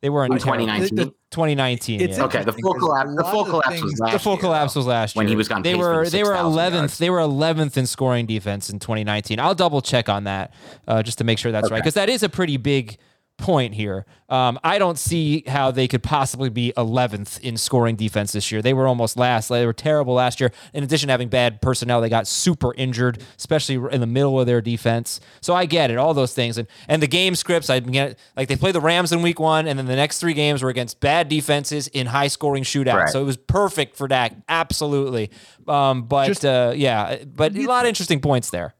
They 0.00 0.10
were 0.10 0.26
in, 0.26 0.32
in 0.32 0.38
2019. 0.38 0.98
2019. 0.98 2.00
It's 2.00 2.18
yeah. 2.18 2.24
okay. 2.24 2.44
The 2.44 2.52
full 2.52 2.74
collapse. 2.74 3.14
The 3.16 3.24
full 3.24 3.44
collapse 3.46 3.80
was 3.80 3.98
last 3.98 4.12
The 4.12 4.18
full 4.18 4.36
collapse 4.36 4.74
year, 4.74 4.80
was 4.80 4.86
last 4.86 5.16
year 5.16 5.20
when 5.20 5.28
he 5.28 5.34
was 5.34 5.48
gone. 5.48 5.62
They 5.62 5.74
were 5.74 6.06
they 6.08 6.22
were 6.22 6.34
11th. 6.34 6.72
Yards. 6.74 6.98
They 6.98 7.08
were 7.08 7.20
11th 7.20 7.78
in 7.78 7.86
scoring 7.86 8.26
defense 8.26 8.68
in 8.68 8.78
2019. 8.78 9.40
I'll 9.40 9.54
double 9.54 9.80
check 9.80 10.10
on 10.10 10.24
that 10.24 10.52
uh, 10.86 11.02
just 11.02 11.16
to 11.18 11.24
make 11.24 11.38
sure 11.38 11.52
that's 11.52 11.68
okay. 11.68 11.76
right 11.76 11.82
because 11.82 11.94
that 11.94 12.10
is 12.10 12.22
a 12.22 12.28
pretty 12.28 12.58
big 12.58 12.98
point 13.36 13.74
here. 13.74 14.06
Um, 14.28 14.58
I 14.64 14.78
don't 14.78 14.98
see 14.98 15.44
how 15.46 15.70
they 15.70 15.86
could 15.88 16.02
possibly 16.02 16.48
be 16.48 16.72
11th 16.76 17.40
in 17.40 17.56
scoring 17.56 17.96
defense 17.96 18.32
this 18.32 18.50
year. 18.50 18.62
They 18.62 18.72
were 18.72 18.86
almost 18.86 19.16
last. 19.16 19.48
They 19.48 19.66
were 19.66 19.72
terrible 19.72 20.14
last 20.14 20.40
year. 20.40 20.52
In 20.72 20.82
addition 20.82 21.08
to 21.08 21.12
having 21.12 21.28
bad 21.28 21.60
personnel, 21.60 22.00
they 22.00 22.08
got 22.08 22.26
super 22.26 22.72
injured, 22.74 23.22
especially 23.36 23.76
in 23.92 24.00
the 24.00 24.06
middle 24.06 24.40
of 24.40 24.46
their 24.46 24.60
defense. 24.60 25.20
So 25.40 25.54
I 25.54 25.66
get 25.66 25.90
it, 25.90 25.98
all 25.98 26.14
those 26.14 26.34
things. 26.34 26.58
And 26.58 26.68
and 26.88 27.02
the 27.02 27.06
game 27.06 27.34
scripts, 27.34 27.70
I 27.70 27.80
get 27.80 28.18
like 28.36 28.48
they 28.48 28.56
play 28.56 28.72
the 28.72 28.80
Rams 28.80 29.12
in 29.12 29.22
week 29.22 29.38
one, 29.38 29.66
and 29.66 29.78
then 29.78 29.86
the 29.86 29.96
next 29.96 30.20
three 30.20 30.34
games 30.34 30.62
were 30.62 30.70
against 30.70 31.00
bad 31.00 31.28
defenses 31.28 31.88
in 31.88 32.06
high 32.06 32.28
scoring 32.28 32.62
shootouts. 32.62 32.94
Right. 32.94 33.08
So 33.08 33.20
it 33.20 33.24
was 33.24 33.36
perfect 33.36 33.96
for 33.96 34.08
Dak, 34.08 34.34
absolutely. 34.48 35.30
Um, 35.68 36.04
but 36.04 36.26
Just, 36.26 36.44
uh, 36.44 36.72
yeah, 36.74 37.24
but 37.24 37.54
a 37.54 37.66
lot 37.66 37.84
of 37.84 37.88
interesting 37.88 38.20
points 38.20 38.50
there. 38.50 38.74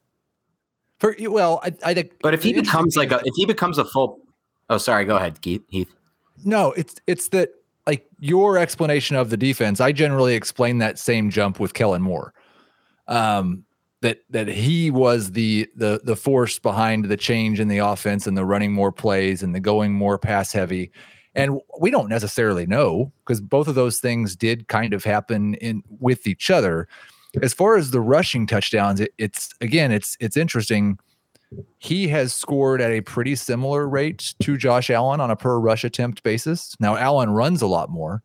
For 0.98 1.14
well, 1.20 1.60
I, 1.62 1.74
I 1.84 1.94
think. 1.94 2.12
But 2.22 2.34
if 2.34 2.42
he 2.42 2.52
becomes 2.52 2.96
like 2.96 3.10
a, 3.10 3.20
if 3.24 3.34
he 3.36 3.46
becomes 3.46 3.78
a 3.78 3.84
full 3.84 4.23
Oh, 4.70 4.78
sorry. 4.78 5.04
Go 5.04 5.16
ahead, 5.16 5.40
Keith. 5.40 5.62
Heath. 5.68 5.92
No, 6.44 6.72
it's 6.72 6.96
it's 7.06 7.28
that 7.30 7.50
like 7.86 8.06
your 8.18 8.58
explanation 8.58 9.16
of 9.16 9.30
the 9.30 9.36
defense. 9.36 9.80
I 9.80 9.92
generally 9.92 10.34
explain 10.34 10.78
that 10.78 10.98
same 10.98 11.30
jump 11.30 11.60
with 11.60 11.74
Kellen 11.74 12.02
Moore. 12.02 12.32
Um, 13.06 13.64
that 14.00 14.22
that 14.28 14.48
he 14.48 14.90
was 14.90 15.32
the 15.32 15.68
the 15.74 16.00
the 16.04 16.16
force 16.16 16.58
behind 16.58 17.06
the 17.06 17.16
change 17.16 17.58
in 17.60 17.68
the 17.68 17.78
offense 17.78 18.26
and 18.26 18.36
the 18.36 18.44
running 18.44 18.72
more 18.72 18.92
plays 18.92 19.42
and 19.42 19.54
the 19.54 19.60
going 19.60 19.94
more 19.94 20.18
pass 20.18 20.52
heavy. 20.52 20.90
And 21.34 21.60
we 21.80 21.90
don't 21.90 22.08
necessarily 22.08 22.66
know 22.66 23.12
because 23.24 23.40
both 23.40 23.66
of 23.66 23.74
those 23.74 23.98
things 23.98 24.36
did 24.36 24.68
kind 24.68 24.92
of 24.92 25.04
happen 25.04 25.54
in 25.54 25.82
with 25.98 26.26
each 26.26 26.50
other. 26.50 26.86
As 27.42 27.52
far 27.52 27.76
as 27.76 27.90
the 27.90 28.00
rushing 28.00 28.46
touchdowns, 28.46 29.00
it, 29.00 29.12
it's 29.18 29.52
again, 29.60 29.90
it's 29.90 30.16
it's 30.20 30.36
interesting 30.36 30.98
he 31.78 32.08
has 32.08 32.34
scored 32.34 32.80
at 32.80 32.90
a 32.90 33.00
pretty 33.00 33.34
similar 33.34 33.88
rate 33.88 34.34
to 34.42 34.56
Josh 34.56 34.90
Allen 34.90 35.20
on 35.20 35.30
a 35.30 35.36
per 35.36 35.58
rush 35.58 35.84
attempt 35.84 36.22
basis. 36.22 36.76
Now, 36.80 36.96
Allen 36.96 37.30
runs 37.30 37.62
a 37.62 37.66
lot 37.66 37.90
more, 37.90 38.22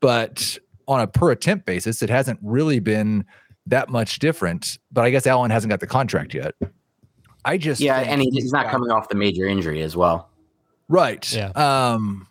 but 0.00 0.58
on 0.88 1.00
a 1.00 1.06
per 1.06 1.30
attempt 1.30 1.66
basis, 1.66 2.02
it 2.02 2.10
hasn't 2.10 2.38
really 2.42 2.78
been 2.78 3.24
that 3.66 3.88
much 3.88 4.18
different. 4.18 4.78
But 4.92 5.04
I 5.04 5.10
guess 5.10 5.26
Allen 5.26 5.50
hasn't 5.50 5.70
got 5.70 5.80
the 5.80 5.86
contract 5.86 6.34
yet. 6.34 6.54
I 7.44 7.58
just 7.58 7.80
yeah, 7.80 7.98
and 7.98 8.20
he's 8.20 8.52
not 8.52 8.70
coming 8.70 8.90
off 8.90 9.08
the 9.08 9.14
major 9.14 9.46
injury 9.46 9.82
as 9.82 9.96
well. 9.96 10.30
Right. 10.88 11.32
Yeah. 11.32 11.50
Um, 11.50 12.28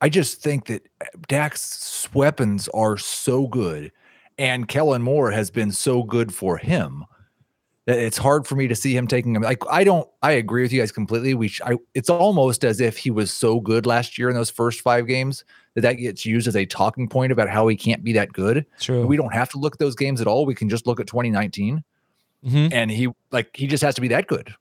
I 0.00 0.08
just 0.08 0.40
think 0.40 0.66
that 0.66 0.86
Dak's 1.28 2.08
weapons 2.14 2.68
are 2.74 2.96
so 2.96 3.46
good, 3.46 3.92
and 4.38 4.68
Kellen 4.68 5.02
Moore 5.02 5.30
has 5.30 5.50
been 5.50 5.72
so 5.72 6.02
good 6.02 6.34
for 6.34 6.56
him 6.56 7.04
it's 7.86 8.16
hard 8.16 8.46
for 8.46 8.56
me 8.56 8.66
to 8.68 8.74
see 8.74 8.96
him 8.96 9.06
taking 9.06 9.34
him. 9.34 9.42
Like 9.42 9.62
I 9.70 9.84
don't, 9.84 10.08
I 10.22 10.32
agree 10.32 10.62
with 10.62 10.72
you 10.72 10.80
guys 10.80 10.92
completely. 10.92 11.34
We, 11.34 11.48
sh- 11.48 11.60
I, 11.64 11.76
it's 11.94 12.08
almost 12.08 12.64
as 12.64 12.80
if 12.80 12.96
he 12.96 13.10
was 13.10 13.30
so 13.30 13.60
good 13.60 13.86
last 13.86 14.18
year 14.18 14.30
in 14.30 14.34
those 14.34 14.50
first 14.50 14.80
five 14.80 15.06
games 15.06 15.44
that 15.74 15.82
that 15.82 15.94
gets 15.94 16.24
used 16.24 16.48
as 16.48 16.56
a 16.56 16.64
talking 16.64 17.08
point 17.08 17.32
about 17.32 17.48
how 17.48 17.68
he 17.68 17.76
can't 17.76 18.02
be 18.02 18.12
that 18.14 18.32
good. 18.32 18.64
True. 18.80 19.06
We 19.06 19.16
don't 19.16 19.34
have 19.34 19.50
to 19.50 19.58
look 19.58 19.74
at 19.74 19.78
those 19.78 19.94
games 19.94 20.20
at 20.20 20.26
all. 20.26 20.46
We 20.46 20.54
can 20.54 20.68
just 20.68 20.86
look 20.86 20.98
at 20.98 21.06
2019, 21.06 21.84
mm-hmm. 22.46 22.72
and 22.72 22.90
he 22.90 23.08
like 23.30 23.54
he 23.54 23.66
just 23.66 23.82
has 23.82 23.94
to 23.96 24.00
be 24.00 24.08
that 24.08 24.28
good. 24.28 24.54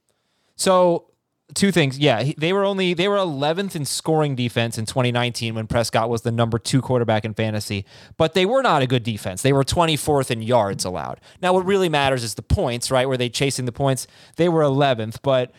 So 0.56 1.08
two 1.54 1.72
things. 1.72 1.98
Yeah, 2.00 2.32
they 2.38 2.54
were 2.54 2.64
only 2.64 2.94
they 2.94 3.08
were 3.08 3.18
11th 3.18 3.76
in 3.76 3.86
scoring 3.86 4.36
defense 4.36 4.78
in 4.78 4.86
2019 4.86 5.56
when 5.56 5.68
Prescott 5.68 6.10
was 6.10 6.22
the 6.22 6.32
number 6.32 6.58
2 6.58 6.82
quarterback 6.82 7.26
in 7.26 7.34
fantasy, 7.34 7.86
but 8.18 8.34
they 8.34 8.46
were 8.46 8.62
not 8.62 8.82
a 8.82 8.88
good 8.88 9.04
defense. 9.04 9.42
They 9.42 9.54
were 9.54 9.64
24th 9.64 10.32
in 10.32 10.42
yards 10.42 10.86
allowed. 10.86 11.20
Now 11.42 11.54
what 11.54 11.66
really 11.66 11.90
matters 11.90 12.24
is 12.24 12.36
the 12.36 12.42
points, 12.42 12.90
right? 12.90 13.08
Were 13.08 13.18
they 13.18 13.30
chasing 13.30 13.66
the 13.66 13.72
points? 13.72 14.08
They 14.38 14.50
were 14.50 14.62
11th, 14.62 15.18
but 15.22 15.52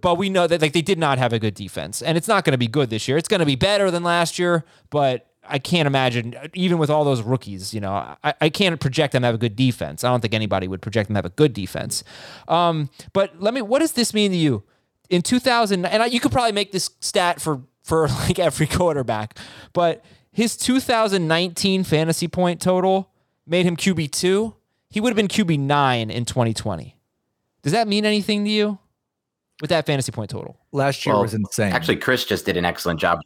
but 0.00 0.16
we 0.16 0.30
know 0.30 0.46
that 0.46 0.62
like 0.62 0.72
they 0.72 0.82
did 0.82 0.98
not 0.98 1.18
have 1.18 1.32
a 1.32 1.38
good 1.38 1.54
defense. 1.54 2.02
And 2.02 2.16
it's 2.16 2.28
not 2.28 2.44
going 2.44 2.52
to 2.52 2.58
be 2.58 2.68
good 2.68 2.90
this 2.90 3.06
year. 3.08 3.16
It's 3.16 3.28
going 3.28 3.40
to 3.40 3.46
be 3.46 3.56
better 3.56 3.90
than 3.90 4.02
last 4.02 4.38
year, 4.38 4.64
but 4.90 5.26
I 5.42 5.58
can't 5.58 5.86
imagine, 5.86 6.34
even 6.54 6.78
with 6.78 6.90
all 6.90 7.04
those 7.04 7.22
rookies, 7.22 7.74
you 7.74 7.80
know, 7.80 7.92
I, 7.92 8.34
I 8.40 8.48
can't 8.50 8.78
project 8.78 9.12
them 9.12 9.22
have 9.22 9.34
a 9.34 9.38
good 9.38 9.56
defense. 9.56 10.04
I 10.04 10.10
don't 10.10 10.20
think 10.20 10.34
anybody 10.34 10.68
would 10.68 10.82
project 10.82 11.08
them 11.08 11.16
have 11.16 11.24
a 11.24 11.30
good 11.30 11.52
defense. 11.52 12.04
Um, 12.46 12.90
but 13.12 13.40
let 13.40 13.52
me, 13.52 13.62
what 13.62 13.80
does 13.80 13.92
this 13.92 14.14
mean 14.14 14.30
to 14.30 14.36
you? 14.36 14.62
In 15.10 15.22
2000, 15.22 15.84
and 15.84 16.02
I, 16.02 16.06
you 16.06 16.20
could 16.20 16.32
probably 16.32 16.52
make 16.52 16.72
this 16.72 16.90
stat 17.00 17.40
for 17.40 17.60
for 17.82 18.08
like 18.26 18.38
every 18.38 18.66
quarterback, 18.66 19.38
but 19.72 20.04
his 20.32 20.56
2019 20.56 21.84
fantasy 21.84 22.28
point 22.28 22.60
total 22.60 23.10
made 23.46 23.66
him 23.66 23.76
QB 23.76 24.12
two. 24.12 24.54
He 24.88 25.00
would 25.00 25.10
have 25.10 25.16
been 25.16 25.28
QB 25.28 25.58
nine 25.58 26.10
in 26.10 26.24
2020. 26.24 26.96
Does 27.62 27.72
that 27.72 27.86
mean 27.86 28.04
anything 28.04 28.44
to 28.44 28.50
you? 28.50 28.78
With 29.60 29.68
that 29.68 29.84
fantasy 29.84 30.10
point 30.10 30.30
total, 30.30 30.58
last 30.72 31.04
year 31.04 31.14
well, 31.14 31.22
was 31.22 31.34
insane. 31.34 31.74
Actually, 31.74 31.96
Chris 31.96 32.24
just 32.24 32.46
did 32.46 32.56
an 32.56 32.64
excellent 32.64 32.98
job 32.98 33.20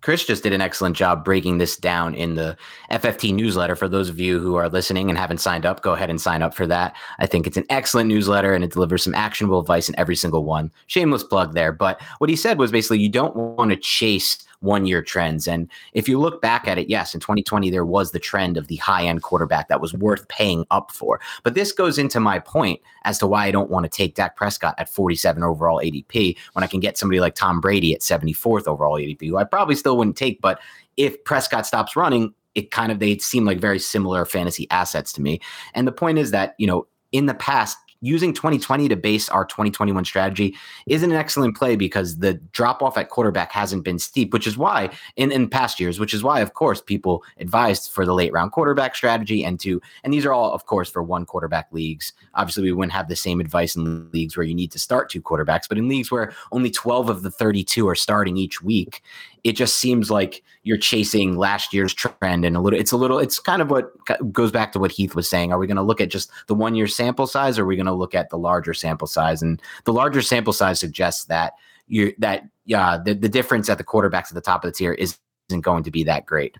Chris 0.00 0.24
just 0.24 0.42
did 0.42 0.52
an 0.52 0.60
excellent 0.60 0.96
job 0.96 1.24
breaking 1.24 1.58
this 1.58 1.76
down 1.76 2.14
in 2.14 2.34
the 2.34 2.56
FFT 2.90 3.34
newsletter. 3.34 3.74
For 3.74 3.88
those 3.88 4.08
of 4.08 4.20
you 4.20 4.38
who 4.38 4.54
are 4.54 4.68
listening 4.68 5.08
and 5.08 5.18
haven't 5.18 5.38
signed 5.38 5.66
up, 5.66 5.82
go 5.82 5.92
ahead 5.92 6.10
and 6.10 6.20
sign 6.20 6.42
up 6.42 6.54
for 6.54 6.66
that. 6.66 6.94
I 7.18 7.26
think 7.26 7.46
it's 7.46 7.56
an 7.56 7.66
excellent 7.68 8.08
newsletter 8.08 8.54
and 8.54 8.64
it 8.64 8.72
delivers 8.72 9.02
some 9.02 9.14
actionable 9.14 9.60
advice 9.60 9.88
in 9.88 9.98
every 9.98 10.16
single 10.16 10.44
one. 10.44 10.70
Shameless 10.86 11.24
plug 11.24 11.54
there. 11.54 11.72
But 11.72 12.00
what 12.18 12.30
he 12.30 12.36
said 12.36 12.58
was 12.58 12.70
basically 12.70 13.00
you 13.00 13.08
don't 13.08 13.34
want 13.34 13.70
to 13.70 13.76
chase 13.76 14.38
one 14.60 14.86
year 14.86 15.02
trends. 15.02 15.46
And 15.46 15.70
if 15.92 16.08
you 16.08 16.18
look 16.18 16.42
back 16.42 16.66
at 16.66 16.78
it, 16.78 16.88
yes, 16.88 17.14
in 17.14 17.20
2020, 17.20 17.70
there 17.70 17.84
was 17.84 18.10
the 18.10 18.18
trend 18.18 18.56
of 18.56 18.66
the 18.68 18.76
high 18.76 19.04
end 19.04 19.22
quarterback 19.22 19.68
that 19.68 19.80
was 19.80 19.94
worth 19.94 20.26
paying 20.28 20.64
up 20.70 20.90
for. 20.90 21.20
But 21.42 21.54
this 21.54 21.72
goes 21.72 21.98
into 21.98 22.20
my 22.20 22.38
point 22.38 22.80
as 23.04 23.18
to 23.18 23.26
why 23.26 23.46
I 23.46 23.50
don't 23.50 23.70
want 23.70 23.84
to 23.84 23.90
take 23.90 24.14
Dak 24.14 24.36
Prescott 24.36 24.74
at 24.78 24.88
47 24.88 25.42
overall 25.42 25.80
ADP 25.80 26.36
when 26.52 26.64
I 26.64 26.66
can 26.66 26.80
get 26.80 26.98
somebody 26.98 27.20
like 27.20 27.34
Tom 27.34 27.60
Brady 27.60 27.94
at 27.94 28.00
74th 28.00 28.66
overall 28.66 28.98
ADP, 28.98 29.28
who 29.28 29.36
I 29.36 29.44
probably 29.44 29.74
still 29.74 29.96
wouldn't 29.96 30.16
take. 30.16 30.40
But 30.40 30.60
if 30.96 31.22
Prescott 31.24 31.66
stops 31.66 31.96
running, 31.96 32.34
it 32.54 32.70
kind 32.70 32.90
of 32.90 32.98
they 32.98 33.18
seem 33.18 33.44
like 33.44 33.60
very 33.60 33.78
similar 33.78 34.24
fantasy 34.24 34.66
assets 34.70 35.12
to 35.12 35.22
me. 35.22 35.40
And 35.74 35.86
the 35.86 35.92
point 35.92 36.18
is 36.18 36.32
that, 36.32 36.54
you 36.58 36.66
know, 36.66 36.86
in 37.12 37.26
the 37.26 37.34
past, 37.34 37.78
using 38.00 38.32
2020 38.32 38.88
to 38.88 38.96
base 38.96 39.28
our 39.28 39.44
2021 39.44 40.04
strategy 40.04 40.54
is 40.86 41.02
an 41.02 41.12
excellent 41.12 41.56
play 41.56 41.76
because 41.76 42.18
the 42.18 42.34
drop 42.52 42.82
off 42.82 42.96
at 42.96 43.08
quarterback 43.08 43.50
hasn't 43.50 43.84
been 43.84 43.98
steep, 43.98 44.32
which 44.32 44.46
is 44.46 44.56
why 44.56 44.90
in, 45.16 45.32
in 45.32 45.48
past 45.48 45.80
years, 45.80 45.98
which 45.98 46.14
is 46.14 46.22
why, 46.22 46.40
of 46.40 46.54
course, 46.54 46.80
people 46.80 47.24
advised 47.38 47.90
for 47.90 48.06
the 48.06 48.14
late 48.14 48.32
round 48.32 48.52
quarterback 48.52 48.94
strategy 48.94 49.44
and 49.44 49.58
to, 49.60 49.80
and 50.04 50.12
these 50.12 50.24
are 50.24 50.32
all, 50.32 50.52
of 50.52 50.66
course, 50.66 50.88
for 50.88 51.02
one 51.02 51.26
quarterback 51.26 51.68
leagues. 51.72 52.12
Obviously, 52.34 52.62
we 52.62 52.72
wouldn't 52.72 52.92
have 52.92 53.08
the 53.08 53.16
same 53.16 53.40
advice 53.40 53.74
in 53.74 54.10
leagues 54.12 54.36
where 54.36 54.46
you 54.46 54.54
need 54.54 54.70
to 54.72 54.78
start 54.78 55.10
two 55.10 55.22
quarterbacks, 55.22 55.68
but 55.68 55.78
in 55.78 55.88
leagues 55.88 56.10
where 56.10 56.32
only 56.52 56.70
12 56.70 57.10
of 57.10 57.22
the 57.22 57.30
32 57.30 57.88
are 57.88 57.94
starting 57.94 58.36
each 58.36 58.62
week, 58.62 59.02
it 59.44 59.52
just 59.52 59.76
seems 59.76 60.10
like 60.10 60.42
you're 60.62 60.78
chasing 60.78 61.36
last 61.36 61.72
year's 61.72 61.94
trend 61.94 62.44
and 62.44 62.56
a 62.56 62.60
little 62.60 62.78
it's 62.78 62.92
a 62.92 62.96
little 62.96 63.18
it's 63.18 63.38
kind 63.38 63.62
of 63.62 63.70
what 63.70 63.92
goes 64.32 64.50
back 64.50 64.72
to 64.72 64.78
what 64.78 64.90
Heath 64.90 65.14
was 65.14 65.28
saying. 65.28 65.52
Are 65.52 65.58
we 65.58 65.66
going 65.66 65.76
to 65.76 65.82
look 65.82 66.00
at 66.00 66.10
just 66.10 66.30
the 66.46 66.54
one 66.54 66.74
year 66.74 66.86
sample 66.86 67.26
size? 67.26 67.58
Or 67.58 67.62
are 67.62 67.66
we 67.66 67.76
going 67.76 67.86
to 67.86 67.92
look 67.92 68.14
at 68.14 68.30
the 68.30 68.38
larger 68.38 68.74
sample 68.74 69.06
size? 69.06 69.42
And 69.42 69.60
the 69.84 69.92
larger 69.92 70.22
sample 70.22 70.52
size 70.52 70.80
suggests 70.80 71.24
that 71.26 71.54
you 71.86 72.14
that 72.18 72.44
yeah 72.66 72.98
the, 73.02 73.14
the 73.14 73.28
difference 73.28 73.68
at 73.68 73.78
the 73.78 73.84
quarterbacks 73.84 74.28
at 74.28 74.34
the 74.34 74.40
top 74.40 74.64
of 74.64 74.68
the 74.70 74.76
tier 74.76 74.92
is, 74.92 75.18
isn't 75.48 75.62
going 75.62 75.82
to 75.84 75.90
be 75.90 76.04
that 76.04 76.26
great. 76.26 76.56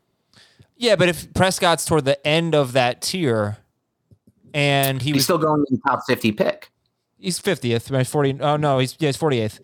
Yeah, 0.77 0.97
but 0.97 1.09
if 1.09 1.33
Prescott's 1.35 1.85
toward 1.85 2.05
the 2.05 2.25
end 2.27 2.55
of 2.55 2.73
that 2.73 3.03
tier 3.03 3.59
and 4.55 5.03
he 5.03 5.11
he's 5.11 5.17
was 5.17 5.25
still 5.25 5.39
going 5.39 5.65
in 5.71 5.77
the 5.77 5.83
top 5.87 6.03
50 6.07 6.33
pick. 6.33 6.71
He's 7.19 7.41
50th, 7.41 7.91
right? 7.91 8.07
40 8.07 8.41
Oh 8.41 8.57
no, 8.57 8.79
he's 8.79 8.97
yeah, 8.99 9.09
he's 9.09 9.17
48th. 9.17 9.61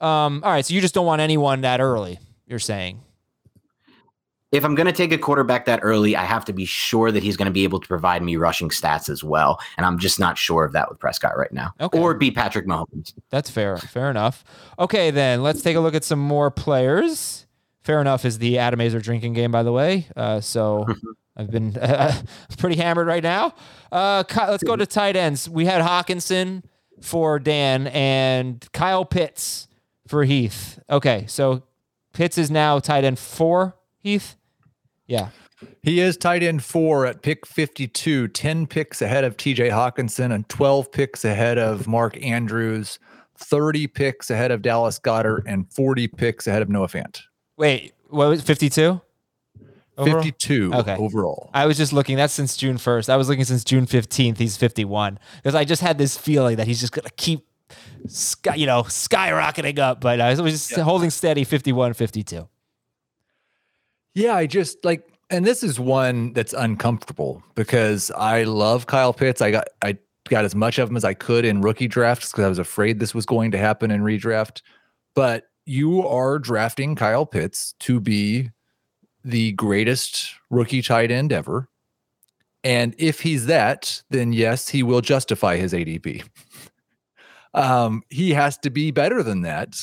Um 0.00 0.42
all 0.44 0.52
right, 0.52 0.64
so 0.64 0.74
you 0.74 0.80
just 0.80 0.94
don't 0.94 1.06
want 1.06 1.20
anyone 1.20 1.62
that 1.62 1.80
early, 1.80 2.18
you're 2.50 2.58
saying. 2.58 3.00
if 4.52 4.64
I'm 4.64 4.74
going 4.74 4.86
to 4.86 4.92
take 4.92 5.12
a 5.12 5.18
quarterback 5.18 5.64
that 5.66 5.78
early, 5.82 6.16
I 6.16 6.24
have 6.24 6.44
to 6.46 6.52
be 6.52 6.64
sure 6.64 7.12
that 7.12 7.22
he's 7.22 7.36
going 7.36 7.46
to 7.46 7.52
be 7.52 7.62
able 7.62 7.78
to 7.78 7.86
provide 7.86 8.22
me 8.22 8.34
rushing 8.36 8.68
stats 8.68 9.08
as 9.08 9.22
well. 9.22 9.60
And 9.76 9.86
I'm 9.86 9.98
just 9.98 10.18
not 10.18 10.36
sure 10.36 10.64
of 10.64 10.72
that 10.72 10.88
with 10.88 10.98
Prescott 10.98 11.36
right 11.38 11.52
now. 11.52 11.72
Okay. 11.80 11.98
Or 11.98 12.14
be 12.14 12.32
Patrick 12.32 12.66
Mahomes. 12.66 13.14
That's 13.30 13.48
fair. 13.48 13.76
Fair 13.78 14.10
enough. 14.10 14.44
Okay, 14.78 15.12
then 15.12 15.42
let's 15.42 15.62
take 15.62 15.76
a 15.76 15.80
look 15.80 15.94
at 15.94 16.02
some 16.02 16.18
more 16.18 16.50
players. 16.50 17.46
Fair 17.84 18.00
enough 18.00 18.24
is 18.24 18.38
the 18.38 18.58
Adam 18.58 18.80
Aizer 18.80 19.00
drinking 19.00 19.34
game, 19.34 19.52
by 19.52 19.62
the 19.62 19.72
way. 19.72 20.08
Uh, 20.16 20.40
so 20.40 20.86
I've 21.36 21.50
been 21.50 21.76
uh, 21.78 22.20
pretty 22.58 22.76
hammered 22.76 23.06
right 23.06 23.22
now. 23.22 23.54
Uh, 23.92 24.24
let's 24.36 24.64
go 24.64 24.74
to 24.74 24.84
tight 24.84 25.14
ends. 25.14 25.48
We 25.48 25.64
had 25.64 25.80
Hockenson 25.82 26.64
for 27.00 27.38
Dan 27.38 27.86
and 27.86 28.66
Kyle 28.72 29.04
Pitts 29.04 29.68
for 30.08 30.24
Heath. 30.24 30.80
Okay, 30.90 31.24
so 31.28 31.62
Pitts 32.12 32.38
is 32.38 32.50
now 32.50 32.78
tight 32.78 33.04
end 33.04 33.18
four. 33.18 33.76
Heath. 34.02 34.36
Yeah. 35.06 35.28
He 35.82 36.00
is 36.00 36.16
tight 36.16 36.42
end 36.42 36.64
four 36.64 37.04
at 37.06 37.22
pick 37.22 37.46
52, 37.46 38.28
10 38.28 38.66
picks 38.66 39.02
ahead 39.02 39.24
of 39.24 39.36
TJ 39.36 39.70
Hockenson 39.70 40.32
and 40.34 40.48
12 40.48 40.90
picks 40.90 41.24
ahead 41.24 41.58
of 41.58 41.86
Mark 41.86 42.16
Andrews, 42.22 42.98
30 43.36 43.86
picks 43.88 44.30
ahead 44.30 44.50
of 44.50 44.62
Dallas 44.62 44.98
Goedert, 44.98 45.42
and 45.46 45.70
40 45.72 46.08
picks 46.08 46.46
ahead 46.46 46.62
of 46.62 46.68
Noah 46.70 46.88
Fant. 46.88 47.20
Wait, 47.58 47.92
what 48.08 48.28
was 48.28 48.40
fifty-two? 48.42 49.00
52 50.02 50.72
Okay. 50.72 50.96
overall. 50.96 51.50
I 51.52 51.66
was 51.66 51.76
just 51.76 51.92
looking. 51.92 52.16
That's 52.16 52.32
since 52.32 52.56
June 52.56 52.78
first. 52.78 53.10
I 53.10 53.16
was 53.16 53.28
looking 53.28 53.44
since 53.44 53.64
June 53.64 53.84
fifteenth. 53.84 54.38
He's 54.38 54.56
fifty-one 54.56 55.18
because 55.36 55.54
I 55.54 55.64
just 55.64 55.82
had 55.82 55.98
this 55.98 56.16
feeling 56.16 56.56
that 56.56 56.66
he's 56.66 56.80
just 56.80 56.92
gonna 56.94 57.10
keep, 57.18 57.46
sky, 58.06 58.54
you 58.54 58.66
know, 58.66 58.82
skyrocketing 58.84 59.78
up. 59.78 60.00
But 60.00 60.20
uh, 60.20 60.24
I 60.24 60.40
was 60.40 60.68
just 60.68 60.80
holding 60.80 61.10
steady, 61.10 61.44
51, 61.44 61.94
52. 61.94 62.48
Yeah, 64.14 64.34
I 64.34 64.46
just 64.46 64.84
like, 64.84 65.06
and 65.30 65.44
this 65.44 65.62
is 65.62 65.78
one 65.78 66.32
that's 66.32 66.52
uncomfortable 66.52 67.42
because 67.54 68.10
I 68.12 68.42
love 68.42 68.86
Kyle 68.86 69.12
Pitts. 69.12 69.40
I 69.40 69.50
got, 69.50 69.68
I 69.82 69.96
got 70.28 70.44
as 70.44 70.54
much 70.54 70.78
of 70.78 70.90
him 70.90 70.96
as 70.96 71.04
I 71.04 71.14
could 71.14 71.44
in 71.44 71.60
rookie 71.60 71.88
drafts 71.88 72.30
because 72.30 72.44
I 72.44 72.48
was 72.48 72.58
afraid 72.58 72.98
this 72.98 73.14
was 73.14 73.26
going 73.26 73.50
to 73.52 73.58
happen 73.58 73.90
in 73.90 74.02
redraft. 74.02 74.62
But 75.14 75.44
you 75.66 76.06
are 76.06 76.38
drafting 76.38 76.96
Kyle 76.96 77.26
Pitts 77.26 77.74
to 77.80 78.00
be 78.00 78.50
the 79.24 79.52
greatest 79.52 80.34
rookie 80.48 80.82
tight 80.82 81.10
end 81.10 81.32
ever. 81.32 81.68
And 82.62 82.94
if 82.98 83.20
he's 83.20 83.46
that, 83.46 84.02
then 84.10 84.32
yes, 84.32 84.68
he 84.68 84.82
will 84.82 85.00
justify 85.00 85.56
his 85.56 85.72
ADP. 85.72 86.24
um, 87.54 88.02
he 88.08 88.30
has 88.30 88.56
to 88.58 88.70
be 88.70 88.90
better 88.90 89.22
than 89.22 89.42
that 89.42 89.76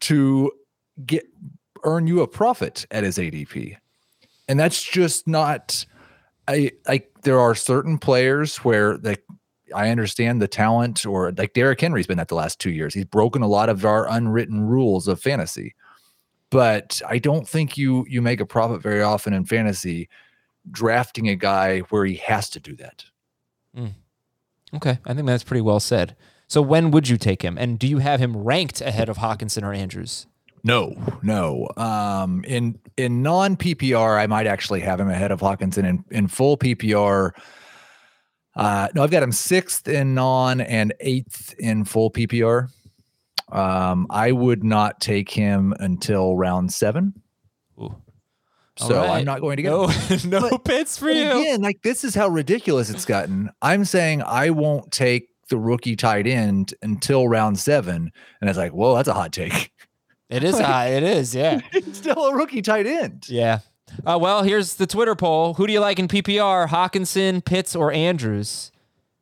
to 0.00 0.52
get 1.06 1.24
earn 1.84 2.06
you 2.06 2.20
a 2.20 2.28
profit 2.28 2.86
at 2.90 3.04
his 3.04 3.18
ADP. 3.18 3.76
And 4.48 4.58
that's 4.58 4.82
just 4.82 5.26
not 5.26 5.84
I 6.48 6.72
like 6.88 7.10
there 7.22 7.40
are 7.40 7.54
certain 7.54 7.98
players 7.98 8.56
where 8.58 8.98
like 8.98 9.24
I 9.74 9.90
understand 9.90 10.42
the 10.42 10.48
talent 10.48 11.06
or 11.06 11.32
like 11.32 11.54
Derrick 11.54 11.80
Henry's 11.80 12.06
been 12.06 12.20
at 12.20 12.28
the 12.28 12.34
last 12.34 12.58
two 12.58 12.70
years. 12.70 12.94
He's 12.94 13.04
broken 13.04 13.42
a 13.42 13.48
lot 13.48 13.68
of 13.68 13.84
our 13.84 14.08
unwritten 14.08 14.62
rules 14.62 15.08
of 15.08 15.20
fantasy. 15.20 15.74
But 16.50 17.00
I 17.08 17.18
don't 17.18 17.48
think 17.48 17.78
you 17.78 18.04
you 18.08 18.20
make 18.20 18.40
a 18.40 18.46
profit 18.46 18.82
very 18.82 19.02
often 19.02 19.32
in 19.32 19.46
fantasy 19.46 20.08
drafting 20.70 21.28
a 21.28 21.36
guy 21.36 21.80
where 21.80 22.04
he 22.04 22.16
has 22.16 22.50
to 22.50 22.60
do 22.60 22.76
that. 22.76 23.04
Mm. 23.76 23.94
Okay, 24.74 24.98
I 25.04 25.14
think 25.14 25.26
that's 25.26 25.44
pretty 25.44 25.62
well 25.62 25.80
said. 25.80 26.16
So 26.52 26.60
when 26.60 26.90
would 26.90 27.08
you 27.08 27.16
take 27.16 27.40
him? 27.40 27.56
And 27.56 27.78
do 27.78 27.86
you 27.86 27.96
have 27.96 28.20
him 28.20 28.36
ranked 28.36 28.82
ahead 28.82 29.08
of 29.08 29.16
Hockenson 29.16 29.62
or 29.62 29.72
Andrews? 29.72 30.26
No, 30.62 30.94
no. 31.22 31.66
Um, 31.78 32.44
in 32.44 32.78
in 32.98 33.22
non 33.22 33.56
PPR, 33.56 34.18
I 34.18 34.26
might 34.26 34.46
actually 34.46 34.80
have 34.80 35.00
him 35.00 35.08
ahead 35.08 35.32
of 35.32 35.40
Hockenson. 35.40 35.88
In 35.88 36.04
in 36.10 36.28
full 36.28 36.58
PPR, 36.58 37.30
uh, 38.54 38.88
no, 38.94 39.02
I've 39.02 39.10
got 39.10 39.22
him 39.22 39.32
sixth 39.32 39.88
in 39.88 40.12
non 40.12 40.60
and 40.60 40.92
eighth 41.00 41.54
in 41.58 41.86
full 41.86 42.10
PPR. 42.10 42.68
Um, 43.50 44.06
I 44.10 44.32
would 44.32 44.62
not 44.62 45.00
take 45.00 45.30
him 45.30 45.72
until 45.80 46.36
round 46.36 46.70
seven. 46.70 47.14
Ooh. 47.80 47.96
So 48.76 48.96
right. 48.96 49.20
I'm 49.20 49.24
not 49.24 49.40
going 49.40 49.56
to 49.56 49.62
get 49.62 49.70
no, 49.70 49.86
no 50.26 50.50
But- 50.50 50.64
Pitts 50.66 50.98
for 50.98 51.10
you. 51.10 51.30
Again, 51.30 51.62
like 51.62 51.80
this 51.80 52.04
is 52.04 52.14
how 52.14 52.28
ridiculous 52.28 52.90
it's 52.90 53.06
gotten. 53.06 53.48
I'm 53.62 53.86
saying 53.86 54.22
I 54.22 54.50
won't 54.50 54.92
take 54.92 55.31
the 55.48 55.58
rookie 55.58 55.96
tight 55.96 56.26
end 56.26 56.74
until 56.82 57.28
round 57.28 57.58
seven, 57.58 58.12
and 58.40 58.48
it's 58.50 58.58
like, 58.58 58.72
whoa, 58.72 58.94
that's 58.96 59.08
a 59.08 59.14
hot 59.14 59.32
take. 59.32 59.72
It 60.30 60.42
is 60.44 60.58
high. 60.60 60.88
It 60.88 61.02
is. 61.02 61.34
Yeah. 61.34 61.60
it's 61.72 61.98
still 61.98 62.26
a 62.26 62.34
rookie 62.34 62.62
tight 62.62 62.86
end. 62.86 63.28
Yeah. 63.28 63.60
Uh, 64.06 64.18
well, 64.20 64.42
here's 64.42 64.76
the 64.76 64.86
Twitter 64.86 65.14
poll. 65.14 65.54
Who 65.54 65.66
do 65.66 65.72
you 65.72 65.80
like 65.80 65.98
in 65.98 66.08
PPR? 66.08 66.68
Hockenson, 66.68 67.44
Pitts, 67.44 67.76
or 67.76 67.92
Andrews? 67.92 68.72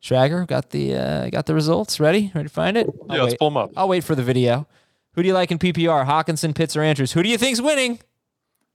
Schrager 0.00 0.46
got 0.46 0.70
the 0.70 0.94
uh, 0.94 1.30
got 1.30 1.46
the 1.46 1.54
results. 1.54 1.98
Ready? 1.98 2.30
Ready 2.34 2.48
to 2.48 2.54
find 2.54 2.76
it? 2.76 2.86
I'll 3.08 3.16
Yeah, 3.16 3.22
let's 3.24 3.32
wait. 3.32 3.38
pull 3.40 3.50
them 3.50 3.56
up. 3.56 3.70
I'll 3.76 3.88
wait 3.88 4.04
for 4.04 4.14
the 4.14 4.22
video. 4.22 4.66
Who 5.14 5.22
do 5.22 5.28
you 5.28 5.34
like 5.34 5.50
in 5.50 5.58
PPR? 5.58 6.06
Hockenson, 6.06 6.54
Pitts, 6.54 6.76
or 6.76 6.82
Andrews? 6.82 7.12
Who 7.12 7.22
do 7.22 7.28
you 7.28 7.36
think's 7.36 7.60
winning? 7.60 7.98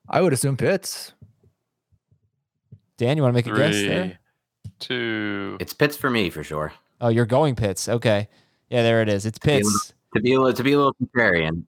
I 0.09 0.21
would 0.21 0.33
assume 0.33 0.57
Pitts. 0.57 1.13
Dan, 2.97 3.17
you 3.17 3.23
want 3.23 3.33
to 3.33 3.35
make 3.37 3.47
a 3.47 3.57
guess 3.57 3.73
there? 3.75 4.03
Three, 4.03 4.17
two. 4.79 5.57
It's 5.59 5.73
Pitts 5.73 5.97
for 5.97 6.09
me 6.09 6.29
for 6.29 6.43
sure. 6.43 6.73
Oh, 7.01 7.09
you're 7.09 7.25
going 7.25 7.55
Pitts. 7.55 7.87
Okay. 7.89 8.27
Yeah, 8.69 8.83
there 8.83 9.01
it 9.01 9.09
is. 9.09 9.25
It's 9.25 9.39
Yeah, 9.43 9.57
Pitts. 9.57 9.93
To 10.15 10.21
be 10.21 10.33
a 10.33 10.39
little, 10.39 10.53
to 10.53 10.63
be 10.63 10.71
a 10.73 10.77
little 10.77 10.95
contrarian. 11.03 11.63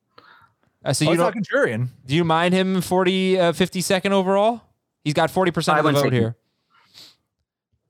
Uh, 0.86 0.94
so 0.94 1.06
Oh, 1.06 1.10
you 1.10 1.14
it's 1.16 1.20
not 1.20 1.34
don't, 1.34 1.44
contrarian. 1.46 1.88
do 2.06 2.16
you 2.16 2.24
mind 2.24 2.54
him 2.54 2.82
40, 2.82 3.40
uh, 3.40 3.52
52nd 3.52 4.12
overall? 4.12 4.62
He's 5.04 5.14
got 5.14 5.30
40% 5.30 5.74
I 5.74 5.80
of 5.80 5.86
the 5.86 5.92
vote 5.92 6.14
here. 6.14 6.36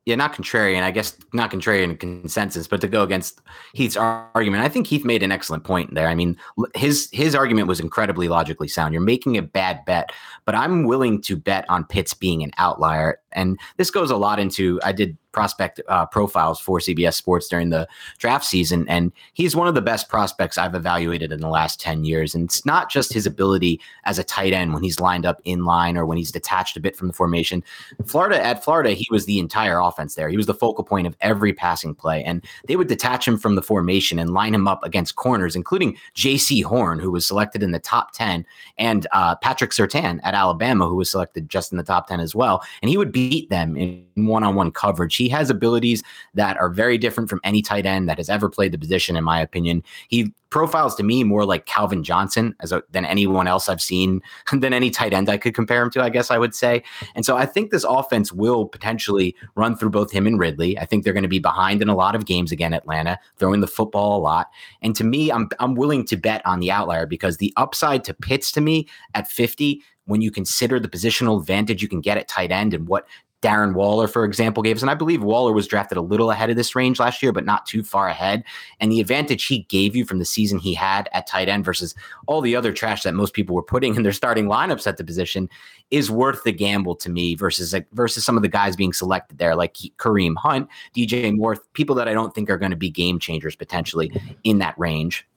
Yeah, 0.06 0.16
not 0.16 0.34
contrarian. 0.34 0.84
I 0.84 0.92
guess 0.92 1.18
not 1.34 1.52
contrarian 1.52 2.00
consensus, 2.00 2.66
but 2.66 2.80
to 2.80 2.88
go 2.88 3.04
against 3.04 3.42
Heath's 3.74 3.98
argument, 3.98 4.64
I 4.64 4.70
think 4.70 4.88
Heath 4.88 5.04
made 5.04 5.22
an 5.22 5.34
excellent 5.34 5.66
point 5.66 5.94
there. 5.94 6.08
I 6.08 6.16
mean, 6.16 6.38
his 6.76 7.10
his 7.12 7.36
argument 7.36 7.68
was 7.68 7.82
incredibly 7.82 8.30
logically 8.30 8.70
sound. 8.70 8.94
You're 8.94 9.02
making 9.02 9.36
a 9.38 9.42
bad 9.42 9.84
bet, 9.84 10.14
but 10.48 10.56
I'm 10.56 10.86
willing 10.86 11.22
to 11.24 11.36
bet 11.36 11.66
on 11.68 11.84
Pitts 11.84 12.14
being 12.14 12.42
an 12.42 12.52
outlier. 12.58 13.20
And 13.34 13.60
this 13.76 13.92
goes 13.92 14.10
a 14.10 14.16
lot 14.16 14.40
into 14.40 14.80
I 14.82 14.94
did 14.94 15.18
prospect 15.34 15.80
uh, 15.88 16.04
profiles 16.08 16.60
for 16.60 16.80
CBS 16.80 17.14
Sports 17.14 17.48
during 17.48 17.70
the 17.70 17.88
draft 18.18 18.44
season, 18.44 18.90
and 18.90 19.12
he's 19.34 19.56
one 19.56 19.68
of 19.68 19.76
the 19.76 19.84
best 19.84 20.10
prospects 20.10 20.58
I've 20.58 20.74
evaluated 20.74 21.32
in 21.32 21.42
the 21.42 21.50
last 21.50 21.80
ten 21.80 22.06
years. 22.06 22.34
And 22.34 22.46
it's 22.46 22.66
not 22.66 22.90
just 22.90 23.14
his 23.14 23.28
ability 23.28 23.80
as 24.06 24.18
a 24.18 24.24
tight 24.24 24.54
end 24.54 24.74
when 24.74 24.82
he's 24.82 25.00
lined 25.00 25.28
up 25.28 25.40
in 25.44 25.64
line 25.64 25.96
or 25.96 26.08
when 26.08 26.18
he's 26.18 26.32
detached 26.32 26.76
a 26.76 26.80
bit 26.80 26.96
from 26.96 27.08
the 27.08 27.14
formation. 27.14 27.64
Florida 28.08 28.44
at 28.44 28.64
Florida, 28.64 28.92
he 28.92 29.06
was 29.12 29.26
the 29.26 29.38
entire 29.38 29.80
offense 29.80 30.16
there. 30.16 30.30
He 30.30 30.38
was 30.38 30.48
the 30.48 30.56
focal 30.56 30.84
point 30.84 31.06
of 31.06 31.16
every 31.22 31.54
passing 31.54 31.94
play, 31.94 32.24
and 32.24 32.44
they 32.68 32.76
would 32.76 32.88
detach 32.88 33.28
him 33.28 33.38
from 33.38 33.54
the 33.54 33.62
formation 33.62 34.18
and 34.18 34.34
line 34.34 34.56
him 34.56 34.68
up 34.68 34.84
against 34.84 35.18
corners, 35.18 35.56
including 35.56 35.98
Jaycee 36.16 36.64
Horn, 36.64 36.98
who 36.98 37.12
was 37.12 37.28
selected 37.28 37.62
in 37.62 37.74
the 37.74 37.80
top 37.80 38.12
ten, 38.14 38.44
and 38.80 39.06
uh, 39.12 39.36
Patrick 39.36 39.70
Surtain 39.70 40.20
at 40.24 40.34
Alabama, 40.38 40.88
who 40.88 40.96
was 40.96 41.10
selected 41.10 41.50
just 41.50 41.72
in 41.72 41.78
the 41.78 41.84
top 41.84 42.08
ten 42.08 42.20
as 42.20 42.34
well. 42.34 42.64
And 42.82 42.90
he 42.90 42.98
would 42.98 43.12
beat 43.12 43.50
them 43.50 43.78
in 43.78 44.04
one-on-one 44.16 44.72
coverage. 44.72 45.16
He 45.16 45.28
He 45.28 45.32
has 45.32 45.50
abilities 45.50 46.04
that 46.36 46.56
are 46.56 46.70
very 46.70 46.98
different 46.98 47.30
from 47.30 47.42
any 47.44 47.62
tight 47.62 47.86
end 47.86 48.08
that 48.08 48.18
has 48.18 48.30
ever 48.30 48.50
played 48.50 48.72
the 48.72 48.78
position, 48.78 49.18
in 49.18 49.26
my 49.26 49.42
opinion. 49.42 49.84
He 50.08 50.34
profiles 50.52 50.96
to 50.96 51.04
me 51.04 51.26
more 51.26 51.44
like 51.44 51.66
Calvin 51.66 52.02
Johnson 52.02 52.56
as 52.62 52.72
a, 52.72 52.82
than 52.90 53.04
anyone 53.04 53.46
else 53.46 53.68
I've 53.68 53.82
seen, 53.82 54.22
than 54.54 54.72
any 54.72 54.90
tight 54.90 55.14
end 55.14 55.28
I 55.28 55.38
could 55.38 55.54
compare 55.54 55.82
him 55.82 55.90
to, 55.92 56.02
I 56.02 56.08
guess 56.08 56.32
I 56.32 56.38
would 56.38 56.56
say. 56.56 56.82
And 57.14 57.26
so 57.26 57.36
I 57.36 57.46
think 57.46 57.72
this 57.72 57.84
offense 57.84 58.32
will 58.32 58.66
potentially 58.66 59.36
run 59.56 59.76
through 59.76 59.90
both 59.90 60.10
him 60.10 60.26
and 60.26 60.40
Ridley. 60.40 60.80
I 60.80 60.86
think 60.86 61.04
they're 61.04 61.12
going 61.12 61.24
to 61.24 61.28
be 61.28 61.40
behind 61.40 61.82
in 61.82 61.90
a 61.90 61.96
lot 61.96 62.16
of 62.16 62.26
games 62.26 62.54
again, 62.54 62.74
Atlanta, 62.74 63.20
throwing 63.36 63.60
the 63.60 63.68
football 63.68 64.18
a 64.18 64.22
lot. 64.22 64.48
And 64.82 64.96
to 64.96 65.04
me, 65.04 65.30
I'm 65.30 65.50
I'm 65.60 65.76
willing 65.76 66.06
to 66.06 66.16
bet 66.16 66.42
on 66.46 66.62
the 66.62 66.72
outlier 66.72 67.06
because 67.06 67.36
the 67.36 67.52
upside 67.58 68.06
to 68.06 68.14
Pitts 68.14 68.54
to 68.54 68.62
me 68.62 68.88
at 69.14 69.30
50 69.30 69.84
when 70.08 70.22
you 70.22 70.32
consider 70.32 70.80
the 70.80 70.90
positional 70.90 71.40
advantage 71.40 71.82
you 71.82 71.88
can 71.88 72.02
get 72.02 72.18
at 72.18 72.28
tight 72.28 72.52
end 72.52 72.74
and 72.74 72.88
what 72.88 73.08
Darren 73.44 73.76
Waller, 73.76 74.08
for 74.08 74.26
example, 74.26 74.64
gave 74.64 74.78
us. 74.78 74.82
And 74.82 74.90
I 74.90 74.96
believe 74.96 75.22
Waller 75.22 75.54
was 75.54 75.68
drafted 75.68 75.98
a 75.98 76.02
little 76.02 76.32
ahead 76.32 76.50
of 76.50 76.56
this 76.56 76.76
range 76.76 77.00
last 77.00 77.22
year, 77.22 77.32
but 77.32 77.46
not 77.46 77.68
too 77.68 77.84
far 77.84 78.08
ahead. 78.08 78.44
And 78.80 78.92
the 78.92 79.00
advantage 79.00 79.46
he 79.46 79.60
gave 79.64 79.96
you 79.96 80.06
from 80.06 80.18
the 80.18 80.26
season 80.26 80.58
he 80.58 80.74
had 80.74 81.08
at 81.14 81.28
tight 81.28 81.48
end 81.48 81.64
versus 81.64 81.94
all 82.26 82.42
the 82.42 82.56
other 82.56 82.74
trash 82.74 83.04
that 83.04 83.14
most 83.14 83.34
people 83.34 83.56
were 83.56 83.62
putting 83.62 83.96
in 83.96 84.02
their 84.02 84.12
starting 84.12 84.48
lineups 84.48 84.88
at 84.88 84.98
the 84.98 85.04
position 85.04 85.50
is 85.92 86.10
worth 86.10 86.44
the 86.44 86.52
gamble 86.52 86.96
to 86.96 87.10
me 87.10 87.36
versus 87.36 87.74
like, 87.74 87.88
versus 87.92 88.26
some 88.26 88.38
of 88.38 88.42
the 88.42 88.50
guys 88.50 88.76
being 88.76 88.94
selected 88.94 89.38
there, 89.38 89.56
like 89.56 89.76
Kareem 89.98 90.36
Hunt, 90.36 90.68
DJ 90.96 91.36
Moore, 91.36 91.58
people 91.74 91.96
that 91.96 92.08
I 92.08 92.14
don't 92.14 92.34
think 92.34 92.50
are 92.50 92.58
going 92.58 92.72
to 92.72 92.78
be 92.78 92.90
game 92.90 93.20
changers 93.20 93.56
potentially 93.56 94.12
in 94.44 94.58
that 94.58 94.78
range. 94.80 95.28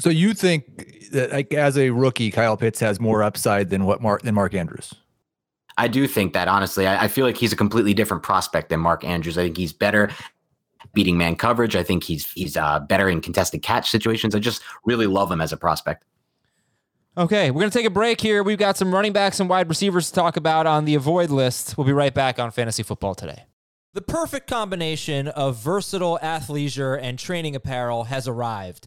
So 0.00 0.10
you 0.10 0.34
think 0.34 1.10
that 1.12 1.32
like 1.32 1.52
as 1.52 1.76
a 1.76 1.90
rookie, 1.90 2.30
Kyle 2.30 2.56
Pitts 2.56 2.80
has 2.80 3.00
more 3.00 3.22
upside 3.22 3.70
than 3.70 3.84
what 3.84 4.00
Mark 4.00 4.22
than 4.22 4.34
Mark 4.34 4.54
Andrews? 4.54 4.94
I 5.76 5.88
do 5.88 6.06
think 6.06 6.32
that 6.32 6.48
honestly, 6.48 6.86
I, 6.86 7.04
I, 7.04 7.08
feel 7.08 7.24
like 7.24 7.36
he's 7.36 7.52
a 7.52 7.56
completely 7.56 7.94
different 7.94 8.22
prospect 8.22 8.68
than 8.68 8.80
Mark 8.80 9.02
Andrews. 9.04 9.38
I 9.38 9.44
think 9.44 9.56
he's 9.56 9.72
better 9.72 10.10
beating 10.92 11.16
man 11.16 11.36
coverage. 11.36 11.76
I 11.76 11.82
think 11.82 12.04
he's 12.04 12.30
he's 12.32 12.56
uh, 12.56 12.80
better 12.80 13.08
in 13.08 13.20
contested 13.20 13.62
catch 13.62 13.90
situations. 13.90 14.34
I 14.34 14.40
just 14.40 14.62
really 14.84 15.06
love 15.06 15.30
him 15.30 15.40
as 15.40 15.52
a 15.52 15.56
prospect. 15.56 16.04
Okay, 17.16 17.50
we're 17.50 17.60
gonna 17.60 17.70
take 17.70 17.86
a 17.86 17.90
break 17.90 18.20
here. 18.20 18.42
We've 18.42 18.58
got 18.58 18.76
some 18.76 18.92
running 18.92 19.12
backs 19.12 19.40
and 19.40 19.48
wide 19.48 19.68
receivers 19.68 20.08
to 20.08 20.14
talk 20.14 20.36
about 20.36 20.66
on 20.66 20.84
the 20.84 20.94
avoid 20.94 21.30
list. 21.30 21.76
We'll 21.76 21.86
be 21.86 21.92
right 21.92 22.14
back 22.14 22.38
on 22.38 22.50
fantasy 22.50 22.82
football 22.82 23.14
today. 23.14 23.44
The 23.92 24.02
perfect 24.02 24.46
combination 24.46 25.26
of 25.28 25.56
versatile 25.56 26.18
athleisure 26.22 26.98
and 27.00 27.18
training 27.18 27.56
apparel 27.56 28.04
has 28.04 28.28
arrived. 28.28 28.86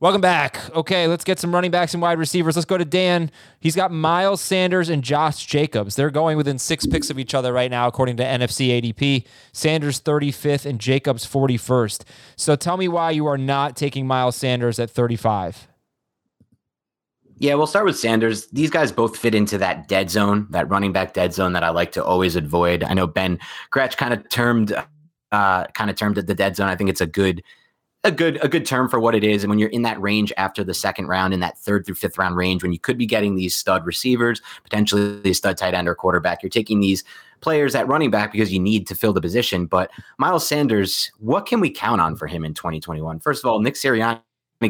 Welcome 0.00 0.20
back. 0.20 0.60
Okay, 0.76 1.08
let's 1.08 1.24
get 1.24 1.40
some 1.40 1.52
running 1.52 1.72
backs 1.72 1.92
and 1.92 2.00
wide 2.00 2.20
receivers. 2.20 2.54
Let's 2.54 2.66
go 2.66 2.78
to 2.78 2.84
Dan. 2.84 3.32
He's 3.58 3.74
got 3.74 3.90
Miles 3.90 4.40
Sanders 4.40 4.90
and 4.90 5.02
Josh 5.02 5.44
Jacobs. 5.44 5.96
They're 5.96 6.12
going 6.12 6.36
within 6.36 6.56
six 6.60 6.86
picks 6.86 7.10
of 7.10 7.18
each 7.18 7.34
other 7.34 7.52
right 7.52 7.68
now, 7.68 7.88
according 7.88 8.16
to 8.18 8.22
NFC 8.22 8.80
ADP. 8.80 9.26
Sanders 9.52 10.00
35th 10.00 10.66
and 10.66 10.78
Jacobs 10.78 11.26
41st. 11.26 12.04
So 12.36 12.54
tell 12.54 12.76
me 12.76 12.86
why 12.86 13.10
you 13.10 13.26
are 13.26 13.36
not 13.36 13.74
taking 13.74 14.06
Miles 14.06 14.36
Sanders 14.36 14.78
at 14.78 14.88
35. 14.88 15.66
Yeah, 17.38 17.54
we'll 17.54 17.66
start 17.66 17.84
with 17.84 17.98
Sanders. 17.98 18.46
These 18.52 18.70
guys 18.70 18.92
both 18.92 19.16
fit 19.16 19.34
into 19.34 19.58
that 19.58 19.88
dead 19.88 20.10
zone, 20.10 20.46
that 20.50 20.68
running 20.70 20.92
back 20.92 21.12
dead 21.12 21.34
zone 21.34 21.54
that 21.54 21.64
I 21.64 21.70
like 21.70 21.90
to 21.92 22.04
always 22.04 22.36
avoid. 22.36 22.84
I 22.84 22.94
know 22.94 23.08
Ben 23.08 23.40
Gretch 23.70 23.96
kind 23.96 24.14
of 24.14 24.28
termed 24.28 24.72
uh, 25.32 25.64
kind 25.74 25.90
of 25.90 25.96
termed 25.96 26.18
it 26.18 26.28
the 26.28 26.36
dead 26.36 26.54
zone. 26.54 26.68
I 26.68 26.76
think 26.76 26.88
it's 26.88 27.00
a 27.00 27.06
good 27.06 27.42
a 28.04 28.12
good 28.12 28.38
a 28.42 28.48
good 28.48 28.64
term 28.64 28.88
for 28.88 29.00
what 29.00 29.14
it 29.14 29.24
is. 29.24 29.42
And 29.42 29.50
when 29.50 29.58
you're 29.58 29.68
in 29.70 29.82
that 29.82 30.00
range 30.00 30.32
after 30.36 30.62
the 30.62 30.74
second 30.74 31.06
round, 31.08 31.34
in 31.34 31.40
that 31.40 31.58
third 31.58 31.84
through 31.84 31.96
fifth 31.96 32.18
round 32.18 32.36
range, 32.36 32.62
when 32.62 32.72
you 32.72 32.78
could 32.78 32.96
be 32.96 33.06
getting 33.06 33.34
these 33.34 33.54
stud 33.54 33.84
receivers, 33.84 34.40
potentially 34.62 35.20
a 35.24 35.34
stud 35.34 35.56
tight 35.56 35.74
end 35.74 35.88
or 35.88 35.94
quarterback, 35.94 36.42
you're 36.42 36.50
taking 36.50 36.80
these 36.80 37.02
players 37.40 37.74
at 37.74 37.88
running 37.88 38.10
back 38.10 38.32
because 38.32 38.52
you 38.52 38.60
need 38.60 38.86
to 38.86 38.94
fill 38.94 39.12
the 39.12 39.20
position. 39.20 39.66
But 39.66 39.90
Miles 40.18 40.46
Sanders, 40.46 41.10
what 41.18 41.46
can 41.46 41.60
we 41.60 41.70
count 41.70 42.00
on 42.00 42.16
for 42.16 42.26
him 42.26 42.44
in 42.44 42.54
2021? 42.54 43.20
First 43.20 43.44
of 43.44 43.50
all, 43.50 43.60
Nick 43.60 43.74
Sirianni 43.74 44.20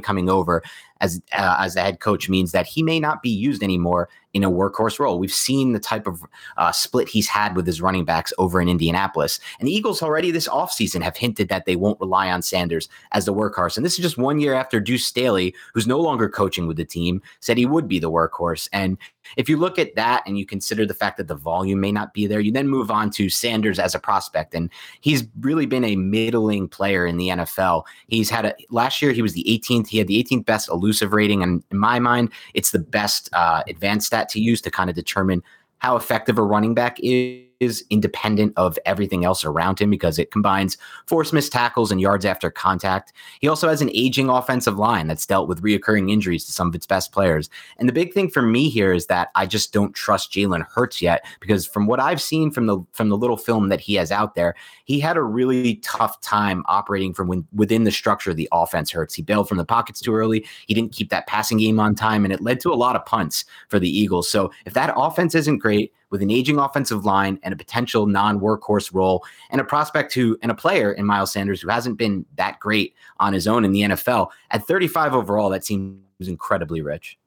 coming 0.02 0.28
over 0.28 0.62
as 1.00 1.22
uh, 1.36 1.56
as 1.58 1.74
the 1.74 1.80
head 1.80 2.00
coach 2.00 2.28
means 2.28 2.52
that 2.52 2.66
he 2.66 2.82
may 2.82 3.00
not 3.00 3.22
be 3.22 3.30
used 3.30 3.62
anymore 3.62 4.08
in 4.34 4.44
a 4.44 4.50
workhorse 4.50 4.98
role. 4.98 5.18
We've 5.18 5.32
seen 5.32 5.72
the 5.72 5.80
type 5.80 6.06
of 6.06 6.22
uh, 6.56 6.70
split 6.72 7.08
he's 7.08 7.28
had 7.28 7.56
with 7.56 7.66
his 7.66 7.80
running 7.80 8.04
backs 8.04 8.32
over 8.38 8.60
in 8.60 8.68
Indianapolis. 8.68 9.40
And 9.58 9.66
the 9.66 9.72
Eagles 9.72 10.02
already 10.02 10.30
this 10.30 10.48
offseason 10.48 11.02
have 11.02 11.16
hinted 11.16 11.48
that 11.48 11.64
they 11.64 11.76
won't 11.76 12.00
rely 12.00 12.30
on 12.30 12.42
Sanders 12.42 12.88
as 13.12 13.24
the 13.24 13.34
workhorse. 13.34 13.76
And 13.76 13.86
this 13.86 13.94
is 13.94 14.02
just 14.02 14.18
one 14.18 14.38
year 14.38 14.54
after 14.54 14.80
Deuce 14.80 15.06
Staley, 15.06 15.54
who's 15.72 15.86
no 15.86 16.00
longer 16.00 16.28
coaching 16.28 16.66
with 16.66 16.76
the 16.76 16.84
team, 16.84 17.22
said 17.40 17.56
he 17.56 17.66
would 17.66 17.88
be 17.88 17.98
the 17.98 18.10
workhorse. 18.10 18.68
And 18.72 18.98
if 19.36 19.48
you 19.48 19.56
look 19.56 19.78
at 19.78 19.94
that 19.94 20.22
and 20.26 20.38
you 20.38 20.46
consider 20.46 20.86
the 20.86 20.94
fact 20.94 21.16
that 21.18 21.28
the 21.28 21.34
volume 21.34 21.80
may 21.80 21.92
not 21.92 22.14
be 22.14 22.26
there, 22.26 22.40
you 22.40 22.52
then 22.52 22.68
move 22.68 22.90
on 22.90 23.10
to 23.10 23.28
Sanders 23.28 23.78
as 23.78 23.94
a 23.94 23.98
prospect. 23.98 24.54
And 24.54 24.70
he's 25.00 25.26
really 25.40 25.66
been 25.66 25.84
a 25.84 25.96
middling 25.96 26.68
player 26.68 27.06
in 27.06 27.16
the 27.16 27.28
NFL. 27.28 27.84
He's 28.08 28.30
had 28.30 28.46
a 28.46 28.54
last 28.70 29.02
year, 29.02 29.12
he 29.12 29.22
was 29.22 29.32
the 29.32 29.44
18th. 29.44 29.88
He 29.88 29.98
had 29.98 30.06
the 30.06 30.22
18th 30.22 30.46
best 30.46 30.68
elusive 30.68 30.87
rating. 31.12 31.42
And 31.42 31.62
in 31.70 31.78
my 31.78 31.98
mind, 31.98 32.30
it's 32.54 32.70
the 32.70 32.78
best 32.78 33.28
uh, 33.32 33.62
advanced 33.66 34.08
stat 34.08 34.28
to 34.30 34.40
use 34.40 34.60
to 34.62 34.70
kind 34.70 34.90
of 34.90 34.96
determine 34.96 35.42
how 35.78 35.96
effective 35.96 36.38
a 36.38 36.42
running 36.42 36.74
back 36.74 36.98
is 37.00 37.47
is 37.60 37.84
independent 37.90 38.52
of 38.56 38.78
everything 38.86 39.24
else 39.24 39.44
around 39.44 39.80
him 39.80 39.90
because 39.90 40.18
it 40.18 40.30
combines 40.30 40.76
force 41.06 41.32
missed 41.32 41.52
tackles 41.52 41.90
and 41.90 42.00
yards 42.00 42.24
after 42.24 42.50
contact. 42.50 43.12
He 43.40 43.48
also 43.48 43.68
has 43.68 43.82
an 43.82 43.90
aging 43.92 44.28
offensive 44.28 44.78
line 44.78 45.06
that's 45.06 45.26
dealt 45.26 45.48
with 45.48 45.62
reoccurring 45.62 46.10
injuries 46.10 46.44
to 46.46 46.52
some 46.52 46.68
of 46.68 46.74
its 46.74 46.86
best 46.86 47.12
players. 47.12 47.50
And 47.78 47.88
the 47.88 47.92
big 47.92 48.12
thing 48.12 48.30
for 48.30 48.42
me 48.42 48.68
here 48.68 48.92
is 48.92 49.06
that 49.06 49.30
I 49.34 49.46
just 49.46 49.72
don't 49.72 49.94
trust 49.94 50.32
Jalen 50.32 50.66
Hurts 50.66 51.02
yet 51.02 51.24
because 51.40 51.66
from 51.66 51.86
what 51.86 52.00
I've 52.00 52.22
seen 52.22 52.50
from 52.50 52.66
the 52.66 52.78
from 52.92 53.08
the 53.08 53.16
little 53.16 53.36
film 53.36 53.68
that 53.68 53.80
he 53.80 53.94
has 53.94 54.12
out 54.12 54.34
there, 54.34 54.54
he 54.84 55.00
had 55.00 55.16
a 55.16 55.22
really 55.22 55.76
tough 55.76 56.20
time 56.20 56.62
operating 56.66 57.12
from 57.12 57.28
when, 57.28 57.46
within 57.54 57.84
the 57.84 57.90
structure 57.90 58.30
of 58.30 58.36
the 58.36 58.48
offense. 58.52 58.90
Hurts. 58.90 59.14
He 59.14 59.22
bailed 59.22 59.48
from 59.48 59.58
the 59.58 59.64
pockets 59.64 60.00
too 60.00 60.14
early. 60.14 60.46
He 60.66 60.74
didn't 60.74 60.92
keep 60.92 61.10
that 61.10 61.26
passing 61.26 61.58
game 61.58 61.80
on 61.80 61.94
time, 61.94 62.24
and 62.24 62.32
it 62.32 62.40
led 62.40 62.60
to 62.60 62.72
a 62.72 62.74
lot 62.74 62.96
of 62.96 63.04
punts 63.04 63.44
for 63.68 63.78
the 63.78 63.88
Eagles. 63.88 64.28
So 64.30 64.50
if 64.64 64.74
that 64.74 64.94
offense 64.96 65.34
isn't 65.34 65.58
great, 65.58 65.92
with 66.10 66.22
an 66.22 66.30
aging 66.30 66.58
offensive 66.58 67.04
line 67.04 67.38
and 67.42 67.52
a 67.52 67.56
potential 67.56 68.06
non-workhorse 68.06 68.92
role 68.94 69.24
and 69.50 69.60
a 69.60 69.64
prospect 69.64 70.14
who 70.14 70.38
and 70.42 70.50
a 70.50 70.54
player 70.54 70.92
in 70.92 71.04
Miles 71.04 71.32
Sanders 71.32 71.60
who 71.60 71.68
hasn't 71.68 71.98
been 71.98 72.24
that 72.36 72.58
great 72.60 72.94
on 73.18 73.32
his 73.32 73.46
own 73.46 73.64
in 73.64 73.72
the 73.72 73.82
NFL 73.82 74.28
at 74.50 74.66
35 74.66 75.14
overall 75.14 75.50
that 75.50 75.64
seems 75.64 75.98
incredibly 76.20 76.80
rich. 76.80 77.18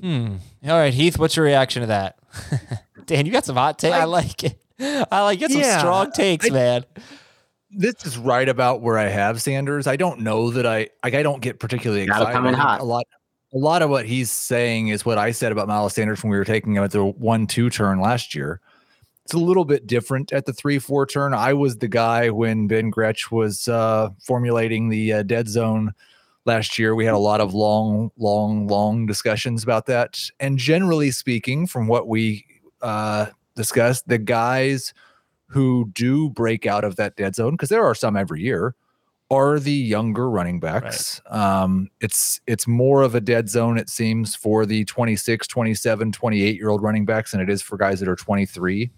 Hmm. 0.00 0.36
All 0.64 0.78
right, 0.78 0.92
Heath, 0.92 1.18
what's 1.18 1.36
your 1.36 1.44
reaction 1.44 1.80
to 1.80 1.86
that? 1.86 2.18
Dan, 3.06 3.26
you 3.26 3.32
got 3.32 3.44
some 3.44 3.56
hot 3.56 3.78
takes. 3.78 3.94
I, 3.94 4.00
I, 4.00 4.04
like 4.04 4.44
it. 4.44 4.58
I 4.78 5.22
like 5.22 5.40
it. 5.40 5.50
Some 5.50 5.60
yeah, 5.60 5.78
strong 5.78 6.12
takes, 6.12 6.46
I, 6.50 6.52
man. 6.52 6.84
This 7.70 7.94
is 8.04 8.16
right 8.16 8.48
about 8.48 8.80
where 8.80 8.98
I 8.98 9.08
have 9.08 9.40
Sanders. 9.42 9.86
I 9.86 9.96
don't 9.96 10.20
know 10.20 10.50
that 10.50 10.66
I 10.66 10.88
like. 11.02 11.14
I 11.14 11.22
don't 11.22 11.40
get 11.40 11.58
particularly 11.58 12.02
excited. 12.02 12.24
Gotta 12.24 12.34
come 12.34 12.46
in 12.46 12.54
hot. 12.54 12.80
A 12.80 12.84
lot 12.84 13.06
a 13.54 13.58
lot 13.58 13.82
of 13.82 13.90
what 13.90 14.06
he's 14.06 14.30
saying 14.30 14.88
is 14.88 15.06
what 15.06 15.18
I 15.18 15.30
said 15.30 15.52
about 15.52 15.68
Miles 15.68 15.94
Sanders 15.94 16.22
when 16.22 16.30
we 16.30 16.36
were 16.36 16.44
taking 16.44 16.76
him 16.76 16.84
at 16.84 16.90
the 16.90 17.04
one 17.04 17.46
two 17.46 17.70
turn 17.70 18.00
last 18.00 18.34
year. 18.34 18.60
It's 19.24 19.34
a 19.34 19.38
little 19.38 19.64
bit 19.64 19.86
different 19.86 20.32
at 20.32 20.46
the 20.46 20.52
three 20.52 20.78
four 20.78 21.06
turn. 21.06 21.34
I 21.34 21.52
was 21.52 21.78
the 21.78 21.88
guy 21.88 22.30
when 22.30 22.66
Ben 22.66 22.90
Gretch 22.90 23.30
was 23.30 23.68
uh, 23.68 24.10
formulating 24.22 24.88
the 24.88 25.12
uh, 25.12 25.22
dead 25.22 25.48
zone 25.48 25.92
last 26.46 26.78
year. 26.78 26.94
We 26.94 27.04
had 27.04 27.14
a 27.14 27.18
lot 27.18 27.40
of 27.40 27.54
long, 27.54 28.10
long, 28.16 28.66
long 28.66 29.06
discussions 29.06 29.62
about 29.62 29.86
that. 29.86 30.18
And 30.40 30.58
generally 30.58 31.10
speaking, 31.10 31.66
from 31.66 31.88
what 31.88 32.08
we 32.08 32.44
uh, 32.80 33.26
discussed, 33.54 34.08
the 34.08 34.18
guys 34.18 34.94
who 35.46 35.90
do 35.92 36.30
break 36.30 36.66
out 36.66 36.84
of 36.84 36.96
that 36.96 37.16
dead 37.16 37.34
zone, 37.34 37.52
because 37.52 37.68
there 37.68 37.84
are 37.84 37.94
some 37.94 38.16
every 38.16 38.42
year, 38.42 38.74
are 39.30 39.58
the 39.58 39.72
younger 39.72 40.30
running 40.30 40.58
backs. 40.58 41.20
Um, 41.26 41.90
it's 42.00 42.40
it's 42.46 42.66
more 42.66 43.02
of 43.02 43.14
a 43.14 43.20
dead 43.20 43.48
zone 43.48 43.76
it 43.78 43.90
seems 43.90 44.34
for 44.34 44.64
the 44.64 44.84
26, 44.86 45.46
27, 45.46 46.12
28 46.12 46.56
year 46.56 46.68
old 46.70 46.82
running 46.82 47.04
backs 47.04 47.32
than 47.32 47.40
it 47.40 47.50
is 47.50 47.60
for 47.60 47.76
guys 47.76 48.00
that 48.00 48.08
are 48.08 48.16
23. 48.16 48.90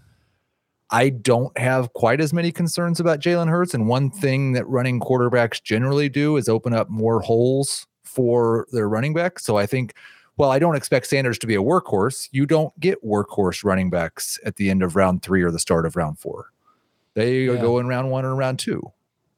I 0.92 1.08
don't 1.08 1.56
have 1.58 1.92
quite 1.92 2.20
as 2.20 2.32
many 2.32 2.50
concerns 2.52 2.98
about 3.00 3.20
Jalen 3.20 3.48
Hurts. 3.48 3.74
And 3.74 3.86
one 3.88 4.10
thing 4.10 4.52
that 4.52 4.66
running 4.66 4.98
quarterbacks 5.00 5.62
generally 5.62 6.08
do 6.08 6.36
is 6.36 6.48
open 6.48 6.72
up 6.72 6.88
more 6.88 7.20
holes 7.20 7.86
for 8.04 8.66
their 8.72 8.88
running 8.88 9.14
back. 9.14 9.38
So 9.38 9.56
I 9.56 9.66
think, 9.66 9.94
well, 10.36 10.50
I 10.50 10.58
don't 10.58 10.74
expect 10.74 11.06
Sanders 11.06 11.38
to 11.40 11.46
be 11.46 11.54
a 11.54 11.62
workhorse. 11.62 12.28
You 12.32 12.44
don't 12.44 12.78
get 12.80 13.04
workhorse 13.04 13.62
running 13.62 13.88
backs 13.88 14.38
at 14.44 14.56
the 14.56 14.68
end 14.68 14.82
of 14.82 14.96
round 14.96 15.22
three 15.22 15.42
or 15.42 15.52
the 15.52 15.60
start 15.60 15.86
of 15.86 15.94
round 15.94 16.18
four. 16.18 16.50
They 17.14 17.42
Yeah. 17.44 17.56
go 17.60 17.78
in 17.78 17.86
round 17.86 18.10
one 18.10 18.24
or 18.24 18.34
round 18.34 18.58
two. 18.58 18.90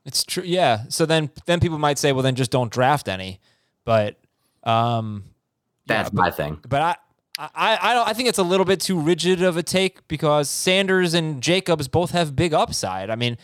It's 0.05 0.25
true. 0.25 0.43
Yeah. 0.45 0.83
So 0.89 1.07
then 1.07 1.31
then 1.47 1.61
people 1.61 1.79
might 1.79 1.99
say, 1.99 2.13
well, 2.13 2.23
then 2.23 2.35
just 2.35 2.51
don't 2.51 2.73
draft 2.73 3.09
any. 3.09 3.41
But 3.85 4.19
um, 4.65 5.25
yeah, 5.87 6.03
That's 6.03 6.13
my 6.13 6.31
thing. 6.31 6.61
but 6.69 6.83
I. 6.83 6.97
I, 7.39 7.79
I 7.81 7.95
don't 7.95 8.07
I 8.07 8.13
think 8.13 8.29
it's 8.29 8.39
a 8.39 8.43
little 8.43 8.67
bit 8.67 8.79
too 8.79 9.01
rigid 9.01 9.43
of 9.43 9.57
a 9.57 9.63
take 9.63 10.07
because 10.07 10.51
Sanders 10.51 11.15
and 11.15 11.43
Jacobs 11.43 11.89
both 11.89 12.11
have 12.11 12.37
big 12.37 12.53
upside. 12.53 13.09
I 13.09 13.17
mean, 13.17 13.39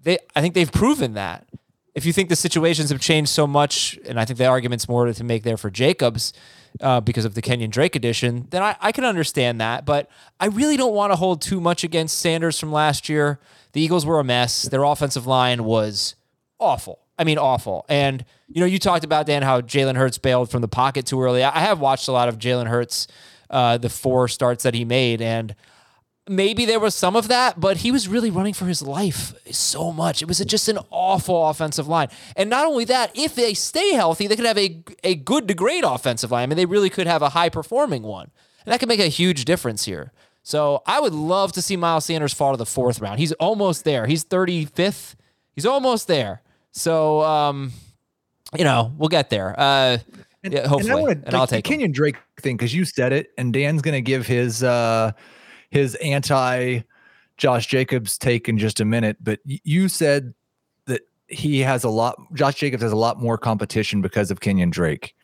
they 0.00 0.18
I 0.36 0.40
think 0.40 0.54
they've 0.54 0.70
proven 0.70 1.14
that. 1.14 1.48
If 1.96 2.06
you 2.06 2.12
think 2.12 2.28
the 2.28 2.36
situations 2.36 2.90
have 2.90 3.00
changed 3.00 3.30
so 3.30 3.46
much, 3.46 3.98
and 4.06 4.20
I 4.20 4.24
think 4.24 4.38
the 4.38 4.46
argument's 4.46 4.88
more 4.88 5.12
to 5.12 5.24
make 5.24 5.42
there 5.42 5.56
for 5.56 5.68
Jacobs 5.68 6.32
uh, 6.80 7.00
because 7.00 7.24
of 7.24 7.34
the 7.34 7.42
Kenyon 7.42 7.70
Drake 7.70 7.96
edition, 7.96 8.46
then 8.50 8.62
I, 8.62 8.76
I 8.80 8.92
can 8.92 9.04
understand 9.04 9.60
that. 9.60 9.84
But 9.84 10.10
I 10.40 10.46
really 10.46 10.76
don't 10.76 10.94
want 10.94 11.12
to 11.12 11.16
hold 11.16 11.40
too 11.40 11.60
much 11.60 11.84
against 11.84 12.18
Sanders 12.18 12.58
from 12.58 12.72
last 12.72 13.08
year. 13.08 13.38
The 13.72 13.80
Eagles 13.80 14.04
were 14.06 14.20
a 14.20 14.24
mess. 14.24 14.62
Their 14.62 14.84
offensive 14.84 15.26
line 15.26 15.64
was 15.64 16.14
awful. 16.58 17.00
I 17.18 17.24
mean, 17.24 17.38
awful. 17.38 17.84
And 17.88 18.24
you 18.48 18.60
know, 18.60 18.66
you 18.66 18.78
talked 18.78 19.04
about 19.04 19.26
Dan 19.26 19.42
how 19.42 19.60
Jalen 19.60 19.96
Hurts 19.96 20.18
bailed 20.18 20.50
from 20.50 20.62
the 20.62 20.68
pocket 20.68 21.06
too 21.06 21.20
early. 21.22 21.42
I 21.42 21.60
have 21.60 21.80
watched 21.80 22.08
a 22.08 22.12
lot 22.12 22.28
of 22.28 22.38
Jalen 22.38 22.66
Hurts, 22.66 23.06
uh, 23.50 23.78
the 23.78 23.88
four 23.88 24.28
starts 24.28 24.64
that 24.64 24.74
he 24.74 24.84
made, 24.84 25.20
and 25.22 25.54
maybe 26.28 26.64
there 26.64 26.80
was 26.80 26.94
some 26.94 27.16
of 27.16 27.28
that, 27.28 27.60
but 27.60 27.78
he 27.78 27.90
was 27.90 28.08
really 28.08 28.30
running 28.30 28.54
for 28.54 28.66
his 28.66 28.80
life 28.80 29.34
so 29.50 29.92
much. 29.92 30.22
It 30.22 30.28
was 30.28 30.38
just 30.38 30.68
an 30.68 30.78
awful 30.90 31.48
offensive 31.48 31.86
line. 31.86 32.08
And 32.36 32.48
not 32.48 32.66
only 32.66 32.84
that, 32.86 33.10
if 33.14 33.34
they 33.34 33.54
stay 33.54 33.92
healthy, 33.92 34.26
they 34.26 34.36
could 34.36 34.46
have 34.46 34.58
a 34.58 34.82
a 35.02 35.14
good 35.14 35.48
to 35.48 35.54
great 35.54 35.84
offensive 35.84 36.30
line. 36.30 36.44
I 36.44 36.46
mean, 36.46 36.56
they 36.56 36.66
really 36.66 36.90
could 36.90 37.06
have 37.06 37.22
a 37.22 37.30
high 37.30 37.48
performing 37.48 38.02
one. 38.02 38.30
And 38.64 38.72
that 38.72 38.80
could 38.80 38.88
make 38.88 39.00
a 39.00 39.08
huge 39.08 39.44
difference 39.44 39.84
here. 39.84 40.12
So 40.42 40.82
I 40.86 41.00
would 41.00 41.14
love 41.14 41.52
to 41.52 41.62
see 41.62 41.76
Miles 41.76 42.06
Sanders 42.06 42.32
fall 42.32 42.52
to 42.52 42.56
the 42.56 42.66
fourth 42.66 43.00
round. 43.00 43.18
He's 43.18 43.32
almost 43.32 43.84
there. 43.84 44.06
He's 44.06 44.24
35th. 44.24 45.14
He's 45.54 45.66
almost 45.66 46.06
there. 46.06 46.42
So 46.70 47.22
um, 47.22 47.72
you 48.56 48.64
know, 48.64 48.92
we'll 48.96 49.08
get 49.08 49.30
there. 49.30 49.54
Uh 49.58 49.98
yeah, 50.42 50.68
hopefully. 50.68 50.90
And, 50.90 50.98
I 50.98 51.02
wanna, 51.02 51.22
I'll 51.28 51.40
like, 51.40 51.50
the. 51.50 51.62
Kenyon 51.62 51.92
Drake 51.92 52.16
thing 52.40 52.56
because 52.56 52.74
you 52.74 52.84
said 52.84 53.12
it, 53.12 53.28
and 53.38 53.52
Dan's 53.52 53.80
going 53.80 53.94
to 53.94 54.02
give 54.02 54.26
his 54.26 54.62
uh 54.62 55.12
his 55.74 55.96
anti 55.96 56.80
Josh 57.36 57.66
Jacobs 57.66 58.16
take 58.16 58.48
in 58.48 58.56
just 58.56 58.80
a 58.80 58.84
minute. 58.84 59.16
But 59.20 59.40
you 59.44 59.88
said 59.88 60.32
that 60.86 61.02
he 61.26 61.58
has 61.60 61.84
a 61.84 61.88
lot. 61.90 62.16
Josh 62.32 62.54
Jacobs 62.54 62.82
has 62.82 62.92
a 62.92 62.96
lot 62.96 63.20
more 63.20 63.36
competition 63.36 64.00
because 64.00 64.30
of 64.30 64.40
Kenyon 64.40 64.70
Drake. 64.70 65.14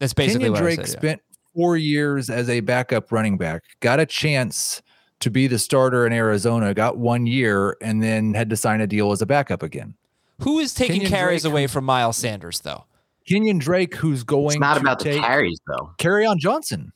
That's 0.00 0.12
basically 0.12 0.46
Kenyon 0.46 0.52
what 0.52 0.62
Drake 0.62 0.80
I 0.80 0.82
said. 0.82 0.94
yeah. 0.94 1.00
spent 1.00 1.22
four 1.54 1.76
years 1.76 2.28
as 2.28 2.48
a 2.50 2.60
backup 2.60 3.10
running 3.12 3.38
back, 3.38 3.62
got 3.80 4.00
a 4.00 4.06
chance 4.06 4.82
to 5.20 5.30
be 5.30 5.46
the 5.46 5.58
starter 5.58 6.06
in 6.06 6.12
Arizona, 6.12 6.74
got 6.74 6.98
one 6.98 7.26
year, 7.26 7.76
and 7.80 8.02
then 8.02 8.34
had 8.34 8.50
to 8.50 8.56
sign 8.56 8.80
a 8.80 8.86
deal 8.86 9.10
as 9.12 9.22
a 9.22 9.26
backup 9.26 9.62
again. 9.62 9.94
Who 10.42 10.58
is 10.58 10.74
taking 10.74 10.96
Kenyon 10.96 11.10
carries 11.10 11.42
Drake- 11.42 11.52
away 11.52 11.66
from 11.68 11.84
Miles 11.84 12.16
Sanders, 12.16 12.60
though? 12.60 12.84
Kenyon 13.28 13.58
Drake, 13.58 13.94
who's 13.94 14.22
going 14.24 14.56
It's 14.56 14.60
not 14.60 14.74
to 14.74 14.80
about 14.80 14.98
the 15.00 15.04
take 15.12 15.20
carries 15.22 15.60
though. 15.66 15.90
Kerryon 15.98 16.38
Johnson. 16.38 16.92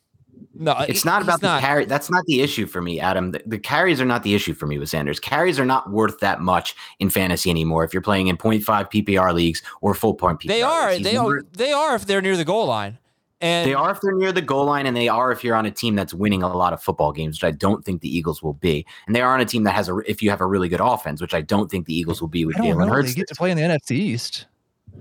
No, 0.54 0.76
It's 0.88 1.04
not 1.04 1.22
he's 1.22 1.28
about 1.28 1.40
the 1.40 1.60
carry. 1.60 1.84
That's 1.86 2.10
not 2.10 2.24
the 2.26 2.40
issue 2.42 2.66
for 2.66 2.82
me, 2.82 3.00
Adam. 3.00 3.30
The, 3.32 3.42
the 3.46 3.58
carries 3.58 4.00
are 4.00 4.04
not 4.04 4.22
the 4.22 4.34
issue 4.34 4.52
for 4.54 4.66
me 4.66 4.78
with 4.78 4.90
Sanders. 4.90 5.18
Carries 5.18 5.58
are 5.58 5.64
not 5.64 5.90
worth 5.90 6.18
that 6.20 6.40
much 6.40 6.74
in 6.98 7.08
fantasy 7.10 7.48
anymore. 7.50 7.84
If 7.84 7.92
you're 7.94 8.02
playing 8.02 8.26
in 8.28 8.36
0.5 8.36 8.64
PPR 8.90 9.32
leagues 9.32 9.62
or 9.80 9.94
full 9.94 10.14
point 10.14 10.40
PPR, 10.40 10.48
They 10.48 10.62
are. 10.62 10.90
leagues. 10.90 10.98
He's 10.98 11.06
They 11.12 11.16
are. 11.16 11.22
number- 11.22 11.42
They 11.52 11.72
are 11.72 11.94
if 11.96 12.06
they're 12.06 12.20
near 12.22 12.36
the 12.36 12.44
goal 12.44 12.66
line. 12.66 12.98
And 13.40 13.68
They 13.68 13.74
are 13.74 13.90
if 13.90 14.00
they're 14.00 14.14
near 14.14 14.30
the 14.30 14.40
goal 14.40 14.66
line, 14.66 14.86
and 14.86 14.96
they 14.96 15.08
are 15.08 15.32
if 15.32 15.42
you're 15.42 15.56
on 15.56 15.66
a 15.66 15.70
team 15.72 15.96
that's 15.96 16.14
winning 16.14 16.44
a 16.44 16.56
lot 16.56 16.72
of 16.72 16.80
football 16.80 17.10
games, 17.10 17.36
which 17.42 17.44
I 17.44 17.50
don't 17.50 17.84
think 17.84 18.00
the 18.00 18.16
Eagles 18.16 18.40
will 18.40 18.52
be. 18.52 18.86
And 19.08 19.16
they 19.16 19.20
are 19.20 19.34
on 19.34 19.40
a 19.40 19.44
team 19.44 19.64
that 19.64 19.74
has 19.74 19.88
a 19.88 19.96
if 20.06 20.22
you 20.22 20.30
have 20.30 20.40
a 20.40 20.46
really 20.46 20.68
good 20.68 20.80
offense, 20.80 21.20
which 21.20 21.34
I 21.34 21.40
don't 21.40 21.68
think 21.68 21.86
the 21.86 21.94
Eagles 21.94 22.20
will 22.20 22.28
be 22.28 22.44
with 22.44 22.56
I 22.56 22.60
don't 22.68 22.76
Jalen. 22.76 22.88
Hurts. 22.88 23.08
They 23.08 23.14
get 23.16 23.26
to 23.28 23.34
play 23.34 23.50
in 23.50 23.56
the 23.56 23.64
NFC 23.64 23.92
East. 23.96 24.46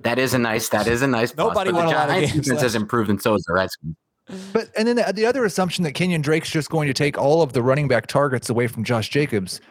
That 0.02 0.18
is 0.18 0.34
a 0.34 0.39
nice. 0.39 0.70
That 0.70 0.88
is 0.88 1.04
a 1.04 1.08
nice. 1.08 1.36
Nobody 1.36 1.70
but 1.72 1.78
won 1.78 1.86
the 1.86 1.91
a 1.91 1.93
lot 1.93 2.10
of 2.10 2.16
Giants 2.16 2.32
games 2.34 2.45
defense 2.45 2.58
last 2.58 2.64
has 2.64 2.76
improved, 2.76 3.10
and 3.12 3.22
so 3.22 3.34
has 3.34 3.43
the 3.43 3.54
Redskins. 3.54 3.95
But 4.53 4.69
and 4.77 4.88
then 4.88 4.95
the, 4.97 5.11
the 5.13 5.25
other 5.25 5.45
assumption 5.45 5.84
that 5.84 5.93
Kenyon 5.93 6.21
Drake's 6.21 6.49
just 6.49 6.69
going 6.69 6.88
to 6.88 6.93
take 6.93 7.17
all 7.17 7.41
of 7.41 7.53
the 7.53 7.61
running 7.61 7.88
back 7.88 8.07
targets 8.07 8.49
away 8.49 8.67
from 8.67 8.84
Josh 8.84 9.09
Jacobs. 9.09 9.61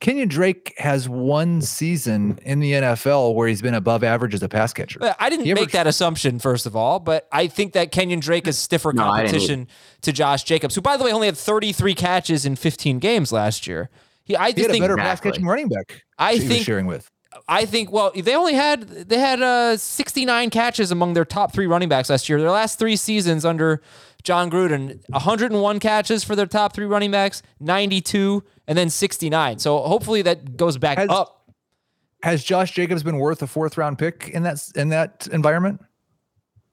Kenyon 0.00 0.28
Drake 0.28 0.72
has 0.78 1.08
one 1.10 1.60
season 1.60 2.38
in 2.44 2.60
the 2.60 2.72
NFL 2.72 3.34
where 3.34 3.46
he's 3.48 3.60
been 3.60 3.74
above 3.74 4.02
average 4.02 4.32
as 4.32 4.42
a 4.42 4.48
pass 4.48 4.72
catcher. 4.72 4.98
I 5.20 5.28
didn't 5.28 5.44
He 5.44 5.52
make 5.52 5.58
averaged- 5.58 5.74
that 5.74 5.86
assumption, 5.86 6.38
first 6.38 6.64
of 6.64 6.74
all, 6.74 7.00
but 7.00 7.28
I 7.32 7.48
think 7.48 7.74
that 7.74 7.92
Kenyon 7.92 8.20
Drake 8.20 8.46
is 8.46 8.56
stiffer 8.56 8.94
No, 8.94 9.02
competition 9.02 9.68
to 10.00 10.12
Josh 10.12 10.44
Jacobs, 10.44 10.74
who, 10.74 10.80
by 10.80 10.96
the 10.96 11.04
way, 11.04 11.12
only 11.12 11.26
had 11.26 11.36
33 11.36 11.94
catches 11.94 12.46
in 12.46 12.56
15 12.56 12.98
games 12.98 13.30
last 13.30 13.66
year. 13.66 13.90
He, 14.24 14.34
I 14.36 14.48
He 14.48 14.52
just 14.54 14.62
had 14.62 14.70
a 14.70 14.72
think 14.72 14.82
better 14.84 14.96
pass 14.96 15.20
catching 15.20 15.44
running 15.44 15.68
back. 15.68 16.02
I 16.18 16.38
think- 16.38 16.64
sharing 16.64 16.86
with. 16.86 17.10
I 17.50 17.66
think 17.66 17.90
well 17.92 18.12
they 18.14 18.34
only 18.36 18.54
had 18.54 18.88
they 18.88 19.18
had 19.18 19.42
uh 19.42 19.76
69 19.76 20.50
catches 20.50 20.90
among 20.90 21.14
their 21.14 21.24
top 21.24 21.52
3 21.52 21.66
running 21.66 21.88
backs 21.88 22.08
last 22.08 22.28
year. 22.28 22.40
Their 22.40 22.50
last 22.50 22.78
3 22.78 22.94
seasons 22.96 23.44
under 23.44 23.82
Jon 24.22 24.50
Gruden, 24.50 25.00
101 25.08 25.80
catches 25.80 26.22
for 26.24 26.36
their 26.36 26.46
top 26.46 26.74
3 26.74 26.84
running 26.86 27.10
backs, 27.10 27.42
92 27.58 28.42
and 28.68 28.78
then 28.78 28.88
69. 28.88 29.58
So 29.58 29.78
hopefully 29.80 30.22
that 30.22 30.56
goes 30.56 30.78
back 30.78 30.98
Has- 30.98 31.10
up. 31.10 31.36
Has 32.22 32.44
Josh 32.44 32.72
Jacobs 32.72 33.02
been 33.02 33.16
worth 33.16 33.40
a 33.42 33.46
fourth 33.46 33.78
round 33.78 33.98
pick 33.98 34.28
in 34.32 34.42
that 34.42 34.68
in 34.76 34.90
that 34.90 35.26
environment? 35.32 35.80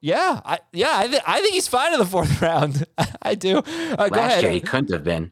Yeah, 0.02 0.42
I, 0.46 0.60
yeah, 0.74 0.92
I, 0.94 1.08
th- 1.08 1.24
I 1.26 1.40
think 1.42 1.54
he's 1.54 1.68
fine 1.68 1.92
in 1.94 2.00
the 2.00 2.06
fourth 2.06 2.42
round. 2.50 2.86
I 3.22 3.34
do. 3.34 3.58
Uh, 3.60 3.62
go 3.64 4.16
Last 4.16 4.16
ahead. 4.16 4.44
year 4.44 4.52
he 4.52 4.60
couldn't 4.60 4.92
have 4.92 5.04
been. 5.04 5.32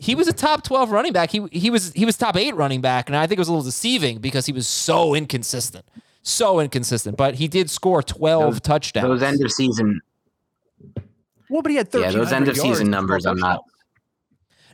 He 0.00 0.14
was 0.14 0.28
a 0.28 0.32
top 0.32 0.62
12 0.64 0.90
running 0.90 1.12
back. 1.12 1.30
He 1.30 1.46
he 1.52 1.70
was 1.70 1.92
he 1.92 2.04
was 2.04 2.16
top 2.16 2.36
8 2.36 2.54
running 2.54 2.80
back 2.80 3.08
and 3.08 3.16
I 3.16 3.26
think 3.26 3.38
it 3.38 3.40
was 3.40 3.48
a 3.48 3.52
little 3.52 3.64
deceiving 3.64 4.18
because 4.18 4.46
he 4.46 4.52
was 4.52 4.66
so 4.66 5.14
inconsistent. 5.14 5.84
So 6.22 6.60
inconsistent, 6.60 7.16
but 7.16 7.36
he 7.36 7.48
did 7.48 7.70
score 7.70 8.02
12 8.02 8.42
Those- 8.54 8.60
touchdowns. 8.60 9.06
Those 9.06 9.22
end 9.22 9.42
of 9.42 9.50
season. 9.50 10.00
Well, 11.48 11.62
but 11.62 11.70
he 11.70 11.76
had 11.76 11.88
Yeah, 11.94 12.10
those 12.10 12.32
end 12.32 12.48
of 12.48 12.56
season 12.56 12.90
numbers, 12.90 13.24
I'm 13.24 13.38
not- 13.38 13.62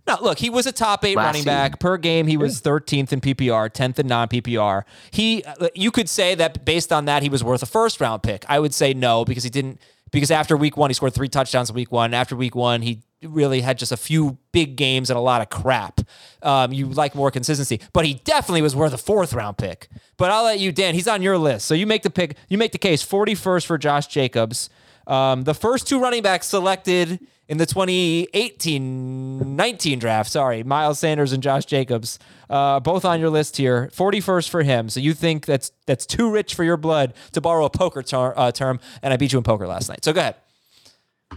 No, 0.07 0.19
look, 0.21 0.39
he 0.39 0.51
was 0.51 0.67
a 0.67 0.73
top 0.73 1.05
eight 1.05 1.17
Last 1.17 1.27
running 1.27 1.45
back 1.45 1.73
season. 1.73 1.79
per 1.79 1.97
game. 1.97 2.27
He 2.27 2.37
was 2.37 2.61
13th 2.61 3.13
in 3.13 3.21
PPR, 3.21 3.71
10th 3.71 3.99
in 3.99 4.07
non 4.07 4.29
PPR. 4.29 4.85
He, 5.13 5.43
uh, 5.45 5.69
you 5.75 5.91
could 5.91 6.09
say 6.09 6.35
that 6.35 6.65
based 6.65 6.93
on 6.93 7.05
that, 7.07 7.23
he 7.23 7.29
was 7.29 7.43
worth 7.45 7.63
a 7.63 7.67
first 7.67 8.01
round 8.01 8.23
pick. 8.23 8.45
I 8.49 8.59
would 8.59 8.75
say 8.75 8.93
no 8.93 9.25
because 9.25 9.45
he 9.45 9.51
didn't. 9.51 9.81
Because 10.11 10.31
after 10.31 10.57
week 10.57 10.77
one, 10.77 10.91
he 10.91 10.95
scored 10.95 11.13
three 11.15 11.29
touchdowns 11.29 11.71
in 11.71 11.75
week 11.75 11.91
one. 11.91 12.13
After 12.15 12.37
week 12.37 12.55
one, 12.55 12.83
he 12.83 13.03
really 13.27 13.61
had 13.61 13.79
just 13.79 13.93
a 13.93 13.97
few 13.97 14.39
big 14.53 14.77
games 14.77 15.11
and 15.11 15.17
a 15.17 15.21
lot 15.21 15.43
of 15.43 15.51
crap. 15.51 16.01
Um, 16.43 16.73
you 16.73 16.87
like 16.87 17.15
more 17.15 17.31
consistency, 17.31 17.81
but 17.93 18.05
he 18.05 18.15
definitely 18.25 18.63
was 18.63 18.77
worth 18.77 18.93
a 18.93 18.99
fourth 18.99 19.33
round 19.33 19.59
pick. 19.59 19.89
But 20.17 20.31
I'll 20.31 20.45
let 20.45 20.61
you, 20.61 20.73
Dan. 20.73 20.95
He's 20.95 21.09
on 21.09 21.23
your 21.23 21.39
list, 21.39 21.67
so 21.67 21.75
you 21.75 21.87
make 21.87 22.03
the 22.03 22.11
pick. 22.11 22.37
You 22.49 22.59
make 22.59 22.73
the 22.73 22.79
case. 22.79 23.05
41st 23.05 23.67
for 23.67 23.79
Josh 23.79 24.07
Jacobs. 24.07 24.71
Um, 25.07 25.45
the 25.45 25.55
first 25.55 25.87
two 25.87 26.01
running 26.01 26.23
backs 26.23 26.47
selected 26.47 27.21
in 27.49 27.59
the 27.59 27.67
2018-19 27.67 30.01
draft, 30.01 30.31
sorry, 30.31 30.63
Miles 30.63 30.99
Sanders 30.99 31.33
and 31.33 31.43
Josh 31.43 31.67
Jacobs, 31.67 32.19
uh, 32.49 32.81
both 32.81 33.05
on 33.05 33.21
your 33.21 33.29
list 33.29 33.59
here. 33.59 33.91
41st 33.95 34.49
for 34.49 34.63
him. 34.63 34.89
So 34.89 35.01
you 35.01 35.13
think 35.13 35.45
that's 35.45 35.71
that's 35.87 36.07
too 36.07 36.31
rich 36.31 36.55
for 36.55 36.65
your 36.65 36.79
blood 36.79 37.13
to 37.33 37.41
borrow 37.41 37.65
a 37.67 37.71
poker 37.71 38.03
ter- 38.03 38.35
uh, 38.37 38.53
term, 38.53 38.79
and 39.03 39.13
I 39.13 39.17
beat 39.17 39.33
you 39.33 39.39
in 39.39 39.45
poker 39.45 39.67
last 39.67 39.89
night. 39.89 40.05
So 40.05 40.13
go 40.13 40.21
ahead. 40.21 40.37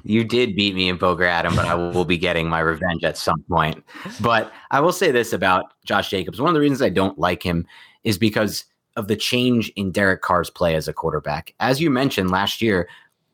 You 0.04 0.24
did 0.24 0.56
beat 0.56 0.76
me 0.76 0.90
in 0.90 0.98
poker, 0.98 1.24
Adam, 1.26 1.56
but 1.56 1.66
I 1.66 1.76
will 1.94 2.06
be 2.06 2.18
getting 2.18 2.48
my 2.50 2.60
revenge 2.60 3.04
at 3.04 3.18
some 3.18 3.44
point. 3.50 3.84
But 4.22 4.52
I 4.72 4.80
will 4.80 4.92
say 4.94 5.12
this 5.12 5.34
about 5.34 5.66
Josh 5.86 6.10
Jacobs. 6.10 6.40
One 6.40 6.50
of 6.50 6.54
the 6.54 6.60
reasons 6.62 6.82
I 6.82 6.90
don't 6.90 7.18
like 7.20 7.44
him 7.44 7.66
is 8.04 8.18
because 8.18 8.66
of 8.96 9.08
the 9.08 9.16
change 9.16 9.70
in 9.76 9.92
Derek 9.92 10.22
Carr's 10.22 10.50
play 10.50 10.76
as 10.76 10.88
a 10.88 10.94
quarterback. 10.94 11.54
As 11.60 11.80
you 11.80 11.90
mentioned 11.90 12.32
last 12.32 12.62
year, 12.62 12.90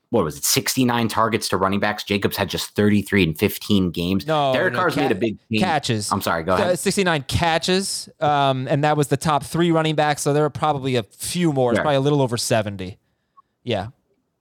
what 0.09 0.24
was 0.26 0.38
it, 0.38 0.43
69 0.43 1.07
targets 1.07 1.49
to 1.49 1.57
running 1.57 1.80
backs? 1.80 2.03
Jacobs 2.03 2.38
had 2.38 2.47
just 2.49 2.76
33 2.76 3.24
in 3.24 3.34
15 3.34 3.89
games. 3.89 4.28
No, 4.28 4.53
Derek 4.53 4.74
no, 4.74 4.80
Carr's 4.80 4.93
ca- 4.93 5.01
made 5.01 5.11
a 5.11 5.16
big 5.16 5.39
change. 5.51 5.64
catches. 5.64 6.11
I'm 6.11 6.22
sorry, 6.22 6.43
go 6.43 6.53
Uh, 6.53 6.57
ahead. 6.57 6.80
69 6.80 7.24
catches, 7.28 8.09
um, 8.20 8.68
and 8.68 8.84
that 8.84 8.95
was 8.97 9.07
the 9.07 9.18
top 9.18 9.43
three 9.43 9.72
running 9.72 9.95
backs. 9.95 10.22
So 10.22 10.32
there 10.34 10.43
were 10.43 10.51
probably 10.51 10.95
a 10.97 11.03
few 11.03 11.51
more. 11.51 11.72
It's 11.72 11.78
Sure. 11.78 11.84
probably 11.84 11.95
a 11.95 12.01
little 12.01 12.22
over 12.22 12.38
70. 12.38 12.99
Yeah. 13.64 13.88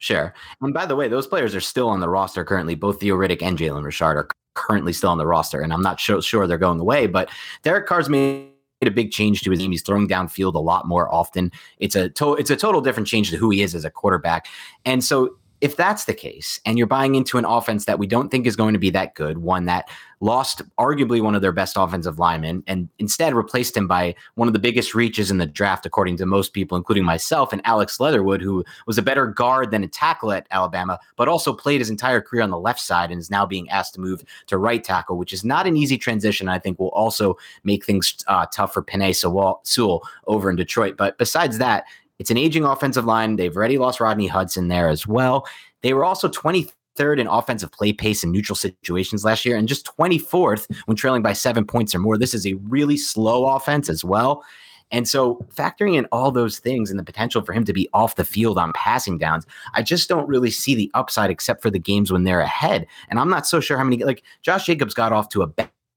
Sure. 0.02 0.34
And 0.60 0.74
by 0.74 0.84
the 0.84 0.96
way, 0.96 1.06
those 1.06 1.28
players 1.28 1.54
are 1.54 1.60
still 1.60 1.88
on 1.88 2.00
the 2.00 2.08
roster 2.08 2.44
currently. 2.44 2.74
Both 2.74 2.98
Theo 2.98 3.20
and 3.22 3.56
Jalen 3.56 3.84
Richard 3.84 4.16
are 4.16 4.28
currently 4.54 4.92
still 4.92 5.10
on 5.10 5.18
the 5.18 5.28
roster, 5.28 5.60
and 5.60 5.72
I'm 5.72 5.80
not 5.80 6.00
sure, 6.00 6.20
sure 6.20 6.48
they're 6.48 6.58
going 6.58 6.80
away. 6.80 7.06
But 7.06 7.30
Derek 7.62 7.86
Carr's 7.86 8.08
made 8.08 8.50
a 8.82 8.90
big 8.90 9.12
change 9.12 9.42
to 9.42 9.50
his 9.52 9.60
game. 9.60 9.70
He's 9.70 9.82
throwing 9.82 10.08
downfield 10.08 10.54
a 10.54 10.58
lot 10.58 10.88
more 10.88 11.08
often. 11.14 11.52
It's 11.78 11.94
a 11.94 12.08
to- 12.08 12.34
it's 12.34 12.50
a 12.50 12.56
total 12.56 12.80
different 12.80 13.06
change 13.06 13.30
to 13.30 13.36
who 13.36 13.50
he 13.50 13.62
is 13.62 13.76
as 13.76 13.84
a 13.84 13.90
quarterback. 13.90 14.48
And 14.84 15.04
so 15.04 15.36
if 15.62 15.76
that's 15.76 16.06
the 16.06 16.12
case, 16.12 16.60
and 16.66 16.76
you're 16.76 16.88
buying 16.88 17.14
into 17.14 17.38
an 17.38 17.44
offense 17.44 17.84
that 17.84 18.00
we 18.00 18.06
don't 18.08 18.30
think 18.30 18.48
is 18.48 18.56
going 18.56 18.72
to 18.72 18.80
be 18.80 18.90
that 18.90 19.14
good, 19.14 19.38
one 19.38 19.64
that 19.66 19.88
lost 20.18 20.60
arguably 20.76 21.22
one 21.22 21.36
of 21.36 21.40
their 21.42 21.52
best 21.52 21.76
offensive 21.78 22.18
linemen, 22.18 22.64
and 22.66 22.88
instead 22.98 23.32
replaced 23.32 23.76
him 23.76 23.86
by 23.86 24.12
one 24.34 24.48
of 24.48 24.54
the 24.54 24.60
biggest 24.60 24.92
reaches 24.92 25.30
in 25.30 25.38
the 25.38 25.46
draft, 25.46 25.86
according 25.86 26.16
to 26.16 26.26
most 26.26 26.52
people, 26.52 26.76
including 26.76 27.04
myself, 27.04 27.52
and 27.52 27.62
Alex 27.64 28.00
Leatherwood, 28.00 28.42
who 28.42 28.64
was 28.88 28.98
a 28.98 29.02
better 29.02 29.28
guard 29.28 29.70
than 29.70 29.84
a 29.84 29.88
tackle 29.88 30.32
at 30.32 30.48
Alabama, 30.50 30.98
but 31.14 31.28
also 31.28 31.52
played 31.52 31.80
his 31.80 31.90
entire 31.90 32.20
career 32.20 32.42
on 32.42 32.50
the 32.50 32.58
left 32.58 32.80
side 32.80 33.12
and 33.12 33.20
is 33.20 33.30
now 33.30 33.46
being 33.46 33.70
asked 33.70 33.94
to 33.94 34.00
move 34.00 34.24
to 34.48 34.58
right 34.58 34.82
tackle, 34.82 35.16
which 35.16 35.32
is 35.32 35.44
not 35.44 35.68
an 35.68 35.76
easy 35.76 35.96
transition. 35.96 36.48
I 36.48 36.58
think 36.58 36.80
will 36.80 36.88
also 36.88 37.36
make 37.62 37.84
things 37.84 38.16
uh, 38.26 38.46
tough 38.52 38.74
for 38.74 38.82
Penei 38.82 39.14
Sewell 39.14 40.02
over 40.26 40.50
in 40.50 40.56
Detroit. 40.56 40.96
But 40.96 41.18
besides 41.18 41.58
that, 41.58 41.84
it's 42.22 42.30
an 42.30 42.36
aging 42.36 42.62
offensive 42.62 43.04
line. 43.04 43.34
They've 43.34 43.56
already 43.56 43.78
lost 43.78 43.98
Rodney 43.98 44.28
Hudson 44.28 44.68
there 44.68 44.88
as 44.88 45.08
well. 45.08 45.44
They 45.80 45.92
were 45.92 46.04
also 46.04 46.28
23rd 46.28 47.18
in 47.18 47.26
offensive 47.26 47.72
play 47.72 47.92
pace 47.92 48.22
in 48.22 48.30
neutral 48.30 48.54
situations 48.54 49.24
last 49.24 49.44
year 49.44 49.56
and 49.56 49.66
just 49.66 49.90
24th 49.98 50.72
when 50.84 50.96
trailing 50.96 51.22
by 51.22 51.32
seven 51.32 51.64
points 51.66 51.96
or 51.96 51.98
more. 51.98 52.16
This 52.16 52.32
is 52.32 52.46
a 52.46 52.54
really 52.68 52.96
slow 52.96 53.48
offense 53.48 53.88
as 53.88 54.04
well. 54.04 54.44
And 54.92 55.08
so, 55.08 55.44
factoring 55.52 55.96
in 55.96 56.06
all 56.12 56.30
those 56.30 56.60
things 56.60 56.90
and 56.90 57.00
the 57.00 57.04
potential 57.04 57.42
for 57.42 57.52
him 57.52 57.64
to 57.64 57.72
be 57.72 57.88
off 57.92 58.14
the 58.14 58.24
field 58.24 58.56
on 58.56 58.72
passing 58.74 59.18
downs, 59.18 59.44
I 59.74 59.82
just 59.82 60.08
don't 60.08 60.28
really 60.28 60.52
see 60.52 60.76
the 60.76 60.92
upside 60.94 61.28
except 61.28 61.60
for 61.60 61.70
the 61.70 61.78
games 61.80 62.12
when 62.12 62.22
they're 62.22 62.40
ahead. 62.40 62.86
And 63.08 63.18
I'm 63.18 63.30
not 63.30 63.48
so 63.48 63.58
sure 63.58 63.78
how 63.78 63.84
many, 63.84 64.04
like 64.04 64.22
Josh 64.42 64.66
Jacobs 64.66 64.94
got 64.94 65.12
off 65.12 65.28
to 65.30 65.42
a 65.42 65.48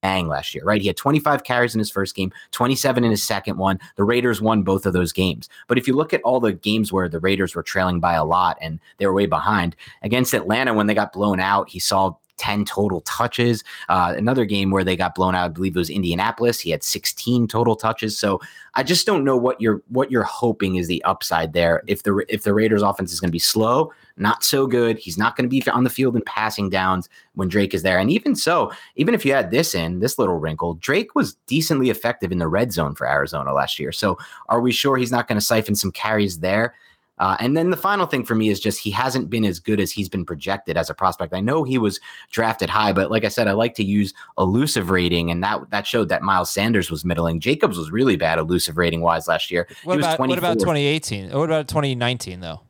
bang 0.05 0.27
last 0.27 0.53
year, 0.53 0.63
right? 0.63 0.81
He 0.81 0.87
had 0.87 0.97
25 0.97 1.43
carries 1.43 1.73
in 1.73 1.79
his 1.79 1.89
first 1.89 2.15
game, 2.15 2.31
27 2.51 3.03
in 3.03 3.09
his 3.09 3.23
second 3.23 3.57
one. 3.57 3.79
The 3.95 4.03
Raiders 4.03 4.39
won 4.39 4.61
both 4.61 4.85
of 4.85 4.93
those 4.93 5.11
games. 5.11 5.49
But 5.67 5.79
if 5.79 5.87
you 5.87 5.95
look 5.95 6.13
at 6.13 6.21
all 6.21 6.39
the 6.39 6.53
games 6.53 6.93
where 6.93 7.09
the 7.09 7.19
Raiders 7.19 7.55
were 7.55 7.63
trailing 7.63 7.99
by 7.99 8.13
a 8.13 8.23
lot 8.23 8.55
and 8.61 8.79
they 8.99 9.07
were 9.07 9.15
way 9.15 9.25
behind, 9.25 9.75
against 10.03 10.35
Atlanta 10.35 10.75
when 10.75 10.85
they 10.85 10.93
got 10.93 11.11
blown 11.11 11.39
out, 11.39 11.69
he 11.69 11.79
saw 11.79 12.13
10 12.37 12.65
total 12.65 13.01
touches. 13.01 13.63
Uh, 13.89 14.13
another 14.17 14.45
game 14.45 14.71
where 14.71 14.83
they 14.83 14.95
got 14.95 15.15
blown 15.15 15.35
out, 15.35 15.45
I 15.45 15.47
believe 15.49 15.75
it 15.75 15.79
was 15.79 15.89
Indianapolis. 15.89 16.59
He 16.59 16.69
had 16.69 16.83
16 16.83 17.47
total 17.47 17.75
touches. 17.75 18.17
So 18.17 18.39
I 18.75 18.83
just 18.83 19.05
don't 19.05 19.23
know 19.23 19.37
what 19.37 19.59
you're 19.61 19.81
what 19.87 20.11
you're 20.11 20.23
hoping 20.23 20.75
is 20.75 20.87
the 20.87 21.03
upside 21.03 21.53
there. 21.53 21.81
If 21.87 22.03
the 22.03 22.25
if 22.27 22.43
the 22.43 22.53
Raiders 22.53 22.81
offense 22.81 23.13
is 23.13 23.19
going 23.19 23.29
to 23.29 23.31
be 23.31 23.39
slow, 23.39 23.91
not 24.17 24.43
so 24.43 24.67
good, 24.67 24.97
he's 24.97 25.17
not 25.17 25.35
going 25.35 25.49
to 25.49 25.49
be 25.49 25.67
on 25.69 25.83
the 25.83 25.89
field 25.89 26.15
and 26.15 26.25
passing 26.25 26.69
downs 26.69 27.09
when 27.35 27.47
Drake 27.47 27.73
is 27.73 27.83
there. 27.83 27.97
And 27.97 28.11
even 28.11 28.35
so, 28.35 28.71
even 28.95 29.13
if 29.13 29.25
you 29.25 29.31
add 29.31 29.51
this 29.51 29.75
in, 29.75 29.99
this 29.99 30.19
little 30.19 30.37
wrinkle, 30.37 30.75
Drake 30.75 31.15
was 31.15 31.35
decently 31.47 31.89
effective 31.89 32.31
in 32.31 32.39
the 32.39 32.47
red 32.47 32.73
zone 32.73 32.95
for 32.95 33.09
Arizona 33.09 33.53
last 33.53 33.79
year. 33.79 33.91
So 33.91 34.17
are 34.49 34.59
we 34.59 34.71
sure 34.71 34.97
he's 34.97 35.11
not 35.11 35.27
going 35.27 35.39
to 35.39 35.45
siphon 35.45 35.75
some 35.75 35.91
carries 35.91 36.39
there? 36.39 36.75
Uh, 37.17 37.37
and 37.39 37.55
then 37.55 37.69
the 37.69 37.77
final 37.77 38.05
thing 38.05 38.25
for 38.25 38.35
me 38.35 38.49
is 38.49 38.59
just 38.59 38.79
he 38.79 38.91
hasn't 38.91 39.29
been 39.29 39.45
as 39.45 39.59
good 39.59 39.79
as 39.79 39.91
he's 39.91 40.09
been 40.09 40.25
projected 40.25 40.75
as 40.75 40.89
a 40.89 40.93
prospect. 40.93 41.33
I 41.33 41.39
know 41.39 41.63
he 41.63 41.77
was 41.77 41.99
drafted 42.29 42.69
high, 42.69 42.91
but 42.91 43.09
like 43.09 43.23
I 43.23 43.29
said, 43.29 43.47
I 43.47 43.53
like 43.53 43.73
to 43.75 43.83
use 43.83 44.13
elusive 44.37 44.89
rating, 44.89 45.31
and 45.31 45.41
that 45.43 45.69
that 45.69 45.87
showed 45.87 46.09
that 46.09 46.23
Miles 46.23 46.49
Sanders 46.49 46.91
was 46.91 47.05
middling. 47.05 47.39
Jacobs 47.39 47.77
was 47.77 47.89
really 47.89 48.17
bad 48.17 48.37
elusive 48.37 48.77
rating 48.77 49.01
wise 49.01 49.27
last 49.27 49.49
year. 49.49 49.67
What 49.85 49.97
about 49.97 50.19
what 50.19 50.37
about 50.37 50.59
2018? 50.59 51.31
What 51.31 51.45
about 51.45 51.67
2019 51.69 52.41
though? 52.41 52.61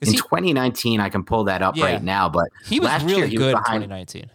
Is 0.00 0.08
In 0.08 0.14
he, 0.14 0.20
2019, 0.20 1.00
I 1.00 1.08
can 1.08 1.24
pull 1.24 1.44
that 1.44 1.62
up 1.62 1.76
yeah. 1.76 1.84
right 1.84 2.02
now, 2.02 2.28
but 2.28 2.48
he 2.66 2.80
was 2.80 2.88
last 2.88 3.04
really 3.04 3.18
year, 3.18 3.26
he 3.26 3.36
good 3.36 3.54
was 3.54 3.62
behind, 3.62 3.84
in 3.84 3.90
2019. 3.90 4.30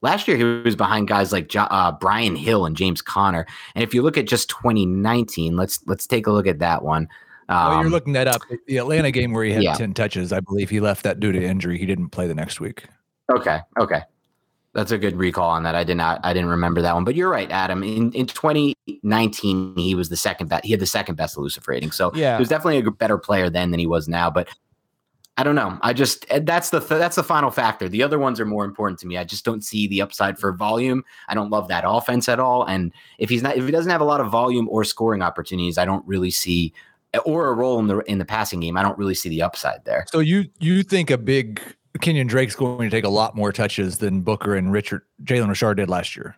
Last 0.00 0.28
year, 0.28 0.36
he 0.36 0.44
was 0.44 0.76
behind 0.76 1.08
guys 1.08 1.32
like 1.32 1.50
uh, 1.56 1.92
Brian 1.92 2.36
Hill 2.36 2.66
and 2.66 2.76
James 2.76 3.02
Conner. 3.02 3.46
And 3.74 3.82
if 3.82 3.94
you 3.94 4.02
look 4.02 4.16
at 4.16 4.26
just 4.26 4.48
2019, 4.48 5.56
let's 5.56 5.80
let's 5.86 6.06
take 6.06 6.26
a 6.26 6.32
look 6.32 6.46
at 6.46 6.60
that 6.60 6.82
one. 6.84 7.08
Um, 7.48 7.70
well, 7.70 7.80
you're 7.82 7.90
looking 7.90 8.12
that 8.12 8.28
up. 8.28 8.42
The 8.66 8.76
Atlanta 8.76 9.10
game 9.10 9.32
where 9.32 9.44
he 9.44 9.52
had 9.52 9.62
yeah. 9.62 9.74
10 9.74 9.94
touches, 9.94 10.32
I 10.32 10.40
believe 10.40 10.68
he 10.68 10.80
left 10.80 11.02
that 11.04 11.18
due 11.18 11.32
to 11.32 11.42
injury. 11.42 11.78
He 11.78 11.86
didn't 11.86 12.10
play 12.10 12.26
the 12.26 12.34
next 12.34 12.60
week. 12.60 12.84
Okay. 13.30 13.60
Okay. 13.80 14.02
That's 14.74 14.92
a 14.92 14.98
good 14.98 15.16
recall 15.16 15.48
on 15.50 15.62
that. 15.62 15.74
I 15.74 15.82
did 15.82 15.96
not, 15.96 16.20
I 16.22 16.32
didn't 16.34 16.50
remember 16.50 16.82
that 16.82 16.94
one, 16.94 17.04
but 17.04 17.14
you're 17.14 17.30
right, 17.30 17.50
Adam. 17.50 17.82
In 17.82 18.12
in 18.12 18.26
2019, 18.26 19.74
he 19.76 19.94
was 19.94 20.08
the 20.10 20.16
second 20.16 20.48
best. 20.48 20.64
He 20.64 20.70
had 20.70 20.80
the 20.80 20.86
second 20.86 21.16
best 21.16 21.36
elusive 21.36 21.66
rating, 21.66 21.90
so 21.90 22.12
yeah, 22.14 22.36
he 22.36 22.40
was 22.40 22.48
definitely 22.48 22.78
a 22.78 22.90
better 22.90 23.18
player 23.18 23.48
then 23.48 23.70
than 23.70 23.80
he 23.80 23.86
was 23.86 24.08
now. 24.08 24.30
But 24.30 24.48
I 25.38 25.42
don't 25.42 25.54
know. 25.54 25.78
I 25.82 25.94
just 25.94 26.26
eh, 26.30 26.40
that's 26.42 26.70
the 26.70 26.80
th- 26.80 26.98
that's 26.98 27.16
the 27.16 27.24
final 27.24 27.50
factor. 27.50 27.88
The 27.88 28.02
other 28.02 28.18
ones 28.18 28.38
are 28.40 28.44
more 28.44 28.64
important 28.64 28.98
to 29.00 29.06
me. 29.06 29.16
I 29.16 29.24
just 29.24 29.44
don't 29.44 29.64
see 29.64 29.88
the 29.88 30.02
upside 30.02 30.38
for 30.38 30.52
volume. 30.52 31.02
I 31.28 31.34
don't 31.34 31.48
love 31.48 31.68
that 31.68 31.84
offense 31.86 32.28
at 32.28 32.38
all. 32.38 32.64
And 32.64 32.92
if 33.18 33.30
he's 33.30 33.42
not, 33.42 33.56
if 33.56 33.64
he 33.64 33.70
doesn't 33.70 33.90
have 33.90 34.00
a 34.00 34.04
lot 34.04 34.20
of 34.20 34.30
volume 34.30 34.68
or 34.68 34.84
scoring 34.84 35.22
opportunities, 35.22 35.78
I 35.78 35.86
don't 35.86 36.06
really 36.06 36.30
see 36.30 36.74
or 37.24 37.48
a 37.48 37.54
role 37.54 37.78
in 37.78 37.86
the 37.86 37.98
in 38.00 38.18
the 38.18 38.24
passing 38.24 38.60
game. 38.60 38.76
I 38.76 38.82
don't 38.82 38.98
really 38.98 39.14
see 39.14 39.28
the 39.28 39.42
upside 39.42 39.84
there. 39.84 40.04
So 40.08 40.20
you 40.20 40.44
you 40.60 40.82
think 40.82 41.10
a 41.10 41.18
big 41.18 41.60
Kenyon 42.00 42.26
Drake's 42.26 42.54
going 42.54 42.88
to 42.88 42.94
take 42.94 43.04
a 43.04 43.10
lot 43.10 43.34
more 43.34 43.52
touches 43.52 43.98
than 43.98 44.22
Booker 44.22 44.54
and 44.54 44.72
Richard 44.72 45.02
Jalen 45.24 45.48
Richard 45.48 45.76
did 45.76 45.88
last 45.88 46.16
year? 46.16 46.36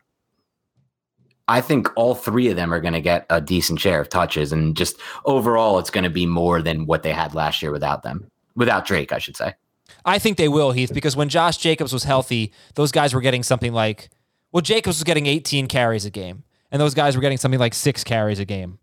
I 1.49 1.61
think 1.61 1.89
all 1.97 2.15
three 2.15 2.49
of 2.49 2.55
them 2.55 2.73
are 2.73 2.81
going 2.81 2.93
to 2.93 3.01
get 3.01 3.27
a 3.29 3.41
decent 3.41 3.81
share 3.81 4.01
of 4.01 4.09
touches, 4.09 4.53
and 4.53 4.77
just 4.77 4.97
overall, 5.25 5.81
it's 5.81 5.91
going 5.91 6.05
to 6.05 6.11
be 6.11 6.25
more 6.25 6.63
than 6.63 6.87
what 6.87 7.03
they 7.03 7.13
had 7.13 7.35
last 7.35 7.61
year 7.61 7.73
without 7.73 8.05
them, 8.05 8.31
without 8.55 8.87
Drake, 8.87 9.13
I 9.13 9.19
should 9.19 9.37
say. 9.37 9.55
I 10.05 10.21
think 10.21 10.37
they 10.37 10.47
will, 10.47 10.71
Heath, 10.71 10.95
because 10.95 11.17
when 11.17 11.29
Josh 11.29 11.57
Jacobs 11.57 11.93
was 11.93 12.05
healthy, 12.05 12.53
those 12.77 12.93
guys 12.93 13.13
were 13.13 13.21
getting 13.21 13.43
something 13.43 13.73
like, 13.73 14.11
well, 14.53 14.61
Jacobs 14.61 14.99
was 14.99 15.05
getting 15.05 15.27
18 15.27 15.67
carries 15.67 16.05
a 16.05 16.11
game, 16.11 16.45
and 16.71 16.81
those 16.81 16.95
guys 16.95 17.17
were 17.17 17.23
getting 17.23 17.39
something 17.39 17.59
like 17.59 17.75
six 17.75 18.05
carries 18.05 18.39
a 18.39 18.45
game. 18.45 18.79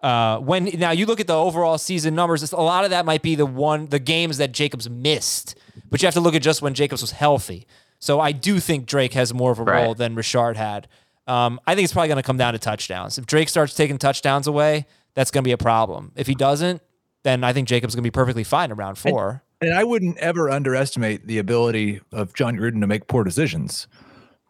Uh, 0.00 0.38
when 0.38 0.66
now 0.78 0.92
you 0.92 1.06
look 1.06 1.18
at 1.18 1.26
the 1.26 1.34
overall 1.34 1.76
season 1.76 2.14
numbers, 2.14 2.52
a 2.52 2.56
lot 2.56 2.84
of 2.84 2.90
that 2.90 3.04
might 3.04 3.22
be 3.22 3.34
the 3.34 3.46
one 3.46 3.86
the 3.86 3.98
games 3.98 4.38
that 4.38 4.52
Jacobs 4.52 4.88
missed, 4.88 5.56
but 5.90 6.00
you 6.00 6.06
have 6.06 6.14
to 6.14 6.20
look 6.20 6.34
at 6.34 6.42
just 6.42 6.62
when 6.62 6.74
Jacobs 6.74 7.00
was 7.00 7.10
healthy. 7.10 7.66
So 7.98 8.20
I 8.20 8.32
do 8.32 8.60
think 8.60 8.86
Drake 8.86 9.14
has 9.14 9.34
more 9.34 9.50
of 9.50 9.58
a 9.58 9.64
right. 9.64 9.82
role 9.82 9.94
than 9.94 10.14
Richard 10.14 10.56
had. 10.56 10.86
Um, 11.26 11.60
I 11.66 11.74
think 11.74 11.84
it's 11.84 11.92
probably 11.92 12.08
going 12.08 12.16
to 12.16 12.22
come 12.22 12.38
down 12.38 12.52
to 12.52 12.58
touchdowns. 12.58 13.18
If 13.18 13.26
Drake 13.26 13.48
starts 13.48 13.74
taking 13.74 13.98
touchdowns 13.98 14.46
away, 14.46 14.86
that's 15.14 15.30
going 15.30 15.42
to 15.42 15.48
be 15.48 15.52
a 15.52 15.58
problem. 15.58 16.12
If 16.14 16.26
he 16.26 16.34
doesn't, 16.34 16.80
then 17.24 17.42
I 17.44 17.52
think 17.52 17.68
Jacobs 17.68 17.94
going 17.94 18.04
to 18.04 18.06
be 18.06 18.12
perfectly 18.12 18.44
fine 18.44 18.70
around 18.70 18.96
four. 18.96 19.42
And, 19.60 19.70
and 19.70 19.78
I 19.78 19.84
wouldn't 19.84 20.16
ever 20.18 20.48
underestimate 20.48 21.26
the 21.26 21.38
ability 21.38 22.00
of 22.12 22.32
Jon 22.34 22.56
Gruden 22.56 22.80
to 22.80 22.86
make 22.86 23.08
poor 23.08 23.24
decisions, 23.24 23.88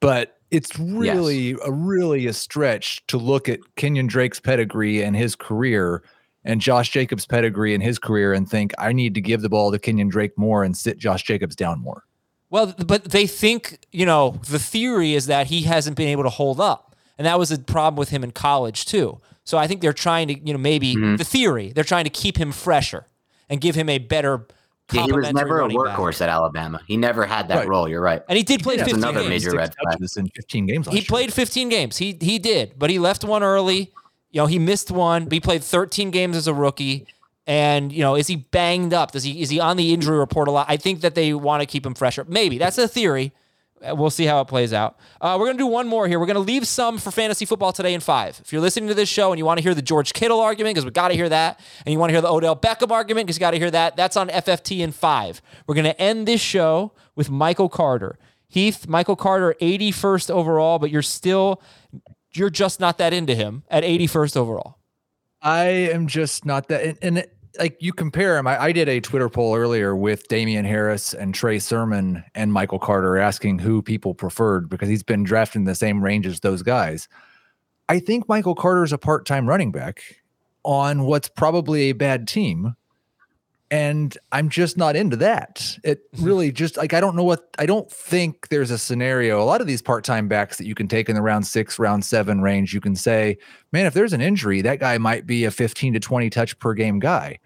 but 0.01 0.38
it's 0.51 0.79
really 0.79 1.51
yes. 1.51 1.59
a 1.65 1.73
really 1.73 2.27
a 2.27 2.33
stretch 2.33 3.07
to 3.09 3.19
look 3.19 3.49
at 3.49 3.61
Kenyon 3.77 4.07
Drake's 4.07 4.41
pedigree 4.41 5.03
and 5.03 5.17
his 5.17 5.37
career 5.37 6.03
and 6.45 6.61
Josh 6.61 6.91
Jacobs' 6.91 7.27
pedigree 7.27 7.75
and 7.75 7.83
his 7.83 7.99
career 7.99 8.33
and 8.33 8.49
think 8.49 8.73
I 8.79 8.93
need 8.93 9.15
to 9.15 9.21
give 9.21 9.43
the 9.43 9.49
ball 9.49 9.71
to 9.73 9.79
Kenyon 9.79 10.09
Drake 10.09 10.37
more 10.39 10.65
and 10.65 10.77
sit 10.77 10.99
Josh 10.99 11.23
Jacobs 11.23 11.55
down 11.55 11.81
more. 11.81 12.05
Well, 12.51 12.75
but 12.87 13.05
they 13.05 13.27
think, 13.27 13.87
you 13.93 14.07
know, 14.07 14.41
the 14.49 14.59
theory 14.59 15.15
is 15.15 15.27
that 15.27 15.49
he 15.49 15.63
hasn't 15.63 15.97
been 15.97 16.09
able 16.09 16.23
to 16.23 16.31
hold 16.31 16.61
up. 16.61 16.97
And 17.19 17.27
that 17.27 17.39
was 17.39 17.51
a 17.51 17.59
problem 17.59 17.99
with 17.99 18.09
him 18.09 18.25
in 18.25 18.31
college 18.31 18.87
too. 18.87 19.21
So 19.45 19.59
I 19.59 19.67
think 19.67 19.81
they're 19.81 19.93
trying 19.93 20.29
to, 20.29 20.39
you 20.39 20.53
know, 20.53 20.59
maybe 20.59 20.95
mm-hmm. 20.95 21.17
the 21.17 21.25
theory, 21.25 21.73
they're 21.73 21.85
trying 21.85 22.05
to 22.05 22.11
keep 22.11 22.39
him 22.39 22.53
fresher 22.53 23.07
and 23.51 23.61
give 23.61 23.75
him 23.75 23.89
a 23.89 23.99
better 23.99 24.47
yeah, 24.93 25.05
he 25.05 25.13
was 25.13 25.33
never 25.33 25.61
a 25.61 25.69
workhorse 25.69 26.21
back. 26.21 26.23
at 26.23 26.29
Alabama. 26.29 26.81
He 26.87 26.97
never 26.97 27.27
had 27.27 27.49
that 27.49 27.59
right. 27.59 27.69
role. 27.69 27.89
You're 27.89 28.01
right, 28.01 28.23
and 28.29 28.37
he 28.37 28.43
did 28.43 28.63
play 28.63 28.77
he 28.77 28.85
15 28.85 28.97
another 28.97 29.21
games. 29.21 29.45
major 29.45 29.57
red 29.57 29.75
flag. 29.75 30.01
in 30.01 30.29
15 30.29 30.67
games. 30.67 30.89
he 30.89 30.97
year. 30.97 31.05
played 31.07 31.33
15 31.33 31.69
games. 31.69 31.97
He 31.99 32.17
he 32.21 32.39
did, 32.39 32.79
but 32.79 32.91
he 32.91 32.99
left 32.99 33.25
one 33.25 33.43
early. 33.43 33.93
You 34.31 34.43
know, 34.43 34.47
he 34.47 34.59
missed 34.59 34.91
one. 34.91 35.25
But 35.25 35.33
he 35.33 35.41
played 35.41 35.65
13 35.65 36.11
games 36.11 36.37
as 36.37 36.47
a 36.47 36.55
rookie. 36.55 37.07
And 37.47 37.93
you 37.93 38.03
know, 38.03 38.15
is 38.15 38.27
he 38.27 38.37
banged 38.37 38.93
up? 38.93 39.13
Does 39.13 39.25
he 39.25 39.41
is 39.41 39.49
he 39.49 39.59
on 39.59 39.79
the 39.79 39.95
injury 39.95 40.19
report 40.19 40.49
a 40.49 40.51
lot? 40.51 40.67
I 40.69 40.77
think 40.77 41.01
that 41.01 41.15
they 41.15 41.33
want 41.33 41.63
to 41.63 41.67
keep 41.67 41.85
him 41.87 41.95
fresher. 41.95 42.25
Maybe 42.29 42.59
that's 42.59 42.77
a 42.77 42.87
theory. 42.87 43.33
Uh, 43.83 43.95
we'll 43.95 44.11
see 44.11 44.25
how 44.25 44.41
it 44.41 44.47
plays 44.47 44.73
out. 44.73 44.99
Uh, 45.21 45.37
we're 45.39 45.47
going 45.47 45.57
to 45.57 45.63
do 45.63 45.67
one 45.67 45.87
more 45.87 46.09
here. 46.09 46.19
We're 46.19 46.27
going 46.27 46.35
to 46.35 46.41
leave 46.41 46.67
some 46.67 46.99
for 46.99 47.11
fantasy 47.11 47.45
football 47.45 47.73
today 47.73 47.95
in 47.95 48.01
five. 48.01 48.41
If 48.45 48.53
you're 48.53 48.63
listening 48.63 48.89
to 48.89 48.95
this 48.95 49.09
show 49.09 49.33
and 49.33 49.39
you 49.39 49.45
want 49.45 49.59
to 49.59 49.63
hear 49.63 49.75
the 49.75 49.83
George 49.83 50.13
Kittle 50.13 50.41
argument, 50.41 50.75
because 50.75 50.85
we 50.85 50.91
got 50.91 51.09
to 51.09 51.15
hear 51.15 51.29
that, 51.29 51.61
and 51.85 51.93
you 51.93 51.99
want 51.99 52.11
to 52.11 52.15
hear 52.15 52.21
the 52.21 52.31
Odell 52.31 52.57
Beckham 52.57 52.91
argument, 52.91 53.27
because 53.27 53.37
you 53.37 53.41
got 53.41 53.53
to 53.53 53.59
hear 53.59 53.71
that, 53.71 53.97
that's 53.97 54.17
on 54.17 54.29
FFT 54.29 54.81
in 54.81 54.93
five. 54.93 55.41
We're 55.67 55.75
going 55.75 55.85
to 55.85 56.01
end 56.01 56.27
this 56.27 56.41
show 56.41 56.93
with 57.15 57.31
Michael 57.31 57.69
Carter. 57.69 58.19
Heath, 58.49 58.89
Michael 58.89 59.17
Carter, 59.17 59.55
81st 59.61 60.31
overall, 60.31 60.79
but 60.79 60.91
you're 60.91 61.03
still, 61.03 61.63
you're 62.33 62.51
just 62.51 62.81
not 62.81 62.99
that 62.99 63.13
into 63.13 63.35
him 63.35 63.63
at 63.71 63.85
81st 63.85 64.37
overall. 64.37 64.79
I 65.41 65.67
am 65.67 66.07
just 66.07 66.45
not 66.45 66.69
that. 66.69 66.83
And, 66.85 66.99
and 67.03 67.27
like 67.59 67.77
you 67.81 67.93
compare 67.93 68.37
him. 68.37 68.47
I, 68.47 68.63
I, 68.65 68.73
did 68.73 68.89
a 68.89 69.01
Twitter 69.01 69.29
poll 69.29 69.57
earlier 69.57 69.95
with 69.97 70.29
Damien 70.29 70.65
Harris 70.65 71.15
and 71.15 71.35
Trey 71.35 71.59
Sermon 71.59 72.25
and 72.35 72.53
Michael 72.53 72.79
Carter 72.79 73.19
asking 73.19 73.61
who 73.61 73.83
people 73.83 74.15
preferred 74.15 74.69
because 74.69 74.89
he's 74.89 75.03
been 75.03 75.25
drafted 75.25 75.61
in 75.61 75.65
the 75.65 75.75
same 75.75 76.03
range 76.03 76.27
as 76.27 76.41
those 76.41 76.63
guys. 76.63 77.09
I 77.89 78.01
think 78.01 78.29
Michael 78.29 78.55
Carter 78.55 78.85
is 78.85 78.93
a 78.93 78.99
part 78.99 79.25
time 79.25 79.49
running 79.49 79.73
back 79.73 80.03
on 80.65 81.05
what's 81.05 81.29
probably 81.29 81.91
a 81.91 81.93
bad 81.93 82.29
team. 82.29 82.75
And 83.71 84.17
I'm 84.33 84.49
just 84.49 84.79
not 84.79 84.97
into 84.97 85.17
that. 85.17 85.79
It 85.85 86.11
mm-hmm. 86.13 86.25
really 86.25 86.53
just 86.53 86.77
like 86.77 86.95
I 86.95 87.01
don't 87.01 87.17
know 87.17 87.25
what 87.25 87.55
I 87.59 87.67
don't 87.67 87.91
think 87.91 88.49
there's 88.49 88.71
a 88.71 88.79
scenario. 88.79 89.43
A 89.43 89.45
lot 89.45 89.61
of 89.61 89.67
these 89.67 89.83
part-time 89.83 90.27
backs 90.27 90.57
that 90.57 90.67
you 90.67 90.75
can 90.75 90.89
take 90.89 91.09
in 91.09 91.15
the 91.15 91.23
round 91.23 91.47
six, 91.47 91.79
round 91.79 92.05
seven 92.05 92.41
range, 92.41 92.73
you 92.73 92.81
can 92.81 92.97
say, 92.97 93.37
man, 93.73 93.85
if 93.85 93.93
there's 93.93 94.15
an 94.15 94.23
injury, 94.23 94.63
that 94.63 94.81
guy 94.81 94.97
might 94.97 95.27
be 95.27 95.45
a 95.45 95.51
15 95.51 95.93
to 95.95 96.01
20 96.01 96.31
touch 96.31 96.59
per 96.59 96.73
game 96.73 96.99
guy. 96.99 97.39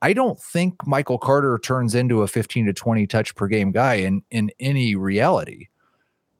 I 0.00 0.12
don't 0.12 0.40
think 0.40 0.86
Michael 0.86 1.18
Carter 1.18 1.58
turns 1.58 1.94
into 1.94 2.22
a 2.22 2.28
15 2.28 2.66
to 2.66 2.72
20 2.72 3.06
touch 3.06 3.34
per 3.34 3.46
game 3.46 3.70
guy 3.70 3.94
in 3.94 4.22
in 4.30 4.50
any 4.58 4.94
reality. 4.94 5.68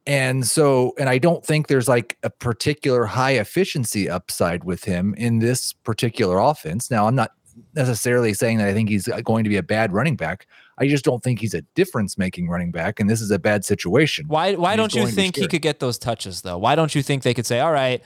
And 0.06 0.46
so, 0.46 0.94
and 0.98 1.08
I 1.08 1.18
don't 1.18 1.44
think 1.44 1.66
there's 1.66 1.88
like 1.88 2.16
a 2.22 2.30
particular 2.30 3.06
high 3.06 3.32
efficiency 3.32 4.08
upside 4.08 4.62
with 4.62 4.84
him 4.84 5.14
in 5.18 5.40
this 5.40 5.72
particular 5.72 6.38
offense. 6.38 6.90
Now, 6.90 7.08
I'm 7.08 7.16
not 7.16 7.32
necessarily 7.74 8.34
saying 8.34 8.58
that 8.58 8.68
I 8.68 8.74
think 8.74 8.88
he's 8.88 9.08
uh, 9.08 9.20
going 9.20 9.44
to 9.44 9.50
be 9.50 9.56
a 9.56 9.62
bad 9.62 9.92
running 9.92 10.16
back. 10.16 10.46
I 10.78 10.88
just 10.88 11.04
don't 11.04 11.22
think 11.22 11.40
he's 11.40 11.54
a 11.54 11.62
difference 11.74 12.18
making 12.18 12.48
running 12.48 12.70
back, 12.70 13.00
and 13.00 13.08
this 13.08 13.20
is 13.20 13.30
a 13.30 13.38
bad 13.38 13.64
situation. 13.64 14.26
Why 14.28 14.54
why 14.54 14.76
don't 14.76 14.94
you 14.94 15.02
going 15.02 15.10
to 15.10 15.16
be 15.16 15.22
think 15.22 15.36
he 15.36 15.48
could 15.48 15.62
get 15.62 15.80
those 15.80 15.98
touches 15.98 16.42
though? 16.42 16.58
Why 16.58 16.74
don't 16.74 16.94
you 16.94 17.02
think 17.02 17.22
they 17.22 17.32
could 17.32 17.46
say, 17.46 17.60
"All 17.60 17.72
right, 17.72 18.02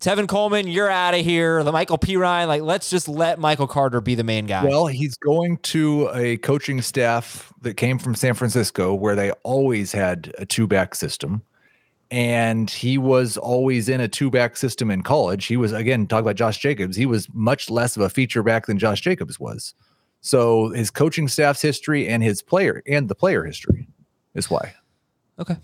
Tevin 0.00 0.28
Coleman, 0.28 0.68
you're 0.68 0.90
out 0.90 1.14
of 1.14 1.24
here." 1.24 1.60
La'Mical 1.60 1.98
Perine, 1.98 2.46
like 2.46 2.62
let's 2.62 2.90
just 2.90 3.08
let 3.08 3.38
Michael 3.38 3.66
Carter 3.66 4.00
be 4.02 4.14
the 4.14 4.24
main 4.24 4.46
guy. 4.46 4.64
Well, 4.64 4.86
he's 4.86 5.16
going 5.16 5.58
to 5.58 6.10
a 6.14 6.36
coaching 6.38 6.82
staff 6.82 7.52
that 7.62 7.74
came 7.74 7.98
from 7.98 8.14
San 8.14 8.34
Francisco 8.34 8.94
where 8.94 9.14
they 9.14 9.30
always 9.42 9.92
had 9.92 10.34
a 10.36 10.44
two 10.44 10.66
back 10.66 10.94
system. 10.94 11.42
And 12.10 12.68
he 12.68 12.98
was 12.98 13.36
always 13.36 13.88
in 13.88 14.00
a 14.00 14.08
two 14.08 14.30
back 14.30 14.56
system 14.56 14.90
in 14.90 15.02
college. 15.02 15.46
He 15.46 15.56
was, 15.56 15.72
again, 15.72 16.06
talk 16.06 16.22
about 16.22 16.36
Josh 16.36 16.58
Jacobs. 16.58 16.96
He 16.96 17.06
was 17.06 17.28
much 17.32 17.70
less 17.70 17.96
of 17.96 18.02
a 18.02 18.10
feature 18.10 18.42
back 18.42 18.66
than 18.66 18.78
Josh 18.78 19.00
Jacobs 19.00 19.38
was. 19.38 19.74
So 20.20 20.70
his 20.70 20.90
coaching 20.90 21.28
staff's 21.28 21.62
history 21.62 22.08
and 22.08 22.22
his 22.22 22.42
player 22.42 22.82
and 22.86 23.08
the 23.08 23.14
player 23.14 23.44
history 23.44 23.88
is 24.34 24.50
why. 24.50 24.74
okay. 25.38 25.56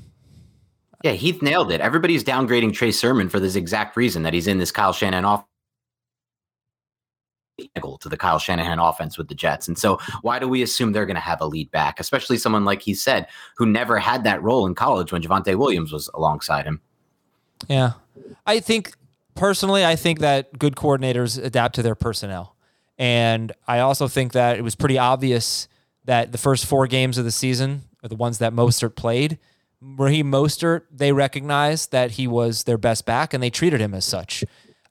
Yeah, 1.04 1.12
Heath 1.12 1.42
nailed 1.42 1.70
it. 1.70 1.80
Everybody's 1.80 2.24
downgrading 2.24 2.72
Trey 2.72 2.90
Sermon 2.90 3.28
for 3.28 3.38
this 3.38 3.54
exact 3.54 3.96
reason 3.96 4.22
that 4.22 4.32
he's 4.32 4.46
in 4.46 4.58
this 4.58 4.72
Kyle 4.72 4.92
Shanahan 4.92 5.24
off 5.24 5.44
to 7.58 8.08
the 8.08 8.16
Kyle 8.16 8.38
Shanahan 8.38 8.78
offense 8.78 9.16
with 9.16 9.28
the 9.28 9.34
Jets. 9.34 9.66
And 9.66 9.78
so 9.78 9.98
why 10.22 10.38
do 10.38 10.48
we 10.48 10.62
assume 10.62 10.92
they're 10.92 11.06
going 11.06 11.14
to 11.14 11.20
have 11.20 11.40
a 11.40 11.46
lead 11.46 11.70
back, 11.70 11.98
especially 11.98 12.36
someone 12.38 12.64
like 12.64 12.82
he 12.82 12.94
said 12.94 13.26
who 13.56 13.66
never 13.66 13.98
had 13.98 14.24
that 14.24 14.42
role 14.42 14.66
in 14.66 14.74
college 14.74 15.12
when 15.12 15.22
Javonte 15.22 15.56
Williams 15.56 15.92
was 15.92 16.10
alongside 16.14 16.66
him? 16.66 16.80
Yeah. 17.68 17.92
I 18.46 18.60
think 18.60 18.94
personally, 19.34 19.84
I 19.84 19.96
think 19.96 20.20
that 20.20 20.58
good 20.58 20.76
coordinators 20.76 21.42
adapt 21.42 21.74
to 21.76 21.82
their 21.82 21.94
personnel. 21.94 22.56
And 22.98 23.52
I 23.66 23.80
also 23.80 24.08
think 24.08 24.32
that 24.32 24.58
it 24.58 24.62
was 24.62 24.74
pretty 24.74 24.98
obvious 24.98 25.68
that 26.04 26.32
the 26.32 26.38
first 26.38 26.66
four 26.66 26.86
games 26.86 27.18
of 27.18 27.24
the 27.24 27.32
season 27.32 27.82
are 28.02 28.08
the 28.08 28.16
ones 28.16 28.38
that 28.38 28.52
Mostert 28.52 28.96
played. 28.96 29.38
Raheem 29.80 30.30
Mostert, 30.30 30.82
they 30.90 31.12
recognized 31.12 31.92
that 31.92 32.12
he 32.12 32.26
was 32.26 32.64
their 32.64 32.78
best 32.78 33.04
back 33.04 33.34
and 33.34 33.42
they 33.42 33.50
treated 33.50 33.80
him 33.80 33.92
as 33.92 34.04
such. 34.04 34.44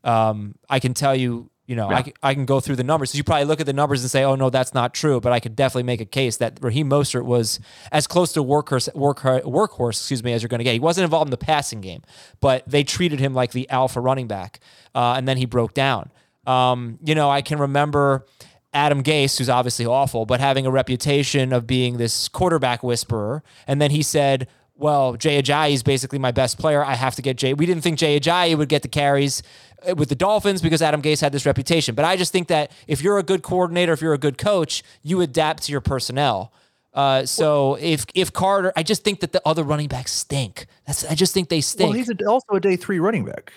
Um, 0.03 0.55
I 0.69 0.79
can 0.79 0.93
tell 0.93 1.15
you, 1.15 1.49
you 1.67 1.75
know, 1.75 1.87
I, 1.89 2.01
can- 2.03 2.13
I 2.21 2.33
can 2.33 2.45
go 2.45 2.59
through 2.59 2.75
the 2.75 2.83
numbers. 2.83 3.15
You 3.15 3.23
probably 3.23 3.45
look 3.45 3.59
at 3.59 3.65
the 3.65 3.73
numbers 3.73 4.01
and 4.01 4.11
say, 4.11 4.23
oh, 4.23 4.35
no, 4.35 4.49
that's 4.49 4.73
not 4.73 4.93
true. 4.93 5.19
But 5.19 5.31
I 5.33 5.39
could 5.39 5.55
definitely 5.55 5.83
make 5.83 5.99
a 6.01 6.05
case 6.05 6.37
that 6.37 6.59
Raheem 6.61 6.89
Mostert 6.89 7.25
was 7.25 7.59
as 7.91 8.05
close 8.07 8.33
to 8.33 8.43
workhorse, 8.43 8.93
work, 8.95 9.19
workhorse 9.21 9.97
excuse 9.99 10.23
me, 10.23 10.33
as 10.33 10.43
you're 10.43 10.49
going 10.49 10.59
to 10.59 10.63
get. 10.63 10.73
He 10.73 10.79
wasn't 10.79 11.05
involved 11.05 11.27
in 11.27 11.31
the 11.31 11.37
passing 11.37 11.81
game, 11.81 12.03
but 12.39 12.63
they 12.67 12.83
treated 12.83 13.19
him 13.19 13.33
like 13.33 13.51
the 13.51 13.69
alpha 13.69 13.99
running 13.99 14.27
back. 14.27 14.59
Uh, 14.93 15.13
and 15.17 15.27
then 15.27 15.37
he 15.37 15.45
broke 15.45 15.73
down. 15.73 16.11
Um, 16.45 16.99
you 17.03 17.15
know, 17.15 17.29
I 17.29 17.41
can 17.41 17.57
remember 17.57 18.25
Adam 18.73 19.01
Gase, 19.01 19.37
who's 19.37 19.49
obviously 19.49 19.85
awful, 19.85 20.25
but 20.25 20.39
having 20.39 20.65
a 20.65 20.71
reputation 20.71 21.51
of 21.53 21.65
being 21.65 21.97
this 21.97 22.27
quarterback 22.27 22.83
whisperer. 22.83 23.41
And 23.67 23.81
then 23.81 23.89
he 23.89 24.03
said, 24.03 24.47
well, 24.77 25.15
Jay 25.15 25.41
Ajayi 25.41 25.73
is 25.73 25.83
basically 25.83 26.19
my 26.19 26.31
best 26.31 26.57
player. 26.57 26.83
I 26.83 26.95
have 26.95 27.15
to 27.15 27.21
get 27.21 27.37
Jay. 27.37 27.53
We 27.53 27.65
didn't 27.65 27.81
think 27.81 27.97
Jay 27.97 28.19
Ajayi 28.19 28.57
would 28.57 28.69
get 28.69 28.81
the 28.81 28.87
carries 28.87 29.41
uh, 29.87 29.95
with 29.95 30.09
the 30.09 30.15
Dolphins 30.15 30.61
because 30.61 30.81
Adam 30.81 31.01
Gase 31.01 31.21
had 31.21 31.31
this 31.31 31.45
reputation. 31.45 31.95
But 31.95 32.05
I 32.05 32.17
just 32.17 32.31
think 32.31 32.49
that 32.49 32.71
if 32.87 33.01
you're 33.01 33.17
a 33.17 33.23
good 33.23 33.41
coordinator, 33.41 33.93
if 33.93 34.01
you're 34.01 34.13
a 34.13 34.17
good 34.17 34.37
coach, 34.37 34.83
you 35.01 35.21
adapt 35.21 35.63
to 35.63 35.71
your 35.71 35.81
personnel. 35.81 36.51
Uh, 36.93 37.25
so 37.25 37.75
if 37.75 38.05
if 38.13 38.31
Carter, 38.31 38.71
I 38.75 38.83
just 38.83 39.03
think 39.03 39.19
that 39.19 39.33
the 39.33 39.41
other 39.45 39.63
running 39.63 39.87
backs 39.87 40.13
stink. 40.13 40.65
That's 40.87 41.05
I 41.05 41.15
just 41.15 41.33
think 41.33 41.49
they 41.49 41.61
stink. 41.61 41.89
Well, 41.89 41.97
he's 41.97 42.09
also 42.25 42.53
a 42.53 42.59
day 42.59 42.75
three 42.75 42.99
running 42.99 43.25
back. 43.25 43.51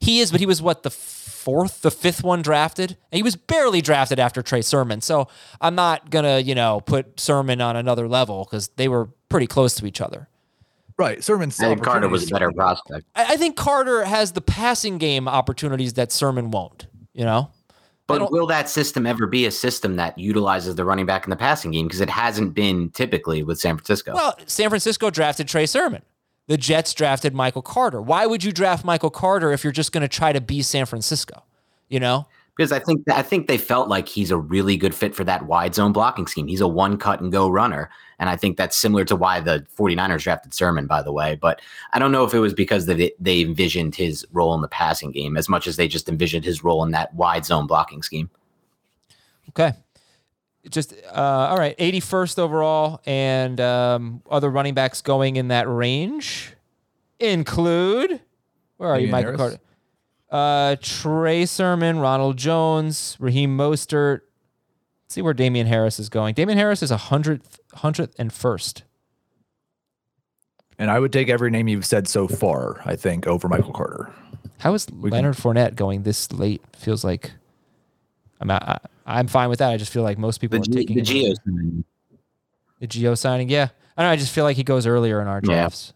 He 0.00 0.20
is, 0.20 0.30
but 0.30 0.38
he 0.38 0.46
was 0.46 0.62
what 0.62 0.84
the 0.84 0.90
fourth, 0.90 1.82
the 1.82 1.90
fifth 1.90 2.22
one 2.22 2.42
drafted, 2.42 2.96
and 3.10 3.16
he 3.16 3.22
was 3.22 3.34
barely 3.34 3.80
drafted 3.80 4.20
after 4.20 4.42
Trey 4.42 4.62
Sermon. 4.62 5.00
So 5.00 5.28
I'm 5.60 5.74
not 5.74 6.10
gonna, 6.10 6.38
you 6.38 6.54
know, 6.54 6.80
put 6.80 7.18
Sermon 7.18 7.60
on 7.60 7.74
another 7.74 8.06
level 8.06 8.44
because 8.44 8.68
they 8.76 8.86
were 8.86 9.08
pretty 9.28 9.48
close 9.48 9.74
to 9.76 9.86
each 9.86 10.00
other. 10.00 10.28
Right. 10.98 11.22
Sermon's 11.22 11.60
I 11.60 11.68
think 11.68 11.82
Carter 11.82 12.08
was 12.08 12.28
a 12.28 12.32
better 12.34 12.50
prospect. 12.52 13.06
I, 13.14 13.34
I 13.34 13.36
think 13.36 13.56
Carter 13.56 14.04
has 14.04 14.32
the 14.32 14.40
passing 14.40 14.98
game 14.98 15.28
opportunities 15.28 15.94
that 15.94 16.10
Sermon 16.10 16.50
won't. 16.50 16.88
You 17.14 17.24
know, 17.24 17.50
But 18.06 18.30
will 18.30 18.46
that 18.46 18.68
system 18.68 19.06
ever 19.06 19.26
be 19.26 19.46
a 19.46 19.50
system 19.50 19.96
that 19.96 20.16
utilizes 20.18 20.76
the 20.76 20.84
running 20.84 21.06
back 21.06 21.24
in 21.24 21.30
the 21.30 21.36
passing 21.36 21.72
game? 21.72 21.86
Because 21.86 22.00
it 22.00 22.10
hasn't 22.10 22.54
been 22.54 22.90
typically 22.90 23.42
with 23.42 23.58
San 23.58 23.76
Francisco. 23.76 24.12
well, 24.14 24.38
San 24.46 24.68
Francisco 24.68 25.10
drafted 25.10 25.48
Trey 25.48 25.66
Sermon. 25.66 26.02
The 26.46 26.56
Jets 26.56 26.94
drafted 26.94 27.34
Michael 27.34 27.62
Carter. 27.62 28.00
Why 28.00 28.26
would 28.26 28.42
you 28.42 28.52
draft 28.52 28.84
Michael 28.84 29.10
Carter 29.10 29.52
if 29.52 29.64
you're 29.64 29.72
just 29.72 29.92
going 29.92 30.02
to 30.02 30.08
try 30.08 30.32
to 30.32 30.40
be 30.40 30.62
San 30.62 30.86
Francisco? 30.86 31.42
You 31.88 32.00
know, 32.00 32.26
because 32.56 32.72
I 32.72 32.78
think 32.78 33.02
I 33.10 33.22
think 33.22 33.46
they 33.48 33.58
felt 33.58 33.88
like 33.88 34.08
he's 34.08 34.30
a 34.30 34.36
really 34.36 34.76
good 34.76 34.94
fit 34.94 35.14
for 35.14 35.24
that 35.24 35.46
wide 35.46 35.74
zone 35.74 35.92
blocking 35.92 36.26
scheme. 36.26 36.46
He's 36.48 36.60
a 36.60 36.68
one 36.68 36.98
cut 36.98 37.20
and 37.20 37.30
go 37.30 37.48
runner. 37.48 37.90
And 38.18 38.28
I 38.28 38.36
think 38.36 38.56
that's 38.56 38.76
similar 38.76 39.04
to 39.04 39.16
why 39.16 39.40
the 39.40 39.64
49ers 39.76 40.22
drafted 40.22 40.52
Sermon, 40.52 40.86
by 40.86 41.02
the 41.02 41.12
way. 41.12 41.36
But 41.40 41.60
I 41.92 41.98
don't 41.98 42.12
know 42.12 42.24
if 42.24 42.34
it 42.34 42.40
was 42.40 42.52
because 42.52 42.86
they, 42.86 43.12
they 43.20 43.40
envisioned 43.40 43.94
his 43.94 44.26
role 44.32 44.54
in 44.54 44.60
the 44.60 44.68
passing 44.68 45.12
game 45.12 45.36
as 45.36 45.48
much 45.48 45.66
as 45.66 45.76
they 45.76 45.86
just 45.86 46.08
envisioned 46.08 46.44
his 46.44 46.64
role 46.64 46.82
in 46.84 46.90
that 46.92 47.14
wide 47.14 47.44
zone 47.44 47.66
blocking 47.66 48.02
scheme. 48.02 48.28
Okay. 49.50 49.72
Just 50.68 50.94
uh, 51.14 51.48
all 51.50 51.56
right. 51.56 51.76
81st 51.78 52.38
overall, 52.38 53.00
and 53.06 53.60
um, 53.60 54.22
other 54.30 54.50
running 54.50 54.74
backs 54.74 55.00
going 55.00 55.36
in 55.36 55.48
that 55.48 55.68
range 55.68 56.54
include 57.20 58.20
where 58.78 58.90
are 58.90 58.98
you, 58.98 59.06
Damien 59.06 59.10
Michael 59.10 59.38
Harris? 59.38 59.58
Carter? 59.58 59.60
Uh, 60.30 60.76
Trey 60.80 61.46
Sermon, 61.46 61.98
Ronald 61.98 62.36
Jones, 62.36 63.16
Raheem 63.18 63.56
Mostert. 63.56 64.20
Let's 65.08 65.14
see 65.14 65.22
where 65.22 65.32
Damien 65.32 65.66
Harris 65.66 65.98
is 65.98 66.10
going. 66.10 66.34
Damien 66.34 66.58
Harris 66.58 66.82
is 66.82 66.90
a 66.90 66.98
hundredth, 66.98 67.58
hundredth 67.72 68.14
and 68.18 68.30
first. 68.30 68.82
And 70.78 70.90
I 70.90 71.00
would 71.00 71.14
take 71.14 71.30
every 71.30 71.50
name 71.50 71.66
you've 71.66 71.86
said 71.86 72.06
so 72.06 72.28
far, 72.28 72.82
I 72.84 72.94
think, 72.94 73.26
over 73.26 73.48
Michael 73.48 73.72
Carter. 73.72 74.12
How 74.58 74.74
is 74.74 74.90
Leonard 74.92 75.36
Fournette 75.36 75.76
going 75.76 76.02
this 76.02 76.30
late? 76.30 76.60
Feels 76.76 77.04
like 77.04 77.30
I'm 78.38 78.50
I, 78.50 78.78
I'm 79.06 79.28
fine 79.28 79.48
with 79.48 79.60
that. 79.60 79.70
I 79.70 79.78
just 79.78 79.90
feel 79.90 80.02
like 80.02 80.18
most 80.18 80.42
people 80.42 80.58
The, 80.58 80.64
are 80.64 80.72
G, 80.72 80.72
taking 80.86 80.96
the 80.96 81.02
Gio 81.02 81.34
early. 81.48 81.84
The 82.80 82.86
Gio 82.86 83.16
signing, 83.16 83.48
yeah. 83.48 83.68
I 83.96 84.02
don't 84.02 84.10
know. 84.10 84.12
I 84.12 84.16
just 84.16 84.34
feel 84.34 84.44
like 84.44 84.58
he 84.58 84.62
goes 84.62 84.86
earlier 84.86 85.22
in 85.22 85.26
our 85.26 85.36
Yeah. 85.42 85.54
drafts. 85.54 85.94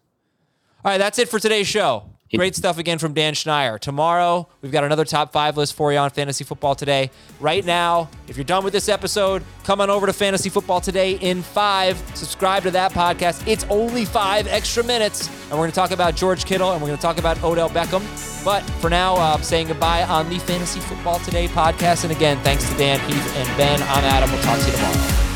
All 0.83 0.91
right, 0.91 0.97
that's 0.97 1.19
it 1.19 1.29
for 1.29 1.39
today's 1.39 1.67
show. 1.69 2.09
Great 2.35 2.57
stuff 2.57 2.79
again 2.79 2.99
from 2.99 3.13
Dan 3.13 3.35
Schneier. 3.35 3.79
Tomorrow, 3.79 4.49
we've 4.63 4.73
got 4.73 4.85
another 4.85 5.05
top 5.05 5.33
five 5.33 5.59
list 5.59 5.75
for 5.75 5.93
you 5.93 5.99
on 5.99 6.09
Fantasy 6.09 6.45
Football 6.45 6.75
Today. 6.75 7.11
Right 7.41 7.63
now, 7.63 8.09
if 8.27 8.39
you're 8.39 8.45
done 8.45 8.65
with 8.65 8.73
this 8.73 8.89
episode, 8.89 9.45
come 9.65 9.83
on 9.83 9.91
over 9.91 10.07
to 10.07 10.15
Fantasy 10.15 10.49
Football 10.49 10.81
Today 10.81 11.13
in 11.17 11.43
five. 11.43 12.03
Subscribe 12.15 12.63
to 12.63 12.71
that 12.71 12.93
podcast. 12.93 13.47
It's 13.47 13.65
only 13.69 14.07
five 14.07 14.47
extra 14.47 14.83
minutes. 14.83 15.29
And 15.29 15.53
we're 15.53 15.59
going 15.59 15.73
to 15.73 15.77
talk 15.77 15.91
about 15.91 16.17
George 16.17 16.47
Kittle 16.47 16.73
and 16.73 16.81
we're 16.81 16.89
going 16.89 16.99
to 16.99 17.03
talk 17.03 17.19
about 17.19 17.43
Odell 17.45 17.69
Beckham. 17.69 18.03
But 18.45 18.63
for 18.81 18.89
now, 18.89 19.15
uh, 19.17 19.35
I'm 19.35 19.43
saying 19.43 19.69
goodbye 19.69 20.05
on 20.05 20.31
the 20.31 20.39
Fantasy 20.39 20.81
Football 20.81 21.19
Today 21.19 21.49
podcast. 21.49 22.05
And 22.05 22.13
again, 22.13 22.39
thanks 22.43 22.67
to 22.71 22.75
Dan, 22.79 22.99
Heath, 23.11 23.37
and 23.37 23.59
Ben. 23.59 23.83
I'm 23.83 24.05
Adam. 24.05 24.31
We'll 24.33 24.43
talk 24.43 24.59
to 24.59 24.67
you 24.67 24.73
tomorrow. 24.73 25.29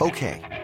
Okay, 0.00 0.42